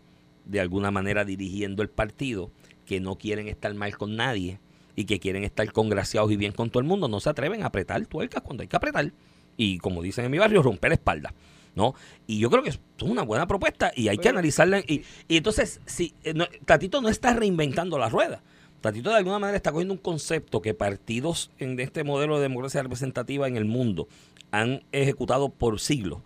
de 0.45 0.61
alguna 0.61 0.91
manera 0.91 1.25
dirigiendo 1.25 1.83
el 1.83 1.89
partido, 1.89 2.51
que 2.87 3.01
no 3.01 3.17
quieren 3.17 3.49
estar 3.49 3.73
mal 3.75 3.97
con 3.97 4.17
nadie 4.17 4.59
y 4.97 5.05
que 5.05 5.19
quieren 5.21 5.45
estar 5.45 5.71
congraciados 5.73 6.31
y 6.33 6.37
bien 6.37 6.53
con 6.53 6.71
todo 6.71 6.81
el 6.81 6.87
mundo, 6.87 7.09
no 7.09 7.21
se 7.21 7.31
atreven 7.31 7.63
a 7.63 7.67
apretar 7.67 8.05
tuercas 8.07 8.43
cuando 8.43 8.63
hay 8.63 8.69
que 8.69 8.77
apretar. 8.77 9.13
Y 9.57 9.79
como 9.79 10.03
dicen 10.03 10.25
en 10.25 10.31
mi 10.31 10.39
barrio, 10.39 10.63
romper 10.63 10.91
la 10.91 10.95
espalda. 10.95 11.35
¿no? 11.75 11.95
Y 12.27 12.39
yo 12.39 12.51
creo 12.51 12.63
que 12.63 12.71
es 12.71 12.81
una 13.01 13.23
buena 13.23 13.47
propuesta 13.47 13.93
y 13.95 14.09
hay 14.09 14.19
que 14.19 14.29
analizarla. 14.29 14.81
Y, 14.81 15.05
y 15.29 15.37
entonces, 15.37 15.81
si 15.87 16.15
eh, 16.25 16.35
Tatito 16.65 17.01
no 17.01 17.09
está 17.09 17.33
reinventando 17.35 17.99
la 17.99 18.09
rueda. 18.09 18.43
Tatito 18.81 19.11
de 19.11 19.17
alguna 19.17 19.39
manera 19.39 19.57
está 19.57 19.71
cogiendo 19.71 19.95
un 19.95 20.01
concepto 20.01 20.61
que 20.61 20.75
partidos 20.75 21.51
en 21.59 21.79
este 21.79 22.03
modelo 22.03 22.37
de 22.37 22.43
democracia 22.43 22.83
representativa 22.83 23.47
en 23.47 23.57
el 23.57 23.65
mundo 23.65 24.09
han 24.51 24.83
ejecutado 24.91 25.51
por 25.51 25.79
siglos 25.79 26.21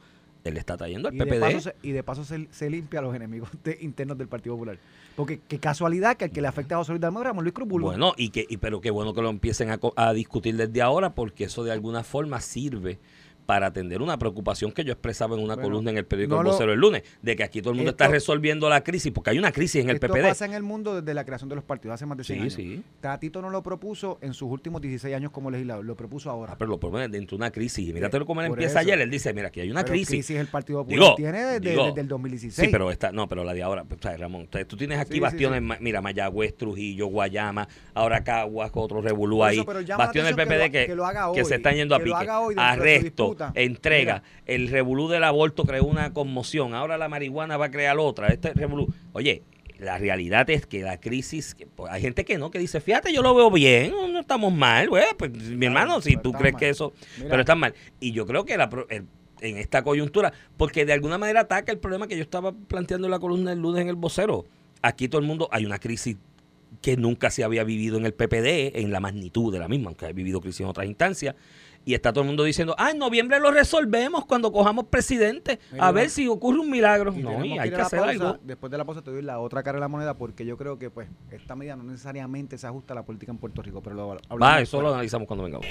él 0.48 0.56
está 0.56 0.76
trayendo 0.76 1.08
al 1.08 1.14
y 1.14 1.18
PPD. 1.18 1.30
De 1.30 1.40
paso 1.40 1.72
y 1.82 1.92
de 1.92 2.02
paso 2.02 2.24
se, 2.24 2.70
limpia 2.70 3.00
a 3.00 3.02
los 3.02 3.14
enemigos 3.14 3.50
internos 3.80 4.18
del 4.18 4.28
Partido 4.28 4.54
Popular. 4.54 4.78
Porque 5.14 5.40
qué 5.48 5.58
casualidad 5.58 6.16
que 6.16 6.26
al 6.26 6.30
que 6.30 6.40
le 6.40 6.48
afecta 6.48 6.74
a 6.74 6.78
José 6.78 6.92
Luis 6.92 7.00
Dalmau 7.00 7.40
Luis 7.40 7.54
Cruz 7.54 7.68
Bueno, 7.68 8.12
y 8.16 8.30
que, 8.30 8.46
y, 8.48 8.58
pero 8.58 8.80
qué 8.80 8.90
bueno 8.90 9.14
que 9.14 9.22
lo 9.22 9.30
empiecen 9.30 9.70
a, 9.70 9.80
a 9.96 10.12
discutir 10.12 10.56
desde 10.56 10.82
ahora, 10.82 11.14
porque 11.14 11.44
eso 11.44 11.64
de 11.64 11.72
alguna 11.72 12.02
forma 12.02 12.40
sirve 12.40 12.98
para 13.46 13.68
atender 13.68 14.02
una 14.02 14.18
preocupación 14.18 14.72
que 14.72 14.84
yo 14.84 14.92
expresaba 14.92 15.36
en 15.36 15.42
una 15.42 15.56
columna 15.56 15.90
en 15.90 15.98
el 15.98 16.04
periódico 16.04 16.40
El 16.40 16.46
Vocero 16.46 16.72
el 16.72 16.80
lunes, 16.80 17.02
de 17.22 17.36
que 17.36 17.44
aquí 17.44 17.60
todo 17.60 17.70
el 17.70 17.76
mundo 17.76 17.92
está 17.92 18.08
resolviendo 18.08 18.68
la 18.68 18.82
crisis, 18.82 19.12
porque 19.12 19.30
hay 19.30 19.38
una 19.38 19.52
crisis 19.52 19.82
en 19.82 19.90
el 19.90 19.98
PPD. 19.98 20.16
Esto 20.16 20.28
pasa 20.28 20.44
en 20.44 20.52
el 20.52 20.62
mundo 20.62 21.00
desde 21.00 21.14
la 21.14 21.24
creación 21.24 21.48
de 21.48 21.54
los 21.54 21.64
partidos, 21.64 21.94
hace 21.94 22.06
más 22.06 22.18
de 22.18 22.24
100 22.24 22.40
años. 22.40 22.52
Sí. 22.52 22.82
Tatito 23.00 23.40
no 23.40 23.50
lo 23.50 23.62
propuso 23.62 24.18
en 24.20 24.34
sus 24.34 24.50
últimos 24.50 24.82
16 24.82 25.14
años 25.14 25.30
como 25.30 25.50
legislador, 25.50 25.84
lo 25.84 25.96
propuso 25.96 26.30
ahora. 26.30 26.52
Ah, 26.52 26.56
pero 26.58 26.70
lo 26.70 26.80
propone 26.80 27.08
dentro 27.08 27.36
de 27.36 27.42
una 27.42 27.50
crisis. 27.50 27.88
Y 27.88 27.92
mírate 27.92 28.18
cómo 28.24 28.40
él 28.40 28.48
empieza 28.48 28.80
ayer, 28.80 29.00
él 29.00 29.10
dice, 29.10 29.32
mira, 29.32 29.48
aquí 29.48 29.60
hay 29.60 29.70
una 29.70 29.82
pero 29.82 29.92
crisis. 29.92 30.08
crisis 30.08 30.36
el 30.36 30.48
Partido 30.48 30.84
Popular 30.84 31.14
tiene 31.16 31.44
desde, 31.60 32.00
el 32.00 32.08
2016. 32.08 32.66
Sí, 32.66 32.72
pero 32.72 32.90
esta, 32.90 33.12
no, 33.12 33.28
pero 33.28 33.44
la 33.44 33.54
de 33.54 33.62
ahora, 33.62 33.82
o 33.82 34.02
sea, 34.02 34.16
Ramón, 34.16 34.48
tú 34.66 34.76
tienes 34.76 34.98
aquí 34.98 35.20
bastiones, 35.20 35.62
mira, 35.80 36.00
Mayagüez, 36.00 36.56
Trujillo, 36.56 37.06
Guayama, 37.06 37.68
ahora 37.94 38.24
Caguas, 38.24 38.70
otro 38.74 39.00
revolú 39.00 39.44
ahí. 39.44 39.64
Bastiones 39.96 40.34
del 40.34 40.46
PPD 40.46 40.70
que, 40.72 40.96
que, 41.34 41.44
se 41.44 41.56
están 41.56 41.74
yendo 41.74 41.94
a 41.94 42.00
pique. 42.00 42.26
Arresto, 42.56 43.35
entrega 43.54 44.22
el 44.46 44.68
revolú 44.68 45.08
del 45.08 45.24
aborto 45.24 45.64
creó 45.64 45.84
una 45.84 46.12
conmoción, 46.12 46.74
ahora 46.74 46.98
la 46.98 47.08
marihuana 47.08 47.56
va 47.56 47.66
a 47.66 47.70
crear 47.70 47.98
otra. 47.98 48.28
Este 48.28 48.52
revolú. 48.52 48.92
Oye, 49.12 49.42
la 49.78 49.98
realidad 49.98 50.48
es 50.50 50.66
que 50.66 50.82
la 50.82 50.98
crisis, 50.98 51.56
pues, 51.74 51.92
hay 51.92 52.00
gente 52.00 52.24
que 52.24 52.38
no, 52.38 52.50
que 52.50 52.58
dice, 52.58 52.80
fíjate, 52.80 53.12
yo 53.12 53.22
lo 53.22 53.34
veo 53.34 53.50
bien, 53.50 53.92
no 54.12 54.20
estamos 54.20 54.52
mal, 54.52 54.88
pues, 55.18 55.32
mi 55.32 55.66
hermano, 55.66 56.00
si 56.00 56.16
tú 56.16 56.32
crees 56.32 56.56
que 56.56 56.68
eso, 56.68 56.92
pero 57.18 57.40
está 57.40 57.54
mal. 57.54 57.74
Y 58.00 58.12
yo 58.12 58.26
creo 58.26 58.44
que 58.44 58.54
en 58.54 59.58
esta 59.58 59.82
coyuntura, 59.82 60.32
porque 60.56 60.86
de 60.86 60.94
alguna 60.94 61.18
manera 61.18 61.40
ataca 61.40 61.72
el 61.72 61.78
problema 61.78 62.08
que 62.08 62.16
yo 62.16 62.22
estaba 62.22 62.52
planteando 62.52 63.06
en 63.06 63.10
la 63.10 63.18
columna 63.18 63.50
del 63.50 63.60
lunes 63.60 63.82
en 63.82 63.88
el 63.88 63.96
vocero. 63.96 64.46
Aquí 64.80 65.08
todo 65.08 65.20
el 65.20 65.26
mundo, 65.26 65.48
hay 65.52 65.66
una 65.66 65.78
crisis 65.78 66.16
que 66.80 66.96
nunca 66.96 67.30
se 67.30 67.44
había 67.44 67.64
vivido 67.64 67.98
en 67.98 68.06
el 68.06 68.14
PPD, 68.14 68.78
en 68.80 68.92
la 68.92 69.00
magnitud 69.00 69.52
de 69.52 69.58
la 69.58 69.68
misma, 69.68 69.88
aunque 69.88 70.06
ha 70.06 70.12
vivido 70.12 70.40
crisis 70.40 70.60
en 70.60 70.66
otras 70.68 70.86
instancias. 70.86 71.34
Y 71.88 71.94
está 71.94 72.12
todo 72.12 72.22
el 72.22 72.26
mundo 72.26 72.42
diciendo, 72.42 72.74
ah, 72.78 72.90
en 72.90 72.98
noviembre 72.98 73.38
lo 73.38 73.52
resolvemos 73.52 74.26
cuando 74.26 74.50
cojamos 74.50 74.86
presidente, 74.86 75.60
a 75.78 75.92
ver 75.92 76.10
si 76.10 76.26
ocurre 76.26 76.58
un 76.58 76.68
milagro. 76.68 77.12
no, 77.12 77.38
hay 77.38 77.70
que, 77.70 77.76
hacer 77.76 78.00
algo. 78.00 78.38
Después 78.42 78.72
de 78.72 78.78
la 78.78 78.84
pausa 78.84 79.02
te 79.02 79.12
doy 79.12 79.22
la 79.22 79.38
otra 79.38 79.62
cara 79.62 79.76
de 79.76 79.82
la 79.82 79.88
moneda 79.88 80.14
porque 80.14 80.44
yo 80.44 80.56
creo 80.56 80.80
que 80.80 80.90
pues 80.90 81.08
esta 81.30 81.54
medida 81.54 81.76
no 81.76 81.84
necesariamente 81.84 82.58
se 82.58 82.66
ajusta 82.66 82.92
a 82.92 82.96
la 82.96 83.04
política 83.04 83.30
en 83.30 83.38
Puerto 83.38 83.62
Rico, 83.62 83.80
pero 83.84 83.94
lo 83.94 84.18
Va, 84.36 84.60
eso 84.60 84.82
lo 84.82 84.92
analizamos 84.92 85.28
cuando 85.28 85.44
vengamos. 85.44 85.64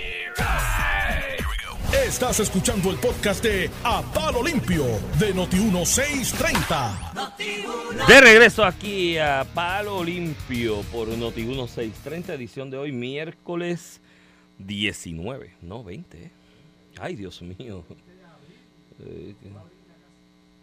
Estás 2.08 2.40
escuchando 2.40 2.92
el 2.92 2.98
podcast 2.98 3.44
de 3.44 3.70
A 3.84 4.02
Palo 4.02 4.42
Limpio 4.42 4.86
de 5.20 5.36
Noti1630. 5.36 8.08
De 8.08 8.22
regreso 8.22 8.64
aquí 8.64 9.18
a 9.18 9.46
Palo 9.54 10.02
Limpio 10.02 10.80
por 10.94 11.10
Noti1630, 11.10 12.30
edición 12.30 12.70
de 12.70 12.78
hoy, 12.78 12.94
miércoles 12.94 14.00
19, 14.58 15.54
no 15.62 15.84
20. 15.84 16.24
¿eh? 16.24 16.32
Ay, 17.00 17.16
Dios 17.16 17.42
mío. 17.42 17.84
Eh, 19.00 19.36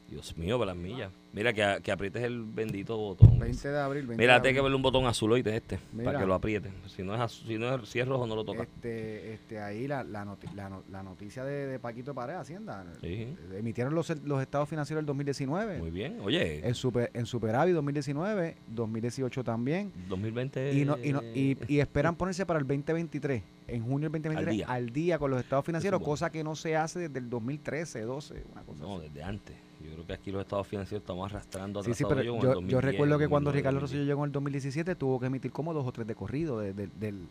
Dios 0.09 0.37
mío, 0.37 0.59
para 0.59 0.75
las 0.75 0.83
millas. 0.83 1.11
Mira, 1.33 1.53
que, 1.55 1.79
que 1.83 1.91
aprietes 1.91 2.23
el 2.23 2.43
bendito 2.45 2.97
botón. 2.99 3.39
20 3.39 3.69
de 3.71 3.79
abril. 3.81 4.07
20 4.07 4.23
Mira, 4.23 4.43
tiene 4.43 4.55
que 4.55 4.61
verle 4.61 4.77
un 4.77 4.83
botón 4.83 5.07
azul 5.07 5.33
hoy 5.33 5.41
de 5.43 5.57
este, 5.57 5.79
Mira. 5.93 6.05
para 6.05 6.21
que 6.21 6.27
lo 6.27 6.35
apriete. 6.35 6.71
Si 6.95 7.03
no 7.03 7.15
es, 7.15 7.21
azul- 7.21 7.47
si 7.47 7.57
no 7.59 7.75
es, 7.75 7.89
si 7.89 8.01
es 8.01 8.07
rojo, 8.07 8.27
no 8.27 8.37
lo 8.37 8.45
toca. 8.45 8.65
Este, 8.65 9.33
este, 9.33 9.59
ahí 9.59 9.89
la, 9.89 10.05
la, 10.05 10.27
noti- 10.27 10.53
la, 10.55 10.71
la 10.91 11.03
noticia 11.03 11.43
de, 11.45 11.67
de 11.69 11.79
Paquito 11.79 12.13
Pared, 12.15 12.35
Hacienda. 12.35 12.85
Sí. 13.01 13.35
Emitieron 13.55 13.95
los, 13.95 14.11
los 14.25 14.43
estados 14.43 14.69
financieros 14.69 15.01
del 15.01 15.07
2019. 15.07 15.79
Muy 15.79 15.91
bien. 15.91 16.19
Oye, 16.23 16.67
En, 16.69 16.75
super, 16.75 17.11
en 17.15 17.25
superávit 17.25 17.75
2019, 17.75 18.57
2018 18.69 19.43
también. 19.43 19.91
2020. 20.11 20.73
Y, 20.75 20.85
no, 20.85 20.99
y, 21.03 21.13
no, 21.15 21.23
y, 21.23 21.57
y 21.67 21.81
esperan 21.81 22.15
ponerse 22.17 22.45
para 22.45 22.59
el 22.59 22.67
2023, 22.67 23.43
en 23.69 23.83
junio 23.83 24.11
del 24.11 24.21
2023, 24.23 24.55
día. 24.55 24.67
al 24.69 24.91
día, 24.91 25.19
con 25.19 25.31
los 25.31 25.41
estados 25.41 25.65
financieros, 25.65 26.03
cosa 26.03 26.31
que 26.31 26.45
no 26.45 26.55
se 26.55 26.77
hace 26.77 26.99
desde 26.99 27.19
el 27.21 27.31
2013, 27.31 28.03
12, 28.03 28.45
una 28.53 28.63
cosa 28.65 28.83
No, 28.83 28.97
así. 28.99 29.09
desde 29.09 29.23
antes. 29.23 29.57
Yo 29.85 29.93
creo 29.93 30.07
que 30.07 30.13
aquí 30.13 30.31
los 30.31 30.41
estados 30.43 30.67
financieros 30.67 31.03
estamos 31.03 31.31
arrastrando 31.31 31.83
Sí, 31.83 31.93
sí, 31.95 32.05
pero 32.09 32.23
yo, 32.23 32.41
yo 32.41 32.55
2010, 32.55 32.85
recuerdo 32.85 33.19
que 33.19 33.29
cuando 33.29 33.51
2009, 33.51 33.59
Ricardo 33.59 33.81
2010. 33.81 33.83
Rosselló 33.83 34.05
llegó 34.05 34.23
en 34.25 34.29
el 34.29 34.33
2017 34.33 34.95
tuvo 34.95 35.21
que 35.21 35.27
emitir 35.27 35.51
como 35.53 35.75
dos 35.75 35.87
o 35.87 35.93
tres 35.93 36.07
de 36.07 36.15
corrido 36.15 36.59
de- 36.61 36.73
de- 36.73 36.89
del, 36.99 37.27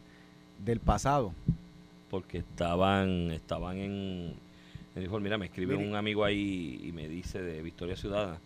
del 0.64 0.80
pasado. 0.80 1.34
porque 2.10 2.40
estaban 2.40 3.32
estaban 3.32 3.78
en 3.78 4.34
me 4.96 5.02
dijo 5.02 5.18
mira 5.22 5.38
me 5.38 5.46
escribe 5.46 5.76
un 5.76 5.96
amigo 5.96 6.26
ahí 6.26 6.82
y 6.84 6.92
me 6.92 7.08
dice 7.08 7.42
de 7.42 7.62
Victoria 7.62 7.96
Ciudadana 7.96 8.38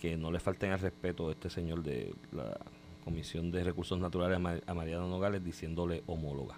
que 0.00 0.16
no 0.16 0.32
le 0.32 0.40
falten 0.40 0.72
al 0.72 0.80
respeto 0.80 1.28
a 1.28 1.32
este 1.32 1.48
señor 1.48 1.82
de 1.84 2.12
la 2.32 2.58
Comisión 3.04 3.50
de 3.52 3.62
Recursos 3.62 3.98
Naturales 4.00 4.40
a, 4.66 4.70
a 4.70 4.74
Mariano 4.74 5.06
Nogales 5.08 5.44
diciéndole 5.44 6.02
homóloga 6.06 6.56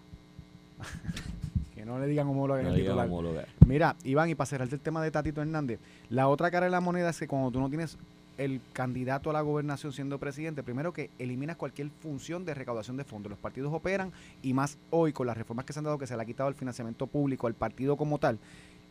Que 1.77 1.85
no 1.85 1.99
le 1.99 2.07
digan 2.07 2.27
homólogo 2.27 2.59
en 2.59 2.65
no 2.65 2.71
el 2.71 2.77
le 2.77 2.81
digan 2.81 2.97
titular. 2.97 3.07
homóloga 3.07 3.45
Mira, 3.67 3.97
Iván, 4.03 4.31
y 4.31 4.35
para 4.35 4.47
cerrarte 4.47 4.75
el 4.75 4.81
tema 4.81 5.03
de 5.03 5.11
Tatito 5.11 5.43
Hernández, 5.43 5.79
la 6.09 6.27
otra 6.27 6.51
cara 6.51 6.65
de 6.65 6.71
la 6.71 6.81
moneda 6.81 7.11
es 7.11 7.19
que 7.19 7.29
cuando 7.29 7.51
tú 7.51 7.61
no 7.61 7.69
tienes 7.69 7.99
el 8.39 8.61
candidato 8.73 9.31
a 9.31 9.33
la 9.35 9.43
gobernación 9.43 9.93
siendo 9.93 10.19
presidente, 10.19 10.62
primero 10.62 10.93
que 10.93 11.11
eliminas 11.19 11.57
cualquier 11.57 11.91
función 11.91 12.45
de 12.45 12.55
recaudación 12.55 12.97
de 12.97 13.05
fondos. 13.05 13.31
Los 13.31 13.39
partidos 13.39 13.73
operan 13.73 14.12
y 14.43 14.55
más 14.55 14.79
hoy 14.91 15.12
con 15.12 15.27
las 15.27 15.37
reformas 15.37 15.67
que 15.67 15.73
se 15.73 15.81
han 15.81 15.85
dado 15.85 15.99
que 15.99 16.07
se 16.07 16.17
le 16.17 16.23
ha 16.23 16.27
quitado 16.27 16.49
el 16.49 16.55
financiamiento 16.55 17.07
público 17.07 17.47
al 17.47 17.55
partido 17.55 17.97
como 17.97 18.19
tal, 18.19 18.39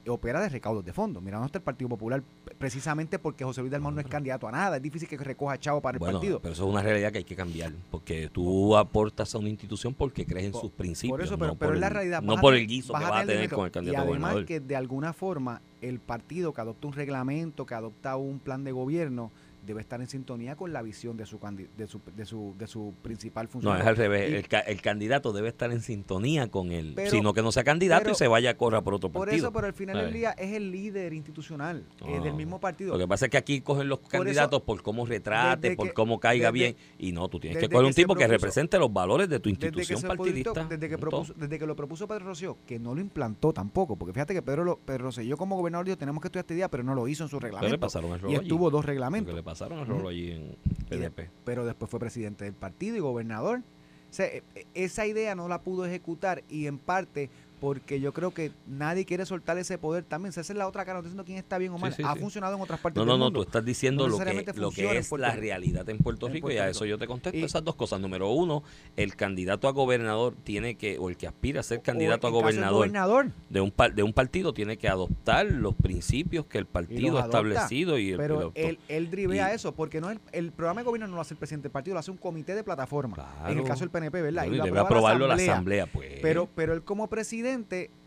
opera 0.08 0.41
de 0.41 0.50
recaudos 0.50 0.84
de 0.86 0.94
fondos. 0.94 1.22
Mira, 1.24 1.39
no 1.39 1.46
está 1.46 1.58
el 1.58 1.63
Partido 1.63 1.89
Popular 1.89 2.22
precisamente 2.58 3.20
porque 3.20 3.44
José 3.44 3.62
Luis 3.62 3.72
Dalmau 3.72 3.91
no 3.91 4.00
es 4.02 4.08
candidato 4.08 4.48
a 4.48 4.52
nada. 4.52 4.78
Es 4.78 4.82
difícil 4.82 5.08
que 5.08 5.18
recoja 5.18 5.60
chavo 5.60 5.82
para 5.82 5.96
el 5.96 6.00
bueno 6.00 6.20
partido. 6.20 6.39
pero 6.39 6.54
eso 6.54 6.63
es 6.65 6.70
una 6.70 6.82
realidad 6.82 7.12
que 7.12 7.20
hay 7.20 7.24
que 7.24 7.36
cambiar 7.36 7.72
porque 7.91 8.30
tú 8.32 8.76
aportas 8.78 9.34
a 9.36 9.38
una 9.38 9.50
institución 9.50 9.94
porque 9.94 10.26
crees 10.26 10.48
en 10.48 10.52
Por- 10.52 10.62
sus 10.62 10.72
principios 10.72 11.18
Por 11.18 11.22
eso, 11.26 11.38
pero, 11.38 11.52
no 11.54 11.58
pero 11.58 11.74
es 11.74 11.80
la 11.80 11.89
realidad. 11.89 12.22
no 12.22 12.38
por 12.38 12.54
el 12.56 12.68
guiso 12.68 12.94
que 12.94 13.04
vas 13.04 13.24
a 13.24 13.26
tener 13.26 13.50
con 13.50 13.65
el 13.65 13.72
candidato 13.72 13.98
Y 13.98 14.02
además 14.02 14.20
gobernador 14.20 14.46
que 14.46 14.60
de 14.60 14.76
alguna 14.76 15.13
forma 15.13 15.62
el 15.82 16.00
partido 16.00 16.54
que 16.54 16.62
adopta 16.62 16.88
un 16.88 16.94
reglamento, 16.94 17.65
que 17.65 17.76
adopta 17.76 18.15
un 18.15 18.39
plan 18.39 18.63
de 18.63 18.72
gobierno, 18.72 19.32
debe 19.65 19.82
estar 19.82 19.99
en 20.01 20.08
sintonía 20.08 20.56
con 20.56 20.71
la 20.73 20.82
visión 20.82 21.17
de 21.17 21.25
su 21.25 21.39
de 21.78 21.88
su, 21.88 22.01
de 22.15 22.25
su, 22.25 22.56
de 22.58 22.67
su 22.67 22.93
principal 23.01 23.47
función. 23.47 23.73
no, 23.73 23.80
es 23.80 23.86
al 23.86 23.95
revés. 23.95 24.32
Y- 24.32 24.36
el, 24.36 24.47
ca- 24.47 24.60
el 24.62 24.82
candidato 24.82 25.34
debe 25.34 25.49
estar 25.49 25.71
en 25.71 25.82
sintonía 25.82 26.49
con 26.49 26.71
él, 26.71 26.93
Pero- 26.95 27.12
sino 27.12 27.34
que 27.34 27.41
no 27.41 27.51
sea 27.51 27.63
candidato 27.63 28.04
pero- 28.04 28.13
y 28.13 28.15
se 28.15 28.28
vaya 28.28 28.51
a 28.51 28.58
correr 28.58 28.84
por 28.84 28.93
otro 28.93 29.10
Por 29.12 29.25
partido. 29.28 29.47
eso, 29.47 29.54
pero 29.54 29.67
al 29.67 29.73
final 29.73 29.97
del 29.97 30.13
día 30.13 30.32
es 30.32 30.54
el 30.54 30.71
líder 30.71 31.13
institucional 31.13 31.84
eh, 32.06 32.19
del 32.19 32.32
No. 32.32 32.36
mismo 32.38 32.60
partido. 32.60 32.93
Lo 32.93 32.99
que 32.99 33.08
pasa 33.08 33.25
es 33.25 33.32
que 33.32 33.38
aquí 33.38 33.62
cogen 33.62 33.89
los 33.89 33.99
candidatos 33.99 34.62
por 34.62 34.82
cómo 34.84 35.06
retrate, 35.06 35.62
desde 35.69 35.75
por 35.75 35.88
que- 35.88 35.93
cómo 35.93 36.19
caiga 36.19 36.51
desde- 36.51 36.73
bien. 36.73 36.75
Y 36.97 37.12
no, 37.12 37.28
tú 37.30 37.39
tienes 37.39 37.58
que 37.58 37.62
desde 37.62 37.73
coger 37.73 37.88
un 37.88 37.93
tipo 37.93 38.15
que 38.15 38.28
represente 38.28 38.78
los 38.80 38.91
valores 38.91 39.30
de 39.30 39.39
tu 39.39 39.49
desde 39.49 39.67
institución 39.67 39.99
se 40.01 40.08
partidista. 40.08 40.51
propuso- 40.54 40.69
desde, 40.69 40.89
que 40.89 40.97
punto. 40.97 41.10
propuso- 41.17 41.34
desde 41.36 41.60
que 41.60 41.65
lo 41.65 41.75
propuso 41.75 42.08
Pedro 42.08 42.25
Rosselló, 42.25 42.58
que 42.65 42.80
no 42.80 42.93
lo 42.95 43.01
implantó 43.01 43.54
tampoco, 43.54 43.95
porque 43.95 44.13
fíjate 44.13 44.34
que 44.34 44.41
Pedro, 44.41 44.63
lo- 44.63 44.78
Pedro 44.78 45.06
Rosselló 45.06 45.38
como 45.38 45.56
gobernador 45.56 45.86
dijo, 45.86 45.97
tenemos 45.97 46.21
que 46.21 46.28
estudiar 46.28 46.43
este 46.43 46.54
día, 46.56 46.69
pero 46.69 46.84
no 46.84 46.95
lo 46.95 47.08
hizo 47.08 47.23
en 47.23 47.30
su 47.30 47.38
Pero 47.38 47.47
le 47.54 47.60
reglamento. 47.60 47.80
pasaron 47.80 48.06
Y 48.30 48.36
estuvo 48.36 48.69
dos 48.69 48.86
reglamentos. 48.86 49.34
Pasaron 49.56 49.80
el 49.80 49.88
rolo 49.88 50.10
allí 50.10 50.32
en 50.32 50.58
de- 50.89 51.10
PDP. 51.10 51.30
pero 51.46 51.65
después 51.65 51.89
fue 51.89 52.00
presidente 52.00 52.44
del 52.44 52.54
partido 52.54 52.98
y 52.98 53.00
gobernador. 53.00 53.60
O 53.60 54.13
sea, 54.15 54.26
e- 54.28 54.44
e- 54.54 54.65
esa 54.74 55.08
idea 55.08 55.34
no 55.36 55.48
la 55.48 55.62
pudo 55.62 55.86
ejecutar 55.86 56.44
y 56.50 56.68
en 56.68 56.78
parte 56.78 57.30
porque 57.60 58.00
yo 58.00 58.13
creo 58.13 58.34
que 58.34 58.52
nadie 58.68 59.06
quiere 59.06 59.26
soltar 59.26 59.58
ese 59.58 59.78
poder 59.78 60.04
también. 60.04 60.30
Esa 60.30 60.41
es 60.41 60.50
la 60.52 60.68
otra 60.68 60.86
cara, 60.86 60.96
no 60.96 61.00
estoy 61.00 61.10
diciendo 61.10 61.26
quién 61.26 61.38
está 61.38 61.58
bien 61.58 61.72
o 61.72 61.78
mal. 61.78 61.94
sí, 61.94 62.04
ha 62.06 62.13
sí. 62.13 62.20
funcionado 62.20 62.56
en 62.56 62.62
otras 62.62 62.80
partes 62.80 62.98
No, 63.04 63.12
del 63.12 63.20
no, 63.20 63.26
no, 63.26 63.32
tú 63.32 63.41
estás 63.44 63.63
diciendo 63.63 64.08
No 64.08 64.18
lo, 64.18 64.24
que, 64.26 64.54
lo 64.56 64.72
que 64.72 64.98
es 64.98 65.12
la 65.13 65.32
realidad 65.36 65.88
en 65.89 65.98
Puerto 65.98 66.28
En 66.28 66.34
Rico 66.34 66.48
Puerto 66.48 66.62
y 66.62 66.65
a 66.65 66.70
eso 66.70 66.86
yo 66.86 66.98
te 66.98 67.08
contesto 67.08 67.38
Y- 67.38 67.44
esas 67.44 67.63
dos 67.63 67.76
cosas. 67.76 68.00
Número 68.00 68.30
uno, 68.30 68.63
el 68.98 69.15
candidato 69.15 69.68
a 69.68 69.72
gobernador 69.72 70.36
tiene 70.44 70.76
que, 70.76 70.98
o 71.00 71.10
el 71.10 71.18
que 71.18 71.28
aspira 71.28 71.62
a 71.62 71.63
ser 71.63 71.82
candidato 71.82 72.28
a 72.28 72.30
gobernador 72.30 72.76
gobernador. 72.76 73.32
de 73.50 73.62
un, 73.62 73.74
de 73.96 74.04
un 74.04 74.13
partido 74.13 74.54
tiene 74.54 74.78
que 74.78 74.89
adoptar 74.89 75.46
los 75.46 75.76
principios 75.76 76.46
que 76.46 76.58
el 76.58 76.65
partido 76.65 77.18
ha 77.18 77.22
adopta, 77.22 77.38
establecido 77.38 77.98
y 77.98 78.12
el 78.12 78.18
Pero 78.18 78.39
adoptó. 78.39 78.60
él, 78.60 78.80
él 78.89 79.10
drivea 79.10 79.52
Y- 79.52 79.56
eso, 79.56 79.74
porque 79.74 80.02
no 80.02 80.12
es, 80.12 80.20
el 80.32 80.52
programa 80.52 80.82
de 80.82 80.86
gobierno 80.86 81.08
no 81.08 81.15
lo 81.15 81.22
hace 81.22 81.34
el 81.34 81.38
presidente 81.38 81.63
del 81.68 81.72
partido, 81.72 81.94
lo 81.94 82.00
hace 82.00 82.12
un 82.12 82.18
comité 82.18 82.54
de 82.56 82.63
plataforma. 82.63 83.15
En 83.48 83.60
el 83.60 83.63
caso 83.63 83.82
del 83.82 83.89
PNP, 83.91 84.22
¿verdad? 84.22 84.46
Bueno, 84.48 84.63
y 84.63 84.68
debe 84.68 84.80
aprobarlo 84.80 85.28
la 85.28 85.36
asamblea, 85.36 85.86
pues. 85.86 86.20
Pero, 86.22 86.50
pero 86.56 86.74
él 86.74 86.82
como 86.84 87.08
presidente 87.08 87.44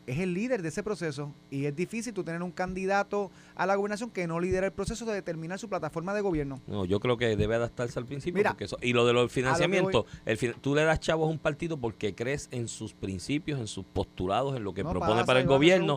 es 0.06 0.18
el 0.20 0.32
líder 0.32 0.62
de 0.62 0.68
ese 0.70 0.82
proceso 0.82 1.34
y 1.50 1.66
es 1.66 1.76
difícil 1.76 2.14
tú 2.14 2.24
tener 2.24 2.42
un 2.42 2.50
candidato 2.50 3.30
a 3.54 3.66
la 3.66 3.74
gobernación 3.74 4.10
que 4.10 4.26
no 4.26 4.40
lidera 4.40 4.64
el 4.66 4.72
proceso 4.72 5.04
de 5.04 5.12
determinar 5.12 5.58
su 5.58 5.68
plataforma 5.68 6.14
de 6.14 6.22
gobierno. 6.22 6.62
No, 6.66 6.86
yo 6.86 6.98
creo 6.98 7.18
que 7.18 7.36
debe 7.36 7.56
adaptarse 7.56 7.98
al 7.98 8.06
principio. 8.06 8.38
Mira, 8.38 8.50
porque 8.52 8.64
eso- 8.64 8.78
y 8.80 8.94
lo 8.94 9.04
de 9.06 9.12
los 9.12 9.30
financiamientos, 9.30 10.04
voy- 10.04 10.20
el 10.24 10.54
tú 10.62 10.74
le 10.74 10.84
das 10.84 11.00
chavos 11.00 11.28
a 11.28 11.30
un 11.30 11.38
partido 11.38 11.76
porque 11.76 12.14
crees 12.14 12.48
en 12.52 12.68
sus 12.68 12.94
principios, 12.94 13.60
en 13.60 13.66
sus 13.66 13.84
postulados, 13.84 14.56
en 14.56 14.64
lo 14.64 14.72
que 14.72 14.82
No 14.82 14.92
propone 14.92 15.12
pasa, 15.16 15.26
para 15.26 15.40
el 15.40 15.46
gobierno. 15.46 15.96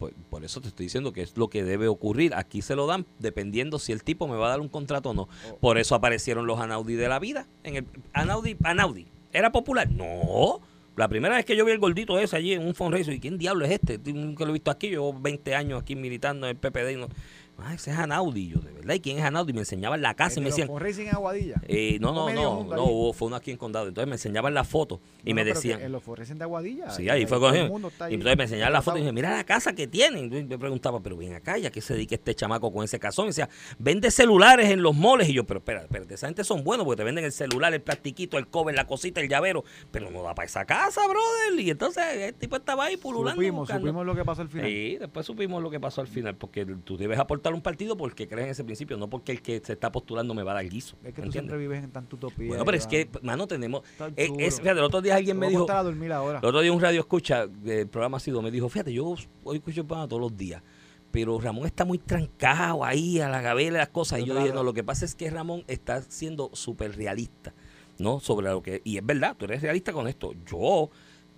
Pues, 0.00 0.14
por 0.30 0.44
eso 0.44 0.60
te 0.60 0.66
estoy 0.66 0.86
diciendo 0.86 1.12
que 1.12 1.22
es 1.22 1.36
lo 1.36 1.46
que 1.48 1.62
debe 1.62 1.86
ocurrir. 1.86 2.34
Aquí 2.34 2.60
se 2.60 2.74
lo 2.74 2.88
dan 2.88 3.06
dependiendo 3.20 3.78
si 3.78 3.92
el 3.92 4.02
tipo 4.02 4.26
me 4.26 4.36
va 4.36 4.46
a 4.46 4.50
dar 4.50 4.60
un 4.60 4.68
contrato 4.68 5.10
o 5.10 5.14
no. 5.14 5.28
Oh. 5.48 5.56
Por 5.60 5.78
eso 5.78 5.94
aparecieron 5.94 6.46
los 6.48 6.58
Anaudi 6.58 6.94
de 6.94 7.08
la 7.08 7.20
vida. 7.20 7.46
En 7.62 7.76
el, 7.76 7.86
Anaudi, 8.12 8.56
Anaudi, 8.64 9.06
¿era 9.32 9.52
popular? 9.52 9.88
No. 9.92 10.60
La 10.96 11.08
primera 11.08 11.34
vez 11.34 11.44
que 11.44 11.56
yo 11.56 11.64
vi 11.64 11.72
el 11.72 11.78
gordito 11.78 12.18
ese 12.18 12.36
allí 12.36 12.52
en 12.52 12.64
un 12.64 12.74
fundraiser, 12.74 13.14
¿y 13.14 13.20
quién 13.20 13.36
diablo 13.36 13.64
es 13.64 13.72
este? 13.72 13.98
Nunca 14.12 14.44
lo 14.44 14.50
he 14.50 14.52
visto 14.52 14.70
aquí, 14.70 14.90
yo 14.90 15.12
20 15.12 15.54
años 15.54 15.82
aquí 15.82 15.96
militando 15.96 16.46
en 16.46 16.50
el 16.50 16.56
PPD 16.56 16.96
no... 16.98 17.08
Ah, 17.56 17.72
ese 17.74 17.92
es 17.92 17.96
Anaudi, 17.98 18.48
yo 18.48 18.58
de 18.58 18.72
verdad. 18.72 18.94
¿Y 18.94 19.00
quién 19.00 19.18
es 19.18 19.24
Anaudi? 19.24 19.52
Me 19.52 19.60
enseñaban 19.60 20.02
la 20.02 20.14
casa 20.14 20.34
y 20.34 20.38
El 20.38 20.44
me 20.44 20.50
decían... 20.50 20.68
en 20.68 21.08
Aguadilla. 21.14 21.54
eh, 21.68 21.98
no, 22.00 22.12
no, 22.12 22.28
no, 22.30 22.64
no, 22.64 22.84
hubo- 22.84 23.12
fue 23.12 23.28
uno 23.28 23.36
aquí 23.36 23.52
en 23.52 23.56
Condado. 23.56 23.86
Entonces 23.88 24.08
me 24.08 24.16
enseñaban 24.16 24.52
la 24.54 24.64
foto 24.64 25.00
y 25.24 25.30
No, 25.30 25.36
me 25.36 25.44
no, 25.44 25.54
decían... 25.54 25.80
En 25.80 25.92
los 25.92 26.02
fundraising 26.02 26.36
de 26.36 26.44
Aguadilla. 26.44 26.90
Sí, 26.90 27.08
ahí 27.08 27.26
fue 27.26 27.38
con 27.38 27.54
está 27.54 28.10
Y 28.10 28.14
entonces 28.14 28.36
me 28.36 28.42
enseñaban 28.44 28.72
la 28.72 28.82
foto 28.82 28.96
y 28.98 29.00
dije, 29.02 29.12
tratado. 29.12 29.28
mira 29.28 29.36
la 29.36 29.44
casa 29.44 29.72
que 29.72 29.86
tienen. 29.86 30.32
Y 30.34 30.42
me 30.44 30.58
preguntaba, 30.58 31.00
pero 31.00 31.16
ven 31.16 31.32
acá, 31.34 31.56
¿ya 31.56 31.70
qué 31.70 31.80
se 31.80 31.94
dedica 31.94 32.16
este 32.16 32.34
chamaco 32.34 32.72
con 32.72 32.84
ese 32.84 32.98
casón? 32.98 33.26
Y 33.26 33.28
decía, 33.28 33.48
vende 33.78 34.10
celulares 34.10 34.70
en 34.70 34.82
los 34.82 34.94
moles. 34.94 35.28
Y 35.28 35.34
yo, 35.34 35.44
pero 35.44 35.58
espera, 35.60 35.82
espérate, 35.82 36.14
esa 36.14 36.26
gente 36.26 36.42
son 36.44 36.64
buenos 36.64 36.84
porque 36.84 36.96
te 36.98 37.04
venden 37.04 37.24
el 37.24 37.32
celular, 37.32 37.72
el 37.72 37.82
plastiquito, 37.82 38.36
el 38.36 38.48
cover, 38.48 38.74
la 38.74 38.86
cosita, 38.86 39.20
el 39.20 39.28
llavero. 39.28 39.64
Pero 39.92 40.10
no 40.10 40.22
da 40.22 40.34
para 40.34 40.46
esa 40.46 40.64
casa, 40.64 41.02
brother. 41.06 41.60
Y 41.60 41.70
entonces 41.70 42.02
el 42.16 42.34
tipo 42.34 42.56
estaba 42.56 42.86
ahí 42.86 42.96
pululando. 42.96 43.40
Supimos, 43.40 43.60
buscando. 43.60 43.86
supimos 43.86 44.04
lo 44.06 44.14
que 44.16 44.24
pasó 44.24 44.42
al 44.42 44.48
final. 44.48 44.66
Sí, 44.68 44.96
después 44.98 45.24
supimos 45.24 45.62
lo 45.62 45.70
que 45.70 45.78
pasó 45.78 46.00
al 46.00 46.08
final, 46.08 46.34
porque 46.34 46.66
tú 46.84 46.96
debes 46.96 47.18
aportar 47.18 47.43
un 47.52 47.60
partido 47.60 47.96
porque 47.96 48.26
crees 48.26 48.46
en 48.46 48.50
ese 48.52 48.64
principio, 48.64 48.96
no 48.96 49.10
porque 49.10 49.32
el 49.32 49.42
que 49.42 49.60
se 49.60 49.74
está 49.74 49.92
postulando 49.92 50.32
me 50.32 50.42
va 50.42 50.52
a 50.52 50.54
dar 50.54 50.68
guiso. 50.68 50.96
Es 51.02 51.12
que 51.12 51.20
tú 51.20 51.26
¿entiendes? 51.26 51.32
siempre 51.32 51.58
vives 51.58 51.84
en 51.84 51.90
tanta 51.90 52.16
utopía. 52.16 52.48
Bueno, 52.48 52.64
pero 52.64 52.78
es 52.78 52.86
que, 52.86 53.08
mano, 53.22 53.46
tenemos... 53.46 53.82
Eh, 54.16 54.30
es, 54.38 54.60
fíjate, 54.60 54.78
el 54.78 54.84
otro 54.84 55.02
día 55.02 55.16
alguien 55.16 55.38
me 55.38 55.48
dijo... 55.48 55.70
a 55.70 55.82
dormir 55.82 56.12
ahora. 56.12 56.38
El 56.38 56.46
otro 56.46 56.60
día 56.60 56.72
un 56.72 56.80
radio 56.80 57.00
escucha, 57.00 57.46
del 57.46 57.88
programa 57.88 58.16
ha 58.16 58.20
sido, 58.20 58.40
me 58.40 58.50
dijo, 58.50 58.68
fíjate, 58.68 58.92
yo 58.92 59.14
hoy 59.42 59.56
escucho 59.56 59.80
el 59.80 59.86
programa 59.86 60.08
todos 60.08 60.22
los 60.22 60.36
días, 60.36 60.62
pero 61.10 61.38
Ramón 61.38 61.66
está 61.66 61.84
muy 61.84 61.98
trancado 61.98 62.84
ahí 62.84 63.20
a 63.20 63.28
la 63.28 63.40
gavela 63.40 63.78
las 63.78 63.88
cosas. 63.88 64.20
Y 64.20 64.24
yo 64.24 64.36
dije, 64.36 64.52
no, 64.52 64.62
lo 64.62 64.72
que 64.72 64.82
pasa 64.82 65.04
es 65.04 65.14
que 65.14 65.30
Ramón 65.30 65.64
está 65.68 66.02
siendo 66.02 66.50
súper 66.54 66.96
realista, 66.96 67.54
¿no? 67.98 68.20
Sobre 68.20 68.48
lo 68.48 68.62
que, 68.62 68.80
y 68.84 68.96
es 68.96 69.06
verdad, 69.06 69.36
tú 69.38 69.44
eres 69.44 69.62
realista 69.62 69.92
con 69.92 70.08
esto. 70.08 70.32
Yo 70.44 70.90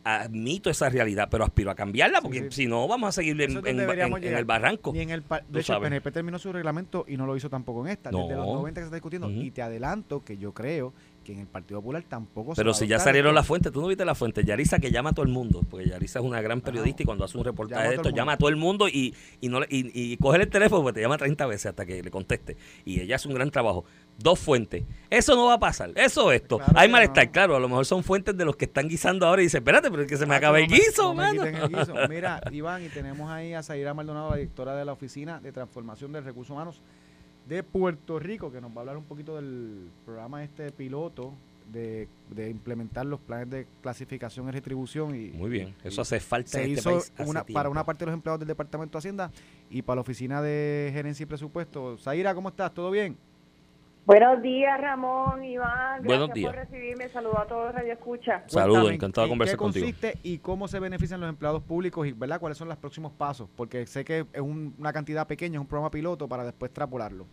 admito 0.06 0.70
esa 0.70 0.88
realidad, 0.88 1.26
pero 1.28 1.44
aspiro 1.44 1.68
a 1.68 1.74
cambiarla, 1.74 2.20
porque 2.20 2.44
sí. 2.44 2.62
si 2.62 2.66
no, 2.68 2.86
vamos 2.86 3.08
a 3.08 3.12
seguir 3.12 3.40
en, 3.42 3.56
el 3.66 4.44
barranco. 4.44 4.92
Ni 4.92 5.00
en 5.00 5.10
el 5.10 5.24
de 5.48 5.60
hecho, 5.60 5.74
el. 5.74 5.82
PNP 5.82 6.12
terminó 6.12 6.38
su 6.38 6.52
reglamento 6.52 7.04
y 7.08 7.16
no 7.16 7.26
lo 7.26 7.36
hizo 7.36 7.50
tampoco 7.50 7.84
en 7.84 7.92
esta. 7.92 8.10
Desde 8.10 8.36
los 8.36 8.46
90 8.46 8.80
que 8.80 8.82
se 8.82 8.86
está 8.86 8.96
discutiendo. 8.96 9.30
Y 9.30 9.50
te 9.50 9.62
adelanto 9.62 10.24
que 10.24 10.38
yo 10.38 10.54
creo 10.54 10.92
que 11.26 11.32
en 11.32 11.40
el 11.40 11.46
Partido 11.48 11.80
Popular 11.80 12.04
tampoco 12.08 12.52
Pero 12.54 12.72
si 12.72 12.86
ya 12.86 13.00
salieron 13.00 13.34
las 13.34 13.44
fuentes, 13.46 13.72
tú 13.72 13.80
no 13.80 13.88
viste 13.88 14.04
las 14.04 14.16
fuentes. 14.16 14.44
Yarisa 14.44 14.78
que 14.78 14.92
llama 14.92 15.10
a 15.10 15.12
todo 15.12 15.26
el 15.26 15.32
mundo, 15.32 15.62
porque 15.68 15.88
Yarisa 15.88 16.20
es 16.20 16.24
una 16.24 16.40
gran 16.40 16.60
periodista 16.60 17.02
y 17.02 17.06
cuando 17.06 17.24
hace 17.24 17.36
un 17.36 17.44
reportaje 17.44 17.88
de 17.88 17.94
esto, 17.96 18.10
llama 18.10 18.32
a 18.34 18.36
todo 18.36 18.48
el 18.48 18.54
mundo 18.56 18.86
y, 18.88 19.12
y, 19.40 19.48
no 19.48 19.62
y, 19.68 19.90
y 19.92 20.16
coge 20.18 20.40
el 20.40 20.48
teléfono, 20.48 20.82
porque 20.82 20.94
te 20.94 21.00
llama 21.02 21.18
30 21.18 21.44
veces 21.46 21.66
hasta 21.66 21.84
que 21.84 22.02
le 22.02 22.10
conteste. 22.12 22.56
Y 22.84 23.00
ella 23.00 23.16
hace 23.16 23.26
un 23.28 23.34
gran 23.34 23.50
trabajo. 23.50 23.84
Dos 24.18 24.38
fuentes. 24.38 24.84
Eso 25.10 25.34
no 25.34 25.46
va 25.46 25.54
a 25.54 25.58
pasar. 25.58 25.90
Eso 25.96 26.30
esto. 26.32 26.58
Claro 26.58 26.72
Hay 26.76 26.88
malestar, 26.88 27.26
no. 27.26 27.32
claro. 27.32 27.56
A 27.56 27.60
lo 27.60 27.68
mejor 27.68 27.84
son 27.86 28.04
fuentes 28.04 28.36
de 28.36 28.44
los 28.44 28.54
que 28.56 28.66
están 28.66 28.88
guisando 28.88 29.26
ahora 29.26 29.42
y 29.42 29.46
dicen, 29.46 29.58
espérate, 29.62 29.90
pero 29.90 30.02
es 30.04 30.08
que 30.08 30.16
se 30.16 30.26
me 30.26 30.34
Ah, 30.34 30.38
acaba 30.38 30.58
el 30.60 30.68
me- 30.70 30.76
guiso, 30.76 31.12
no 31.12 31.24
el 31.24 31.68
guiso. 31.68 31.94
Mira, 32.08 32.40
Iván, 32.52 32.84
y 32.84 32.88
tenemos 32.88 33.28
ahí 33.30 33.52
a 33.52 33.62
Zaira 33.62 33.92
Maldonado, 33.94 34.30
la 34.30 34.36
directora 34.36 34.74
de 34.76 34.84
la 34.84 34.92
Oficina 34.92 35.40
de 35.40 35.50
Transformación 35.52 36.12
de 36.12 36.20
Recursos 36.20 36.50
Humanos 36.52 36.80
de 37.46 37.62
Puerto 37.62 38.18
Rico, 38.18 38.50
que 38.50 38.60
nos 38.60 38.70
va 38.72 38.76
a 38.76 38.80
hablar 38.80 38.96
un 38.96 39.04
poquito 39.04 39.36
del 39.36 39.90
programa 40.04 40.42
este 40.42 40.72
piloto 40.72 41.32
de, 41.72 42.08
de 42.30 42.50
implementar 42.50 43.06
los 43.06 43.20
planes 43.20 43.50
de 43.50 43.66
clasificación 43.82 44.48
y 44.48 44.50
retribución. 44.52 45.14
Y, 45.14 45.30
Muy 45.30 45.50
bien. 45.50 45.74
Eso 45.84 46.02
hace 46.02 46.20
falta 46.20 46.50
se 46.50 46.64
en 46.64 46.70
este 46.70 46.80
hizo 46.80 46.90
país 46.90 47.12
hace 47.16 47.30
una, 47.30 47.44
para 47.44 47.68
una 47.68 47.84
parte 47.84 48.04
de 48.04 48.06
los 48.06 48.14
empleados 48.14 48.40
del 48.40 48.48
Departamento 48.48 48.96
de 48.96 48.98
Hacienda 48.98 49.30
y 49.70 49.82
para 49.82 49.96
la 49.96 50.00
Oficina 50.02 50.42
de 50.42 50.90
Gerencia 50.92 51.24
y 51.24 51.26
Presupuesto. 51.26 51.96
Zaira, 51.98 52.34
¿cómo 52.34 52.48
estás? 52.48 52.72
¿Todo 52.72 52.90
bien? 52.90 53.16
Buenos 54.06 54.40
días, 54.40 54.80
Ramón, 54.80 55.42
Iván. 55.44 56.02
Gracias 56.02 56.04
Buenos 56.04 56.32
días. 56.32 56.52
por 56.54 56.60
recibirme. 56.64 57.08
Saludos 57.08 57.38
a 57.40 57.46
todos 57.46 57.74
Radio 57.74 57.92
Escucha. 57.92 58.44
Saludos, 58.46 58.92
encantado 58.92 59.26
de 59.26 59.32
¿en 59.32 59.32
conversar 59.32 59.56
qué 59.56 59.58
contigo. 59.58 59.84
consiste 59.86 60.18
y 60.22 60.38
cómo 60.38 60.68
se 60.68 60.78
benefician 60.78 61.20
los 61.20 61.28
empleados 61.28 61.60
públicos 61.64 62.06
y 62.06 62.12
¿verdad? 62.12 62.38
cuáles 62.38 62.56
son 62.56 62.68
los 62.68 62.78
próximos 62.78 63.12
pasos? 63.12 63.48
Porque 63.56 63.84
sé 63.86 64.04
que 64.04 64.24
es 64.32 64.40
un- 64.40 64.76
una 64.78 64.92
cantidad 64.92 65.26
pequeña, 65.26 65.54
es 65.56 65.60
un 65.60 65.66
programa 65.66 65.90
piloto 65.90 66.28
para 66.28 66.44
después 66.44 66.68
extrapolarlo. 66.70 67.26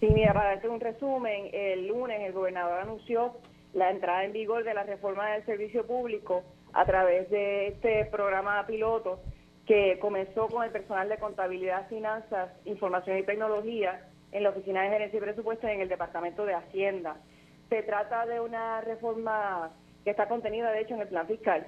Sí, 0.00 0.08
mira, 0.14 0.32
para 0.32 0.50
darte 0.50 0.68
un 0.70 0.80
resumen, 0.80 1.50
el 1.52 1.86
lunes 1.86 2.18
el 2.22 2.32
gobernador 2.32 2.80
anunció 2.80 3.36
la 3.74 3.90
entrada 3.90 4.24
en 4.24 4.32
vigor 4.32 4.64
de 4.64 4.72
la 4.72 4.84
reforma 4.84 5.28
del 5.32 5.44
servicio 5.44 5.86
público 5.86 6.44
a 6.72 6.86
través 6.86 7.28
de 7.30 7.68
este 7.68 8.06
programa 8.06 8.64
piloto 8.66 9.20
que 9.66 9.98
comenzó 10.00 10.46
con 10.48 10.64
el 10.64 10.70
personal 10.70 11.10
de 11.10 11.18
contabilidad, 11.18 11.88
finanzas, 11.88 12.50
información 12.64 13.18
y 13.18 13.22
tecnología 13.22 14.08
en 14.34 14.42
la 14.42 14.50
Oficina 14.50 14.82
de 14.82 14.90
Gerencia 14.90 15.16
y 15.16 15.20
Presupuesto 15.20 15.66
y 15.66 15.70
en 15.70 15.80
el 15.80 15.88
Departamento 15.88 16.44
de 16.44 16.54
Hacienda. 16.54 17.16
Se 17.70 17.82
trata 17.82 18.26
de 18.26 18.40
una 18.40 18.82
reforma 18.82 19.70
que 20.04 20.10
está 20.10 20.28
contenida, 20.28 20.70
de 20.70 20.80
hecho, 20.80 20.94
en 20.94 21.00
el 21.00 21.08
plan 21.08 21.26
fiscal 21.26 21.66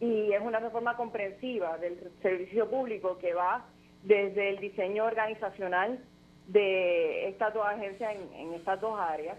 y 0.00 0.32
es 0.32 0.40
una 0.40 0.60
reforma 0.60 0.96
comprensiva 0.96 1.76
del 1.78 1.98
servicio 2.22 2.70
público 2.70 3.18
que 3.18 3.34
va 3.34 3.66
desde 4.02 4.50
el 4.50 4.58
diseño 4.58 5.04
organizacional 5.04 5.98
de 6.46 7.28
estas 7.28 7.52
dos 7.52 7.66
agencias 7.66 8.14
en, 8.14 8.32
en 8.34 8.54
estas 8.54 8.80
dos 8.80 8.98
áreas, 8.98 9.36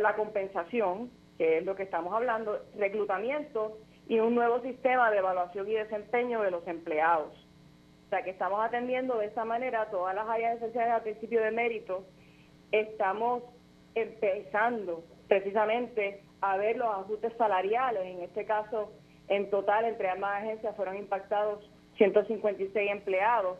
la 0.00 0.14
compensación, 0.14 1.10
que 1.36 1.58
es 1.58 1.64
lo 1.64 1.74
que 1.74 1.82
estamos 1.82 2.14
hablando, 2.14 2.60
reclutamiento 2.78 3.78
y 4.08 4.20
un 4.20 4.34
nuevo 4.34 4.60
sistema 4.60 5.10
de 5.10 5.18
evaluación 5.18 5.68
y 5.68 5.72
desempeño 5.72 6.40
de 6.42 6.50
los 6.50 6.66
empleados. 6.66 7.34
O 8.10 8.12
sea, 8.12 8.24
que 8.24 8.30
estamos 8.30 8.58
atendiendo 8.60 9.18
de 9.18 9.26
esa 9.26 9.44
manera 9.44 9.88
todas 9.88 10.16
las 10.16 10.28
áreas 10.28 10.56
esenciales 10.56 10.94
al 10.94 11.02
principio 11.02 11.40
de 11.42 11.52
mérito. 11.52 12.04
Estamos 12.72 13.44
empezando 13.94 15.04
precisamente 15.28 16.24
a 16.40 16.56
ver 16.56 16.76
los 16.76 16.88
ajustes 16.88 17.32
salariales. 17.38 18.02
En 18.04 18.20
este 18.22 18.44
caso, 18.46 18.90
en 19.28 19.48
total, 19.48 19.84
entre 19.84 20.10
ambas 20.10 20.42
agencias 20.42 20.74
fueron 20.74 20.96
impactados 20.96 21.70
156 21.98 22.90
empleados. 22.90 23.58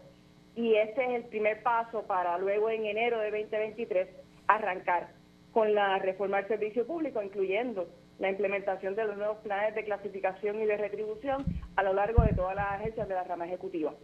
Y 0.56 0.74
ese 0.74 1.00
es 1.00 1.10
el 1.10 1.24
primer 1.26 1.62
paso 1.62 2.02
para 2.08 2.36
luego 2.36 2.70
en 2.70 2.86
enero 2.86 3.20
de 3.20 3.30
2023 3.30 4.08
arrancar 4.48 5.10
con 5.52 5.72
la 5.76 5.96
reforma 6.00 6.38
del 6.38 6.48
servicio 6.48 6.84
público, 6.88 7.22
incluyendo 7.22 7.86
la 8.18 8.30
implementación 8.30 8.96
de 8.96 9.04
los 9.04 9.16
nuevos 9.16 9.36
planes 9.44 9.76
de 9.76 9.84
clasificación 9.84 10.60
y 10.60 10.66
de 10.66 10.76
retribución 10.76 11.44
a 11.76 11.84
lo 11.84 11.92
largo 11.92 12.24
de 12.24 12.34
todas 12.34 12.56
las 12.56 12.72
agencias 12.72 13.06
de 13.06 13.14
la 13.14 13.22
rama 13.22 13.46
ejecutiva. 13.46 13.94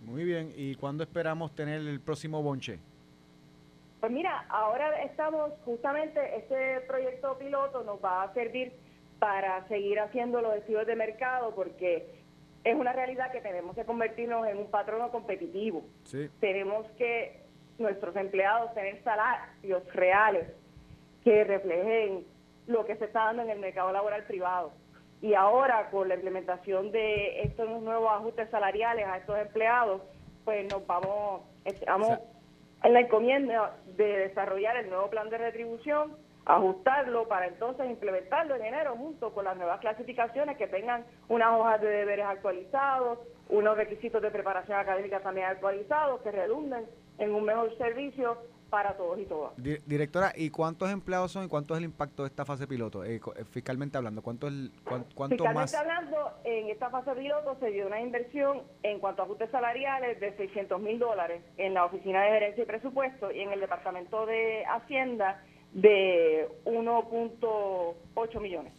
Muy 0.00 0.24
bien, 0.24 0.52
¿y 0.56 0.74
cuándo 0.76 1.02
esperamos 1.02 1.54
tener 1.54 1.80
el 1.80 2.00
próximo 2.00 2.42
bonche? 2.42 2.78
Pues 4.00 4.12
mira, 4.12 4.46
ahora 4.48 5.02
estamos 5.02 5.52
justamente, 5.64 6.20
este 6.36 6.80
proyecto 6.82 7.36
piloto 7.36 7.82
nos 7.82 8.02
va 8.02 8.22
a 8.22 8.32
servir 8.32 8.72
para 9.18 9.66
seguir 9.66 9.98
haciendo 9.98 10.40
los 10.40 10.54
estudios 10.54 10.86
de 10.86 10.94
mercado 10.94 11.52
porque 11.54 12.06
es 12.62 12.76
una 12.76 12.92
realidad 12.92 13.32
que 13.32 13.40
tenemos 13.40 13.74
que 13.74 13.84
convertirnos 13.84 14.46
en 14.46 14.58
un 14.58 14.70
patrono 14.70 15.10
competitivo. 15.10 15.84
Sí. 16.04 16.28
Tenemos 16.40 16.86
que 16.96 17.42
nuestros 17.78 18.14
empleados 18.16 18.72
tener 18.74 19.02
salarios 19.02 19.82
reales 19.92 20.48
que 21.24 21.44
reflejen 21.44 22.24
lo 22.66 22.84
que 22.84 22.96
se 22.96 23.06
está 23.06 23.24
dando 23.24 23.42
en 23.42 23.50
el 23.50 23.58
mercado 23.58 23.92
laboral 23.92 24.24
privado. 24.24 24.72
Y 25.20 25.34
ahora 25.34 25.90
con 25.90 26.08
la 26.08 26.14
implementación 26.14 26.92
de 26.92 27.42
estos 27.42 27.68
nuevos 27.82 28.10
ajustes 28.12 28.48
salariales 28.50 29.06
a 29.06 29.18
estos 29.18 29.38
empleados, 29.38 30.02
pues 30.44 30.70
nos 30.72 30.86
vamos, 30.86 31.42
estamos 31.64 32.18
en 32.82 32.92
la 32.92 33.00
encomienda 33.00 33.76
de 33.96 34.28
desarrollar 34.28 34.76
el 34.76 34.88
nuevo 34.88 35.10
plan 35.10 35.28
de 35.28 35.38
retribución, 35.38 36.16
ajustarlo 36.46 37.26
para 37.26 37.46
entonces 37.46 37.90
implementarlo 37.90 38.54
en 38.54 38.64
enero 38.64 38.96
junto 38.96 39.34
con 39.34 39.44
las 39.44 39.56
nuevas 39.56 39.80
clasificaciones 39.80 40.56
que 40.56 40.68
tengan 40.68 41.04
unas 41.28 41.58
hojas 41.58 41.80
de 41.80 41.88
deberes 41.88 42.24
actualizados, 42.24 43.18
unos 43.48 43.76
requisitos 43.76 44.22
de 44.22 44.30
preparación 44.30 44.78
académica 44.78 45.20
también 45.20 45.46
actualizados 45.48 46.20
que 46.22 46.30
redunden 46.30 46.86
en 47.18 47.34
un 47.34 47.44
mejor 47.44 47.76
servicio 47.76 48.38
para 48.70 48.96
todos 48.96 49.18
y 49.18 49.24
todas. 49.24 49.52
Di- 49.56 49.78
Directora, 49.86 50.32
¿y 50.36 50.50
cuántos 50.50 50.90
empleados 50.90 51.32
son 51.32 51.44
y 51.44 51.48
cuánto 51.48 51.74
es 51.74 51.78
el 51.78 51.84
impacto 51.84 52.22
de 52.24 52.28
esta 52.28 52.44
fase 52.44 52.66
piloto? 52.66 53.02
Eh, 53.04 53.16
eh, 53.16 53.44
fiscalmente 53.50 53.96
hablando, 53.96 54.20
¿cuánto, 54.22 54.46
es 54.48 54.52
el, 54.52 54.72
cuán- 54.84 55.06
cuánto 55.14 55.36
Fiscalmente 55.36 55.60
más? 55.60 55.74
hablando, 55.74 56.30
en 56.44 56.68
esta 56.68 56.90
fase 56.90 57.12
piloto 57.12 57.56
se 57.60 57.70
dio 57.70 57.86
una 57.86 58.00
inversión 58.00 58.62
en 58.82 58.98
cuanto 59.00 59.22
a 59.22 59.24
ajustes 59.24 59.50
salariales 59.50 60.20
de 60.20 60.36
600 60.36 60.80
mil 60.80 60.98
dólares 60.98 61.42
en 61.56 61.72
la 61.74 61.84
Oficina 61.86 62.22
de 62.22 62.30
Gerencia 62.30 62.62
y 62.62 62.66
Presupuesto 62.66 63.30
y 63.32 63.40
en 63.40 63.52
el 63.52 63.60
Departamento 63.60 64.26
de 64.26 64.64
Hacienda 64.66 65.42
de 65.72 66.48
1.8 66.64 68.40
millones. 68.40 68.72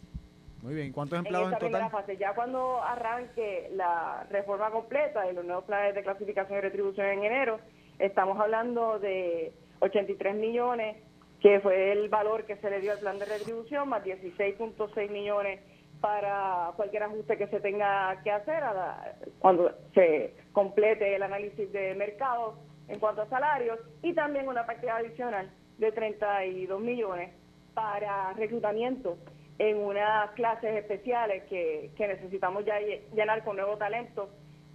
Muy 0.62 0.74
bien, 0.74 0.92
¿cuántos 0.92 1.18
En 1.18 1.24
empleados 1.24 1.48
en, 1.48 1.52
esta 1.54 1.64
primera 1.66 1.84
total? 1.86 2.00
fase, 2.02 2.16
ya 2.18 2.34
cuando 2.34 2.82
arranque 2.82 3.70
la 3.74 4.26
reforma 4.30 4.70
completa 4.70 5.28
y 5.30 5.34
los 5.34 5.44
nuevos 5.44 5.64
planes 5.64 5.94
de 5.94 6.02
clasificación 6.02 6.58
y 6.58 6.60
retribución 6.60 7.06
en 7.06 7.24
enero, 7.24 7.58
estamos 7.98 8.38
hablando 8.38 8.98
de 8.98 9.52
83 9.80 10.34
millones, 10.34 10.96
que 11.40 11.60
fue 11.60 11.92
el 11.92 12.08
valor 12.08 12.44
que 12.44 12.56
se 12.56 12.70
le 12.70 12.80
dio 12.80 12.92
al 12.92 12.98
plan 12.98 13.18
de 13.18 13.24
retribución, 13.24 13.88
más 13.88 14.04
16.6 14.04 15.10
millones 15.10 15.60
para 16.00 16.72
cualquier 16.76 17.02
ajuste 17.04 17.36
que 17.36 17.46
se 17.48 17.60
tenga 17.60 18.20
que 18.22 18.30
hacer 18.30 18.62
a 18.62 18.72
la- 18.72 19.14
cuando 19.38 19.70
se 19.94 20.34
complete 20.52 21.14
el 21.14 21.22
análisis 21.22 21.70
de 21.72 21.94
mercado 21.94 22.56
en 22.88 22.98
cuanto 22.98 23.22
a 23.22 23.28
salarios 23.28 23.78
y 24.02 24.14
también 24.14 24.48
una 24.48 24.64
partida 24.66 24.96
adicional 24.96 25.50
de 25.78 25.92
32 25.92 26.80
millones 26.80 27.30
para 27.74 28.32
reclutamiento 28.34 29.16
en 29.58 29.76
unas 29.76 30.30
clases 30.32 30.74
especiales 30.76 31.44
que, 31.44 31.90
que 31.96 32.08
necesitamos 32.08 32.64
ya 32.64 32.80
lle- 32.80 33.02
llenar 33.14 33.44
con 33.44 33.56
nuevo 33.56 33.76
talento 33.76 34.30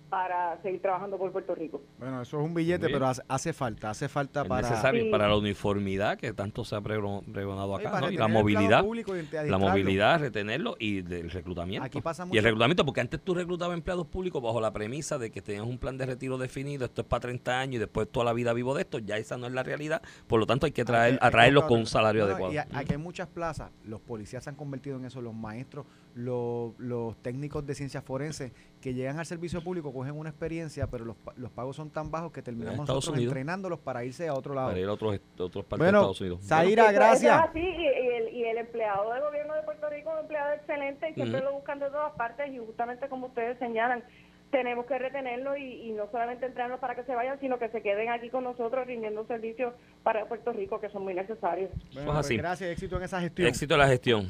para 0.10 0.62
seguir 0.62 0.82
trabajando 0.82 1.18
por 1.18 1.32
Puerto 1.32 1.56
Rico. 1.56 1.82
Bueno, 1.98 2.22
eso 2.22 2.40
es 2.40 2.46
un 2.46 2.54
billete, 2.54 2.88
pero 2.90 3.08
hace, 3.08 3.22
hace 3.28 3.54
falta, 3.54 3.90
hace 3.90 4.08
falta 4.08 4.44
Es 4.44 4.48
para... 4.48 4.70
necesario 4.70 5.04
Sí. 5.04 5.10
para 5.10 5.28
la 5.28 5.36
uniformidad 5.36 6.18
que 6.18 6.32
tanto 6.34 6.64
se 6.64 6.76
ha 6.76 6.82
prego- 6.82 7.24
pregonado 7.34 7.76
acá. 7.76 8.12
Y 8.12 8.18
la 8.18 8.28
movilidad, 8.28 8.84
y 8.86 9.50
la 9.50 9.58
movilidad, 9.58 10.20
retenerlo 10.20 10.76
y 10.80 11.02
del 11.02 11.30
reclutamiento. 11.32 11.86
Aquí 11.86 12.02
pasa 12.02 12.24
y 12.24 12.28
mucho- 12.28 12.38
el 12.40 12.44
reclutamiento, 12.46 12.86
porque 12.86 13.02
antes 13.02 13.20
tú 13.22 13.34
reclutabas 13.34 13.76
empleados 13.76 14.08
públicos 14.08 14.42
bajo 14.42 14.62
la 14.62 14.72
premisa 14.72 15.18
de 15.18 15.32
que 15.32 15.42
tenías 15.42 15.66
un 15.66 15.78
plan 15.78 15.98
de 15.98 16.06
retiro 16.06 16.38
definido, 16.38 16.86
esto 16.86 17.02
es 17.02 17.08
para 17.08 17.22
30 17.22 17.60
años 17.60 17.76
y 17.76 17.80
después 17.80 18.08
toda 18.10 18.26
la 18.26 18.34
vida 18.34 18.54
vivo 18.54 18.76
de 18.76 18.82
esto, 18.84 19.00
ya 19.00 19.18
esa 19.18 19.38
no 19.38 19.48
es 19.48 19.54
la 19.54 19.64
realidad, 19.64 20.02
por 20.28 20.40
lo 20.40 20.46
tanto 20.46 20.66
hay 20.66 20.72
que 20.72 20.86
traer, 20.86 21.18
atraerlos 21.22 21.66
con 21.66 21.80
un 21.80 21.86
salario 21.88 22.22
No, 22.26 22.28
adecuado. 22.32 22.54
Y 22.54 22.58
aquí 22.58 22.92
hay 22.92 22.98
muchas 22.98 23.28
plazas, 23.28 23.72
los 23.84 24.02
policías 24.02 24.44
se 24.44 24.50
han 24.50 24.56
convertido 24.56 24.98
en 24.98 25.06
eso, 25.06 25.22
los 25.22 25.34
maestros, 25.34 25.86
los, 26.16 26.74
los 26.80 27.16
técnicos 27.22 27.66
de 27.68 27.76
ciencias 27.76 28.04
forenses 28.04 28.52
que 28.82 28.94
llegan 28.94 29.20
al 29.20 29.26
servicio 29.26 29.62
público, 29.62 29.92
cogen 29.94 30.18
una 30.18 30.30
experiencia, 30.30 30.88
pero 30.88 31.04
los, 31.06 31.16
pa- 31.18 31.34
los 31.36 31.52
pagos 31.52 31.76
son 31.76 31.90
tan 31.90 32.10
bajos 32.10 32.32
que 32.32 32.42
terminamos 32.42 32.80
nosotros 32.88 33.10
Unidos. 33.10 33.26
entrenándolos 33.34 33.80
para 33.80 34.04
irse 34.06 34.28
a 34.28 34.34
otro 34.34 34.54
lado. 34.54 34.70
para 34.70 34.80
ir 34.80 34.88
a 34.88 34.94
otros, 34.94 35.20
otros 35.38 35.66
partes 35.66 35.78
Bueno, 35.78 36.00
de 36.00 36.04
Estados 36.04 36.22
Unidos. 36.22 36.40
Zaira, 36.44 36.84
eso 36.86 36.94
gracias. 36.94 37.42
así, 37.50 37.60
y, 37.60 37.64
y 37.64 38.08
el, 38.16 38.34
y 38.34 38.44
el 38.46 38.58
empleado 38.58 39.12
del 39.14 39.22
gobierno 39.24 39.54
de 39.56 39.62
Puerto 39.64 39.90
Rico 39.90 40.10
es 40.10 40.16
un 40.16 40.22
empleado 40.22 40.54
excelente 40.54 41.10
y 41.10 41.14
siempre 41.16 41.42
lo 41.42 41.52
buscan 41.54 41.80
de 41.80 41.88
todas 41.90 42.14
partes 42.14 42.50
y 42.52 42.58
justamente 42.60 43.10
como 43.10 43.28
ustedes 43.28 43.60
señalan, 43.60 44.02
tenemos 44.52 44.86
que 44.86 44.98
retenerlo 44.98 45.58
y, 45.58 45.90
y 45.90 45.92
no 45.92 46.10
solamente 46.12 46.46
entrenarlos 46.46 46.80
para 46.80 46.96
que 46.96 47.04
se 47.04 47.14
vayan, 47.14 47.38
sino 47.42 47.60
que 47.60 47.68
se 47.70 47.82
queden 47.82 48.10
aquí 48.10 48.30
con 48.30 48.46
nosotros 48.46 48.88
rindiendo 48.88 49.26
servicios 49.28 49.74
para 50.04 50.26
Puerto 50.30 50.54
Rico 50.54 50.80
que 50.80 50.88
son 50.92 51.04
muy 51.04 51.14
necesarios. 51.14 51.72
Bueno, 51.94 52.00
es 52.00 52.06
pues 52.06 52.18
así. 52.20 52.38
gracias, 52.38 52.70
éxito 52.70 52.96
en 52.96 53.04
esa 53.04 53.20
gestión. 53.20 53.48
Éxito 53.50 53.74
en 53.74 53.80
la 53.82 53.88
gestión. 53.90 54.30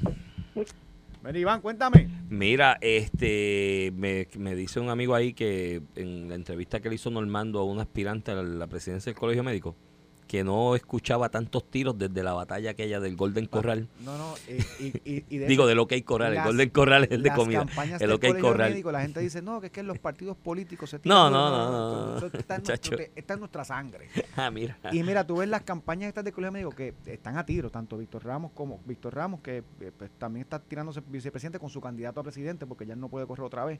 Iván, 1.33 1.61
cuéntame. 1.61 2.09
Mira, 2.29 2.77
este, 2.81 3.91
me, 3.95 4.27
me 4.37 4.55
dice 4.55 4.79
un 4.79 4.89
amigo 4.89 5.15
ahí 5.15 5.33
que 5.33 5.81
en 5.95 6.29
la 6.29 6.35
entrevista 6.35 6.79
que 6.79 6.89
le 6.89 6.95
hizo 6.95 7.09
Normando 7.09 7.59
a 7.59 7.63
un 7.63 7.79
aspirante 7.79 8.31
a 8.31 8.35
la 8.35 8.67
presidencia 8.67 9.11
del 9.11 9.19
Colegio 9.19 9.43
Médico, 9.43 9.75
que 10.27 10.43
no 10.43 10.75
escuchaba 10.75 11.29
tantos 11.29 11.69
tiros 11.69 11.97
desde 11.97 12.23
la 12.23 12.33
batalla 12.33 12.71
aquella 12.71 12.99
del 12.99 13.15
Golden 13.15 13.45
Corral. 13.45 13.87
No, 14.03 14.17
no, 14.17 14.33
y, 14.47 14.83
y, 14.83 15.01
y- 15.05 15.25
y 15.29 15.37
de 15.37 15.45
Digo, 15.47 15.67
del 15.67 15.77
OK 15.77 15.93
Corral. 16.03 16.33
las- 16.33 16.45
el 16.45 16.51
Golden 16.51 16.69
Corral 16.71 17.03
es 17.03 17.11
el 17.11 17.21
de 17.21 17.31
comida. 17.31 17.65
El 17.91 17.99
del 17.99 18.11
OK 18.11 18.25
Corral. 18.41 18.71
médico, 18.71 18.91
la 18.91 19.01
gente 19.01 19.19
dice, 19.19 19.41
no, 19.43 19.61
que 19.61 19.67
es 19.67 19.71
que 19.71 19.83
los 19.83 19.99
partidos 19.99 20.35
políticos 20.35 20.89
se 20.89 20.97
No, 20.97 21.29
tiran- 21.29 21.31
no, 21.31 21.49
no, 21.51 22.19
no, 22.19 22.25
está, 22.27 22.55
en 22.55 22.61
muchacho. 22.61 22.91
nuestro- 22.95 23.13
está 23.15 23.33
en 23.35 23.39
nuestra 23.39 23.63
sangre. 23.65 24.09
Ah, 24.37 24.51
mira. 24.51 24.77
Y 24.91 25.01
mira, 25.03 25.25
tú 25.25 25.37
ves 25.37 25.47
las 25.47 25.61
campañas 25.61 26.09
estas 26.09 26.25
de 26.25 26.31
colegio 26.33 26.51
médico 26.51 26.71
que 26.71 26.93
están 27.05 27.37
a 27.37 27.45
tiro, 27.45 27.69
tanto 27.69 27.97
Víctor 27.97 28.25
Ramos 28.25 28.51
como 28.53 28.81
Víctor 28.85 29.15
Ramos, 29.15 29.39
que 29.39 29.63
eh, 29.79 29.91
pues, 29.97 30.11
también 30.17 30.41
está 30.43 30.59
tirándose 30.59 31.01
vicepresidente 31.07 31.57
con 31.57 31.69
su 31.69 31.79
candidato 31.79 32.19
a 32.19 32.23
presidente 32.23 32.65
porque 32.65 32.85
ya 32.85 32.95
no 32.97 33.07
puede 33.07 33.25
correr 33.27 33.45
otra 33.45 33.63
vez. 33.63 33.79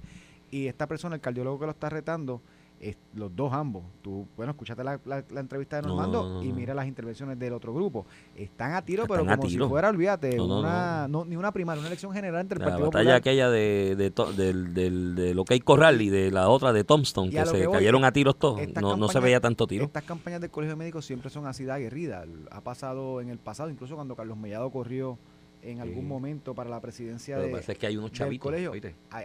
Y 0.51 0.67
esta 0.67 0.88
persona, 0.88 1.15
el 1.15 1.21
cardiólogo 1.21 1.60
que 1.60 1.65
lo 1.65 1.71
está 1.71 1.89
retando, 1.89 2.41
es- 2.89 2.98
los 3.15 3.36
dos 3.36 3.52
ambos. 3.54 3.84
Tú, 4.02 4.28
bueno, 4.36 4.52
escúchate 4.52 4.84
la, 4.84 5.00
la- 5.06 5.24
la 5.30 5.39
entrevista 5.39 5.78
de 5.78 5.82
No, 5.84 5.89
Normando 5.89 6.24
no, 6.24 6.30
no, 6.36 6.43
y 6.43 6.50
no. 6.50 6.56
mira 6.56 6.74
las 6.74 6.86
intervenciones 6.88 7.39
del 7.39 7.53
otro 7.53 7.74
grupo. 7.74 8.05
Están 8.36 8.74
a 8.74 8.82
tiro, 8.84 9.03
Están 9.03 9.18
pero 9.20 9.32
a 9.32 9.36
como 9.38 9.47
tiro. 9.47 9.66
si 9.66 9.70
fuera, 9.70 9.89
olvídate, 9.89 10.39
una, 10.39 11.07
no, 11.07 11.26
ni 11.26 11.36
una 11.36 11.51
primaria, 11.51 11.80
una 11.80 11.88
elección 11.88 12.12
general 12.12 12.41
entre 12.41 12.57
el 12.57 12.62
La 12.62 12.66
Partido 12.72 12.86
batalla 12.88 13.03
Popular. 13.03 13.18
aquella 13.18 13.49
de, 13.49 13.95
de, 13.95 14.12
to- 14.12 14.32
del, 14.34 14.74
del, 14.74 15.16
de 15.16 15.34
lo 15.34 15.45
que 15.45 15.55
hay 15.55 15.59
Corral 15.62 16.01
y 16.01 16.09
de 16.09 16.32
la 16.32 16.49
otra 16.49 16.74
de 16.74 16.84
Tombstone, 16.84 17.30
Y 17.30 17.32
que 17.32 17.45
se 17.45 17.59
que 17.59 17.68
voy, 17.68 17.78
cayeron 17.78 18.05
a 18.05 18.12
tiros 18.12 18.38
todos. 18.38 18.59
No, 18.82 18.95
no 18.97 19.07
se 19.07 19.20
veía 19.20 19.39
tanto 19.39 19.66
tiro. 19.68 19.86
Estas 19.86 20.03
campañas 20.03 20.41
del 20.41 20.51
Colegio 20.51 20.74
de 20.74 20.80
Médicos 20.80 21.05
siempre 21.05 21.30
son 21.30 21.47
así 21.47 21.64
de 21.64 21.72
aguerridas. 21.72 22.28
Ha 22.51 22.62
pasado 22.62 23.22
en 23.22 23.30
el 23.30 23.38
pasado, 23.39 23.70
incluso 23.70 23.95
cuando 23.95 24.16
Carlos 24.16 24.38
Mellado 24.38 24.70
corrió 24.72 25.18
en 25.66 25.80
algún 25.82 26.03
Sí. 26.03 26.07
momento 26.07 26.53
para 26.55 26.70
la 26.70 26.80
presidencia 26.80 27.38
que 27.38 27.47
de, 27.47 27.59
es 27.59 27.78
que 27.78 27.88
hay 27.88 27.97
unos 27.97 28.11
del 28.11 28.18
chavitos. 28.20 28.43
colegio. 28.43 28.72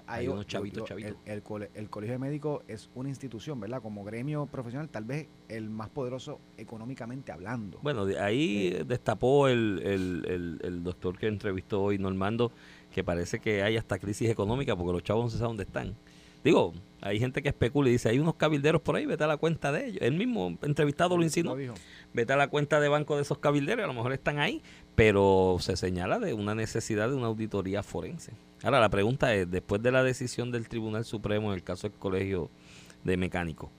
hay, 0.07 0.29
unos 0.29 0.47
chavitos, 0.47 0.89
chavitos. 0.89 1.13
El, 1.25 1.33
el 1.33 1.43
cole- 1.43 1.71
el 1.75 1.91
colegio 1.91 2.15
de 2.15 2.19
médicos 2.19 2.63
es 2.69 2.89
una 2.95 3.09
institución, 3.09 3.61
¿verdad? 3.61 3.83
Como 3.83 4.05
gremio 4.05 4.47
profesional, 4.47 4.89
tal 4.89 5.05
vez 5.05 5.29
el 5.49 5.69
más 5.71 5.89
poderoso 5.91 6.41
económicamente 6.57 7.33
hablando. 7.33 7.79
Bueno, 7.83 8.05
de 8.07 8.19
ahí 8.21 8.69
Eh. 8.75 8.85
destapó 8.87 9.49
el, 9.49 9.81
el, 9.85 10.25
el, 10.29 10.59
el 10.63 10.83
doctor 10.83 11.19
que 11.19 11.27
entrevistó 11.27 11.83
hoy, 11.83 11.99
Normando, 11.99 12.53
que 12.95 13.05
parece 13.05 13.39
que 13.41 13.63
hay 13.63 13.77
hasta 13.77 13.99
crisis 13.99 14.31
económica 14.31 14.75
porque 14.77 14.93
los 14.93 15.03
chavos 15.03 15.25
no 15.25 15.31
se 15.31 15.39
saben 15.39 15.51
dónde 15.51 15.65
están. 15.65 15.95
Digo, 16.43 16.73
hay 17.03 17.19
gente 17.19 17.43
que 17.43 17.51
especula 17.51 17.91
y 17.91 17.93
dice, 17.93 18.09
hay 18.09 18.19
unos 18.19 18.35
cabilderos 18.37 18.81
por 18.81 18.97
ahí, 18.97 19.05
vete 19.05 19.25
a 19.25 19.27
la 19.27 19.37
cuenta 19.37 19.73
de 19.73 19.89
ellos. 19.89 19.99
Él 20.01 20.15
mismo 20.15 20.57
entrevistado 20.63 21.19
lo 21.19 21.23
insinuó. 21.23 21.55
vete 22.15 22.33
a 22.33 22.37
la 22.37 22.49
cuenta 22.49 22.81
de 22.81 22.89
banco 22.89 23.15
de 23.17 23.23
esos 23.23 23.37
cabilderos, 23.37 23.85
a 23.85 23.87
lo 23.87 23.93
mejor 23.93 24.15
están 24.15 24.39
ahí, 24.39 24.63
pero 24.95 25.57
se 25.61 25.77
señala 25.77 26.19
de 26.19 26.35
una 26.35 26.55
necesidad 26.55 27.09
de 27.09 27.15
una 27.15 27.27
auditoría 27.27 27.83
forense. 27.83 28.33
Ahora, 28.63 28.81
la 28.81 28.91
pregunta 28.91 29.35
es, 29.35 29.51
después 29.51 29.83
de 29.83 29.91
la 29.93 30.03
decisión 30.03 30.51
del 30.53 30.69
Tribunal 30.69 31.05
Supremo 31.05 31.49
en 31.49 31.55
el 31.55 31.63
caso 31.63 31.89
del 31.89 31.99
Colegio 31.99 32.51
de 33.05 33.17
Mecánicos 33.17 33.71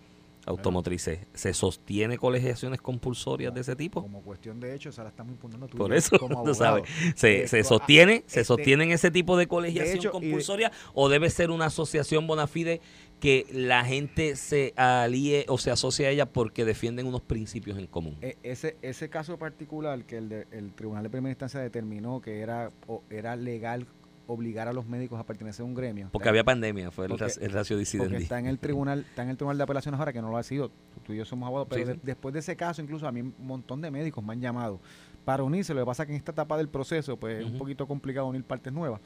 Automotrices, 0.47 1.20
¿se 1.36 1.53
sostiene 1.53 2.18
colegiaciones 2.18 2.82
compulsorias 2.82 3.53
de 3.53 3.62
ese 3.62 3.76
tipo? 3.76 4.01
Como 4.01 4.24
cuestión 4.24 4.59
de 4.59 4.74
hecho, 4.74 4.91
se 4.91 5.03
la 5.03 5.09
estamos 5.09 5.34
impugnando 5.34 5.68
tú 5.68 5.78
Por 5.78 5.93
eso, 5.93 6.18
como 6.18 6.43
tú 6.45 6.55
sabes, 6.55 6.89
se, 7.16 7.47
se 7.47 7.64
sostiene, 7.64 8.24
se 8.26 8.39
este, 8.39 8.45
sostienen 8.45 8.91
ese 8.91 9.12
tipo 9.12 9.38
de 9.38 9.45
colegiación 9.45 9.97
hecho, 9.97 10.07
y 10.07 10.12
de- 10.12 10.12
compulsoria 10.12 10.72
o 10.95 11.09
debe 11.09 11.30
ser 11.30 11.51
una 11.51 11.66
asociación 11.66 12.26
bona 12.26 12.47
fide 12.47 12.82
que 13.22 13.45
la 13.53 13.86
gente 13.86 14.36
se 14.36 14.74
alíe 14.76 15.45
o 15.47 15.57
se 15.59 15.72
asocie 15.72 16.07
a 16.07 16.09
ella 16.09 16.26
porque 16.26 16.65
defienden 16.65 17.05
unos 17.05 17.22
principios 17.22 17.78
en 17.78 17.86
común. 17.88 18.17
E- 18.22 18.36
ese, 18.43 18.76
ese 18.82 19.09
caso 19.09 19.38
particular 19.38 20.03
que 20.05 20.17
el, 20.17 20.28
de- 20.28 20.47
el 20.51 20.74
Tribunal 20.74 21.03
de 21.03 21.09
Primera 21.11 21.30
Instancia 21.32 21.59
determinó 21.59 22.19
que 22.19 22.39
era, 22.41 22.72
o- 22.88 23.03
era 23.11 23.36
legal 23.36 23.86
obligar 24.28 24.67
a 24.67 24.74
los 24.74 24.86
médicos 24.88 25.19
a 25.19 25.26
pertenecer 25.26 25.61
a 25.61 25.65
un 25.65 25.76
gremio. 25.76 26.09
Porque 26.11 26.30
había 26.30 26.43
pandemia, 26.43 26.89
fue 26.89 27.05
el, 27.05 27.09
Porque- 27.09 27.26
ratio 27.26 27.76
porque 27.76 27.76
disidendi. 27.76 28.24
está 28.24 28.39
en 28.39 28.47
el 28.47 28.57
tribunal, 28.59 29.01
está 29.07 29.22
en 29.24 29.30
el 29.30 29.38
tribunal 29.38 29.57
de 29.57 29.63
apelaciones 29.65 29.99
ahora 29.99 30.13
que 30.13 30.22
no 30.22 30.30
lo 30.32 30.38
ha 30.38 30.43
sido. 30.43 30.72
Tú 31.05 31.13
y 31.13 31.17
yo 31.17 31.26
somos 31.26 31.45
abogados, 31.47 31.67
pero 31.69 31.82
Sí, 31.84 31.88
de- 31.89 31.93
sí. 31.95 31.99
después 32.03 32.34
de 32.34 32.39
ese 32.39 32.55
caso, 32.55 32.82
incluso 32.82 33.07
a 33.07 33.11
mí 33.11 33.22
un 33.22 33.36
montón 33.39 33.82
de 33.82 33.91
médicos 33.91 34.24
me 34.24 34.34
han 34.34 34.41
llamado 34.41 34.80
para 35.26 35.43
unirse. 35.43 35.74
Lo 35.76 35.82
que 35.82 35.86
pasa 35.86 36.03
es 36.03 36.07
que 36.07 36.13
en 36.13 36.17
esta 36.17 36.32
etapa 36.32 36.57
del 36.57 36.69
proceso, 36.69 37.17
pues 37.17 37.39
es 37.41 37.45
un 37.51 37.59
poquito 37.59 37.86
complicado 37.88 38.26
unir 38.28 38.43
partes 38.43 38.74
nuevas. 38.74 38.99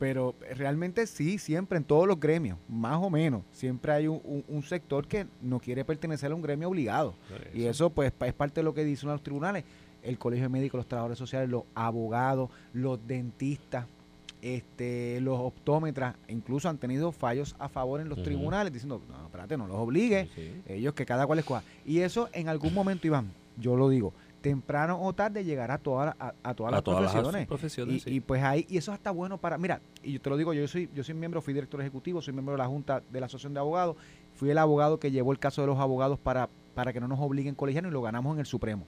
Pero 0.00 0.34
realmente 0.56 1.06
sí, 1.06 1.38
siempre 1.38 1.76
en 1.78 1.84
todos 1.84 2.08
los 2.08 2.18
gremios, 2.18 2.58
más 2.68 2.96
o 3.00 3.08
menos, 3.10 3.42
siempre 3.52 3.92
hay 3.92 4.08
un, 4.08 4.20
un- 4.24 4.44
un 4.48 4.62
sector 4.62 5.06
que 5.06 5.26
no 5.42 5.60
quiere 5.60 5.84
pertenecer 5.84 6.32
a 6.32 6.34
un 6.34 6.40
gremio 6.42 6.68
obligado. 6.68 7.14
Y 7.54 7.66
eso 7.66 7.90
pues 7.90 8.10
es 8.20 8.32
parte 8.32 8.60
de 8.60 8.64
lo 8.64 8.74
que 8.74 8.82
dicen 8.82 9.10
los 9.10 9.22
tribunales. 9.22 9.62
El 10.02 10.16
Colegio 10.18 10.44
de 10.46 10.48
Médicos, 10.48 10.78
los 10.78 10.88
trabajadores 10.88 11.18
sociales, 11.18 11.50
los 11.50 11.64
abogados, 11.74 12.48
los 12.72 12.98
dentistas, 13.06 13.84
este, 14.40 15.20
los 15.20 15.38
optómetras, 15.38 16.16
incluso 16.28 16.70
han 16.70 16.78
tenido 16.78 17.12
fallos 17.12 17.54
a 17.58 17.68
favor 17.68 18.00
en 18.00 18.08
los 18.08 18.22
tribunales 18.22 18.72
diciendo, 18.72 19.02
no, 19.06 19.26
espérate, 19.26 19.58
no 19.58 19.66
los 19.66 19.76
obligue, 19.76 20.28
Sí, 20.34 20.40
sí. 20.66 20.72
ellos 20.72 20.94
que 20.94 21.04
cada 21.04 21.26
cual 21.26 21.40
escoja. 21.40 21.62
Y 21.84 21.98
eso 22.00 22.30
en 22.32 22.48
algún 22.48 22.72
momento, 22.72 23.06
Iván, 23.06 23.30
yo 23.58 23.76
lo 23.76 23.90
digo, 23.90 24.14
temprano 24.40 24.98
o 25.00 25.12
tarde 25.12 25.44
llegará 25.44 25.74
a, 25.74 25.78
toda 25.78 26.16
a, 26.18 26.34
a 26.42 26.54
todas 26.54 26.72
A 26.72 26.76
las 26.76 26.84
todas 26.84 27.02
las 27.02 27.12
profesiones. 27.12 27.46
profesiones, 27.46 27.94
y, 27.96 28.00
sí. 28.00 28.10
y, 28.14 28.20
pues 28.20 28.42
ahí, 28.42 28.66
y 28.68 28.78
eso 28.78 28.92
hasta 28.92 29.10
bueno 29.10 29.38
para, 29.38 29.58
mira, 29.58 29.80
y 30.02 30.12
yo 30.14 30.20
te 30.20 30.30
lo 30.30 30.36
digo, 30.36 30.52
yo 30.54 30.66
soy, 30.66 30.88
yo 30.94 31.04
soy 31.04 31.14
miembro, 31.14 31.40
fui 31.42 31.52
director 31.54 31.80
ejecutivo, 31.80 32.22
soy 32.22 32.32
miembro 32.32 32.52
de 32.52 32.58
la 32.58 32.66
Junta 32.66 33.02
de 33.10 33.20
la 33.20 33.26
Asociación 33.26 33.54
de 33.54 33.60
Abogados, 33.60 33.96
fui 34.34 34.50
el 34.50 34.58
abogado 34.58 34.98
que 34.98 35.10
llevó 35.10 35.32
el 35.32 35.38
caso 35.38 35.60
de 35.60 35.66
los 35.66 35.78
abogados 35.78 36.18
para, 36.18 36.48
para 36.74 36.92
que 36.92 37.00
no 37.00 37.08
nos 37.08 37.20
obliguen 37.20 37.54
colegianos 37.54 37.90
y 37.90 37.92
lo 37.92 38.02
ganamos 38.02 38.34
en 38.34 38.40
el 38.40 38.46
Supremo. 38.46 38.86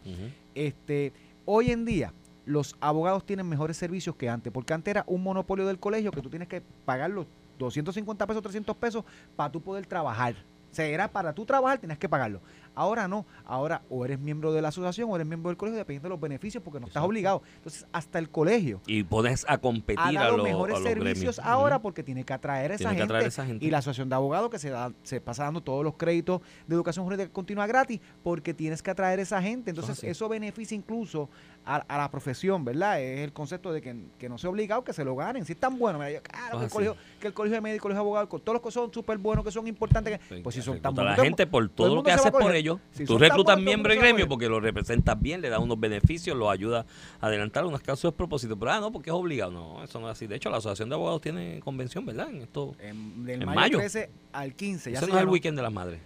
Este, 0.55 1.13
hoy 1.45 1.71
en 1.71 1.85
día, 1.85 2.13
los 2.45 2.77
abogados 2.81 3.25
tienen 3.25 3.49
mejores 3.49 3.77
servicios 3.77 4.17
que 4.17 4.29
antes, 4.29 4.53
porque 4.53 4.73
antes 4.75 4.91
era 4.91 5.05
un 5.07 5.23
monopolio 5.23 5.67
del 5.67 5.79
colegio 5.79 6.11
que 6.11 6.23
tú 6.23 6.31
tienes 6.31 6.49
que 6.49 6.63
pagar 6.85 7.11
los 7.11 7.27
250 7.59 8.27
pesos, 8.27 8.43
300 8.43 8.77
pesos 8.77 9.05
para 9.37 9.53
tú 9.53 9.61
poder 9.61 9.87
trabajar. 9.87 10.35
O 10.71 10.75
sea, 10.75 10.87
era 10.87 11.07
para 11.07 11.35
tú 11.35 11.45
trabajar, 11.45 11.79
tenías 11.79 11.99
que 11.99 12.09
pagarlo. 12.09 12.41
Ahora 12.75 13.09
no, 13.09 13.27
ahora 13.45 13.83
o 13.91 14.05
eres 14.05 14.19
miembro 14.19 14.53
de 14.53 14.63
la 14.63 14.69
asociación 14.69 15.11
o 15.11 15.17
eres 15.17 15.27
miembro 15.27 15.51
del 15.51 15.57
colegio, 15.57 15.79
dependiendo 15.79 16.09
de 16.09 16.11
los 16.11 16.21
beneficios, 16.21 16.63
porque 16.63 16.81
no 16.81 16.87
estás 16.87 17.03
obligado. 17.03 17.43
Entonces, 17.57 17.87
hasta 17.93 18.19
el 18.19 18.31
colegio 18.31 18.81
Y 18.87 19.05
pones 19.05 19.45
a 19.49 19.55
ha 19.55 19.59
competir 19.59 20.19
a 20.19 20.31
los, 20.31 20.43
mejores 20.43 20.77
a 20.77 20.79
los 20.79 20.89
servicios 20.89 21.37
gremios. 21.37 21.39
ahora 21.41 21.81
porque 21.81 22.03
tiene 22.03 22.25
que 22.25 22.33
atraer 22.33 22.73
a 22.73 22.75
esa, 22.75 22.89
gente, 22.91 23.03
atraer 23.03 23.25
a 23.25 23.29
esa 23.29 23.47
gente. 23.47 23.65
Y 23.65 23.71
la 23.71 23.79
asociación 23.79 24.09
de 24.09 24.15
abogados 24.15 24.51
que 24.51 24.59
se, 24.59 24.71
da, 24.71 24.93
se 25.03 25.21
pasa 25.21 25.45
dando 25.45 25.61
todos 25.61 25.85
los 25.85 25.95
créditos 25.95 26.41
de 26.67 26.75
educación 26.75 27.05
jurídica 27.05 27.31
continua 27.31 27.67
gratis 27.67 28.01
porque 28.23 28.55
tienes 28.55 28.83
que 28.83 28.91
atraer 28.91 29.19
a 29.19 29.23
esa 29.23 29.43
gente. 29.43 29.71
Entonces, 29.71 30.03
eso 30.05 30.29
beneficia 30.29 30.75
incluso 30.75 31.29
a, 31.65 31.77
a 31.77 31.99
la 31.99 32.11
profesión, 32.11 32.65
¿verdad? 32.65 33.01
Es 33.01 33.21
el 33.21 33.33
concepto 33.33 33.73
de 33.73 33.81
que, 33.81 33.95
que 34.19 34.29
no 34.29 34.37
sea 34.37 34.51
obligado, 34.51 34.83
que 34.83 34.93
se 34.93 35.05
lo 35.05 35.15
ganen. 35.15 35.45
Si 35.45 35.53
es 35.53 35.59
tan 35.61 35.79
bueno, 35.79 35.99
mira, 35.99 36.11
yo, 36.11 36.23
claro, 36.23 36.51
que 36.51 36.57
Eso 36.57 36.65
el, 36.65 36.71
colegio, 36.71 36.97
que 37.21 37.27
el 37.29 37.33
colegio 37.35 37.55
de 37.57 37.61
médicos, 37.61 37.77
el 37.77 37.81
colegio 37.83 37.99
de 38.03 38.07
abogados, 38.07 38.29
con 38.29 38.41
todos 38.41 38.55
los 38.55 38.63
que 38.63 38.71
son 38.73 38.93
súper 38.93 39.19
buenos, 39.19 39.45
que 39.45 39.51
son 39.53 39.67
importantes, 39.69 40.19
que- 40.19 40.35
Sí, 40.37 40.41
pues 40.43 40.55
si 40.57 40.63
son 40.63 40.81
tan 40.81 40.95
buenos. 40.95 41.17
la 41.17 41.23
gente 41.25 41.47
por 41.47 41.69
todo 41.69 41.95
lo 41.95 42.03
que 42.03 42.11
haces 42.13 42.31
por 42.33 42.55
ellos. 42.55 42.79
Si 42.93 43.05
Tú 43.05 43.17
reclutas 43.19 43.37
buenos, 43.37 43.45
todo 43.47 43.57
el 43.59 43.65
miembro 43.65 43.91
mundo 43.95 44.03
del 44.05 44.13
gremio 44.15 44.29
porque 44.29 44.49
lo 44.49 44.61
representas 44.61 45.21
bien, 45.21 45.41
le 45.41 45.49
das 45.51 45.61
unos 45.61 45.79
beneficios, 45.79 46.37
lo 46.37 46.51
ayudas 46.51 46.85
a 47.21 47.27
adelantar 47.27 47.65
unos 47.65 47.81
casos 47.81 48.11
de 48.13 48.17
propósito. 48.17 48.57
Pero, 48.59 48.73
ah, 48.73 48.81
no, 48.81 48.91
porque 48.91 49.11
es 49.11 49.15
obligado. 49.15 49.53
No, 49.53 49.85
eso 49.85 50.01
no 50.01 50.09
es 50.09 50.13
así. 50.13 50.27
De 50.27 50.37
hecho, 50.37 50.51
la 50.51 50.57
Asociación 50.57 50.89
de 50.89 50.95
Abogados 50.97 51.21
tiene 51.21 51.61
convención, 51.61 52.05
¿verdad? 52.05 52.29
En 52.31 52.43
esto. 52.43 52.75
En, 52.81 53.25
del 53.25 53.41
En 53.43 53.47
mayo, 53.47 53.61
mayo. 53.61 53.79
13 53.79 54.11
al 54.33 54.55
15. 54.55 54.91
Ya 54.93 54.97
Eso 54.99 55.07
se 55.07 55.13
no 55.13 55.19
es 55.19 55.23
el 55.25 55.29
weekend 55.29 55.57
de 55.57 55.63
las 55.63 55.73
madres. 55.73 56.01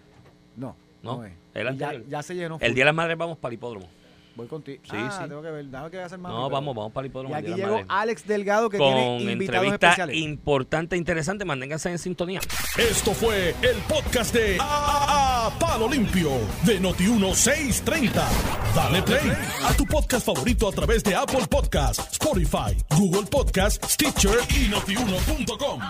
No, 0.56 0.76
No, 1.02 1.24
es. 1.24 1.32
ya, 1.76 1.94
ya 2.08 2.22
se 2.22 2.34
llenó. 2.34 2.58
El. 2.60 2.74
Día 2.74 2.82
de 2.82 2.86
las 2.86 2.94
Madres 2.94 3.16
vamos 3.16 3.38
para 3.38 3.50
el 3.50 3.54
hipódromo. 3.54 3.88
Voy 4.36 4.46
contigo. 4.46 4.82
Sí, 4.84 4.90
ah, 4.94 5.18
sí. 5.22 5.28
tengo 5.28 5.40
que 5.42 5.50
ver. 5.50 5.64
Nada 5.66 5.90
que 5.90 5.98
hacer 6.00 6.18
más. 6.18 6.30
No, 6.30 6.50
vamos, 6.50 6.74
vamos 6.76 6.92
para 6.92 7.06
el 7.06 7.08
Y 7.08 7.10
hipódromo. 7.10 7.34
el 7.36 7.44
aquí 7.44 7.54
llegó. 7.54 7.80
Alex 7.88 8.26
Delgado 8.26 8.68
que 8.68 8.76
Con 8.78 8.92
tiene 8.94 9.32
invitados 9.32 9.64
entrevista 9.64 9.86
especiales. 9.88 10.16
importante, 10.16 10.96
interesante. 10.96 11.44
Manténganse 11.46 11.90
en 11.90 11.98
sintonía. 11.98 12.40
Esto 12.76 13.12
fue 13.14 13.54
el 13.62 13.76
podcast 13.88 14.34
de 14.34 14.58
A, 14.60 15.46
A- 15.46 15.58
Palo 15.58 15.88
Limpio 15.88 16.30
de 16.64 16.80
Noti1630. 16.80 18.22
Dale 18.74 19.02
play 19.02 19.32
a 19.64 19.72
tu 19.74 19.86
podcast 19.86 20.26
favorito 20.26 20.68
a 20.68 20.72
través 20.72 21.02
de 21.02 21.14
Apple 21.14 21.46
Podcasts, 21.48 22.12
Spotify, 22.12 22.76
Google 22.96 23.26
Podcasts, 23.30 23.94
Stitcher 23.94 24.38
y 24.50 24.68
notiuno.com. 24.68 25.80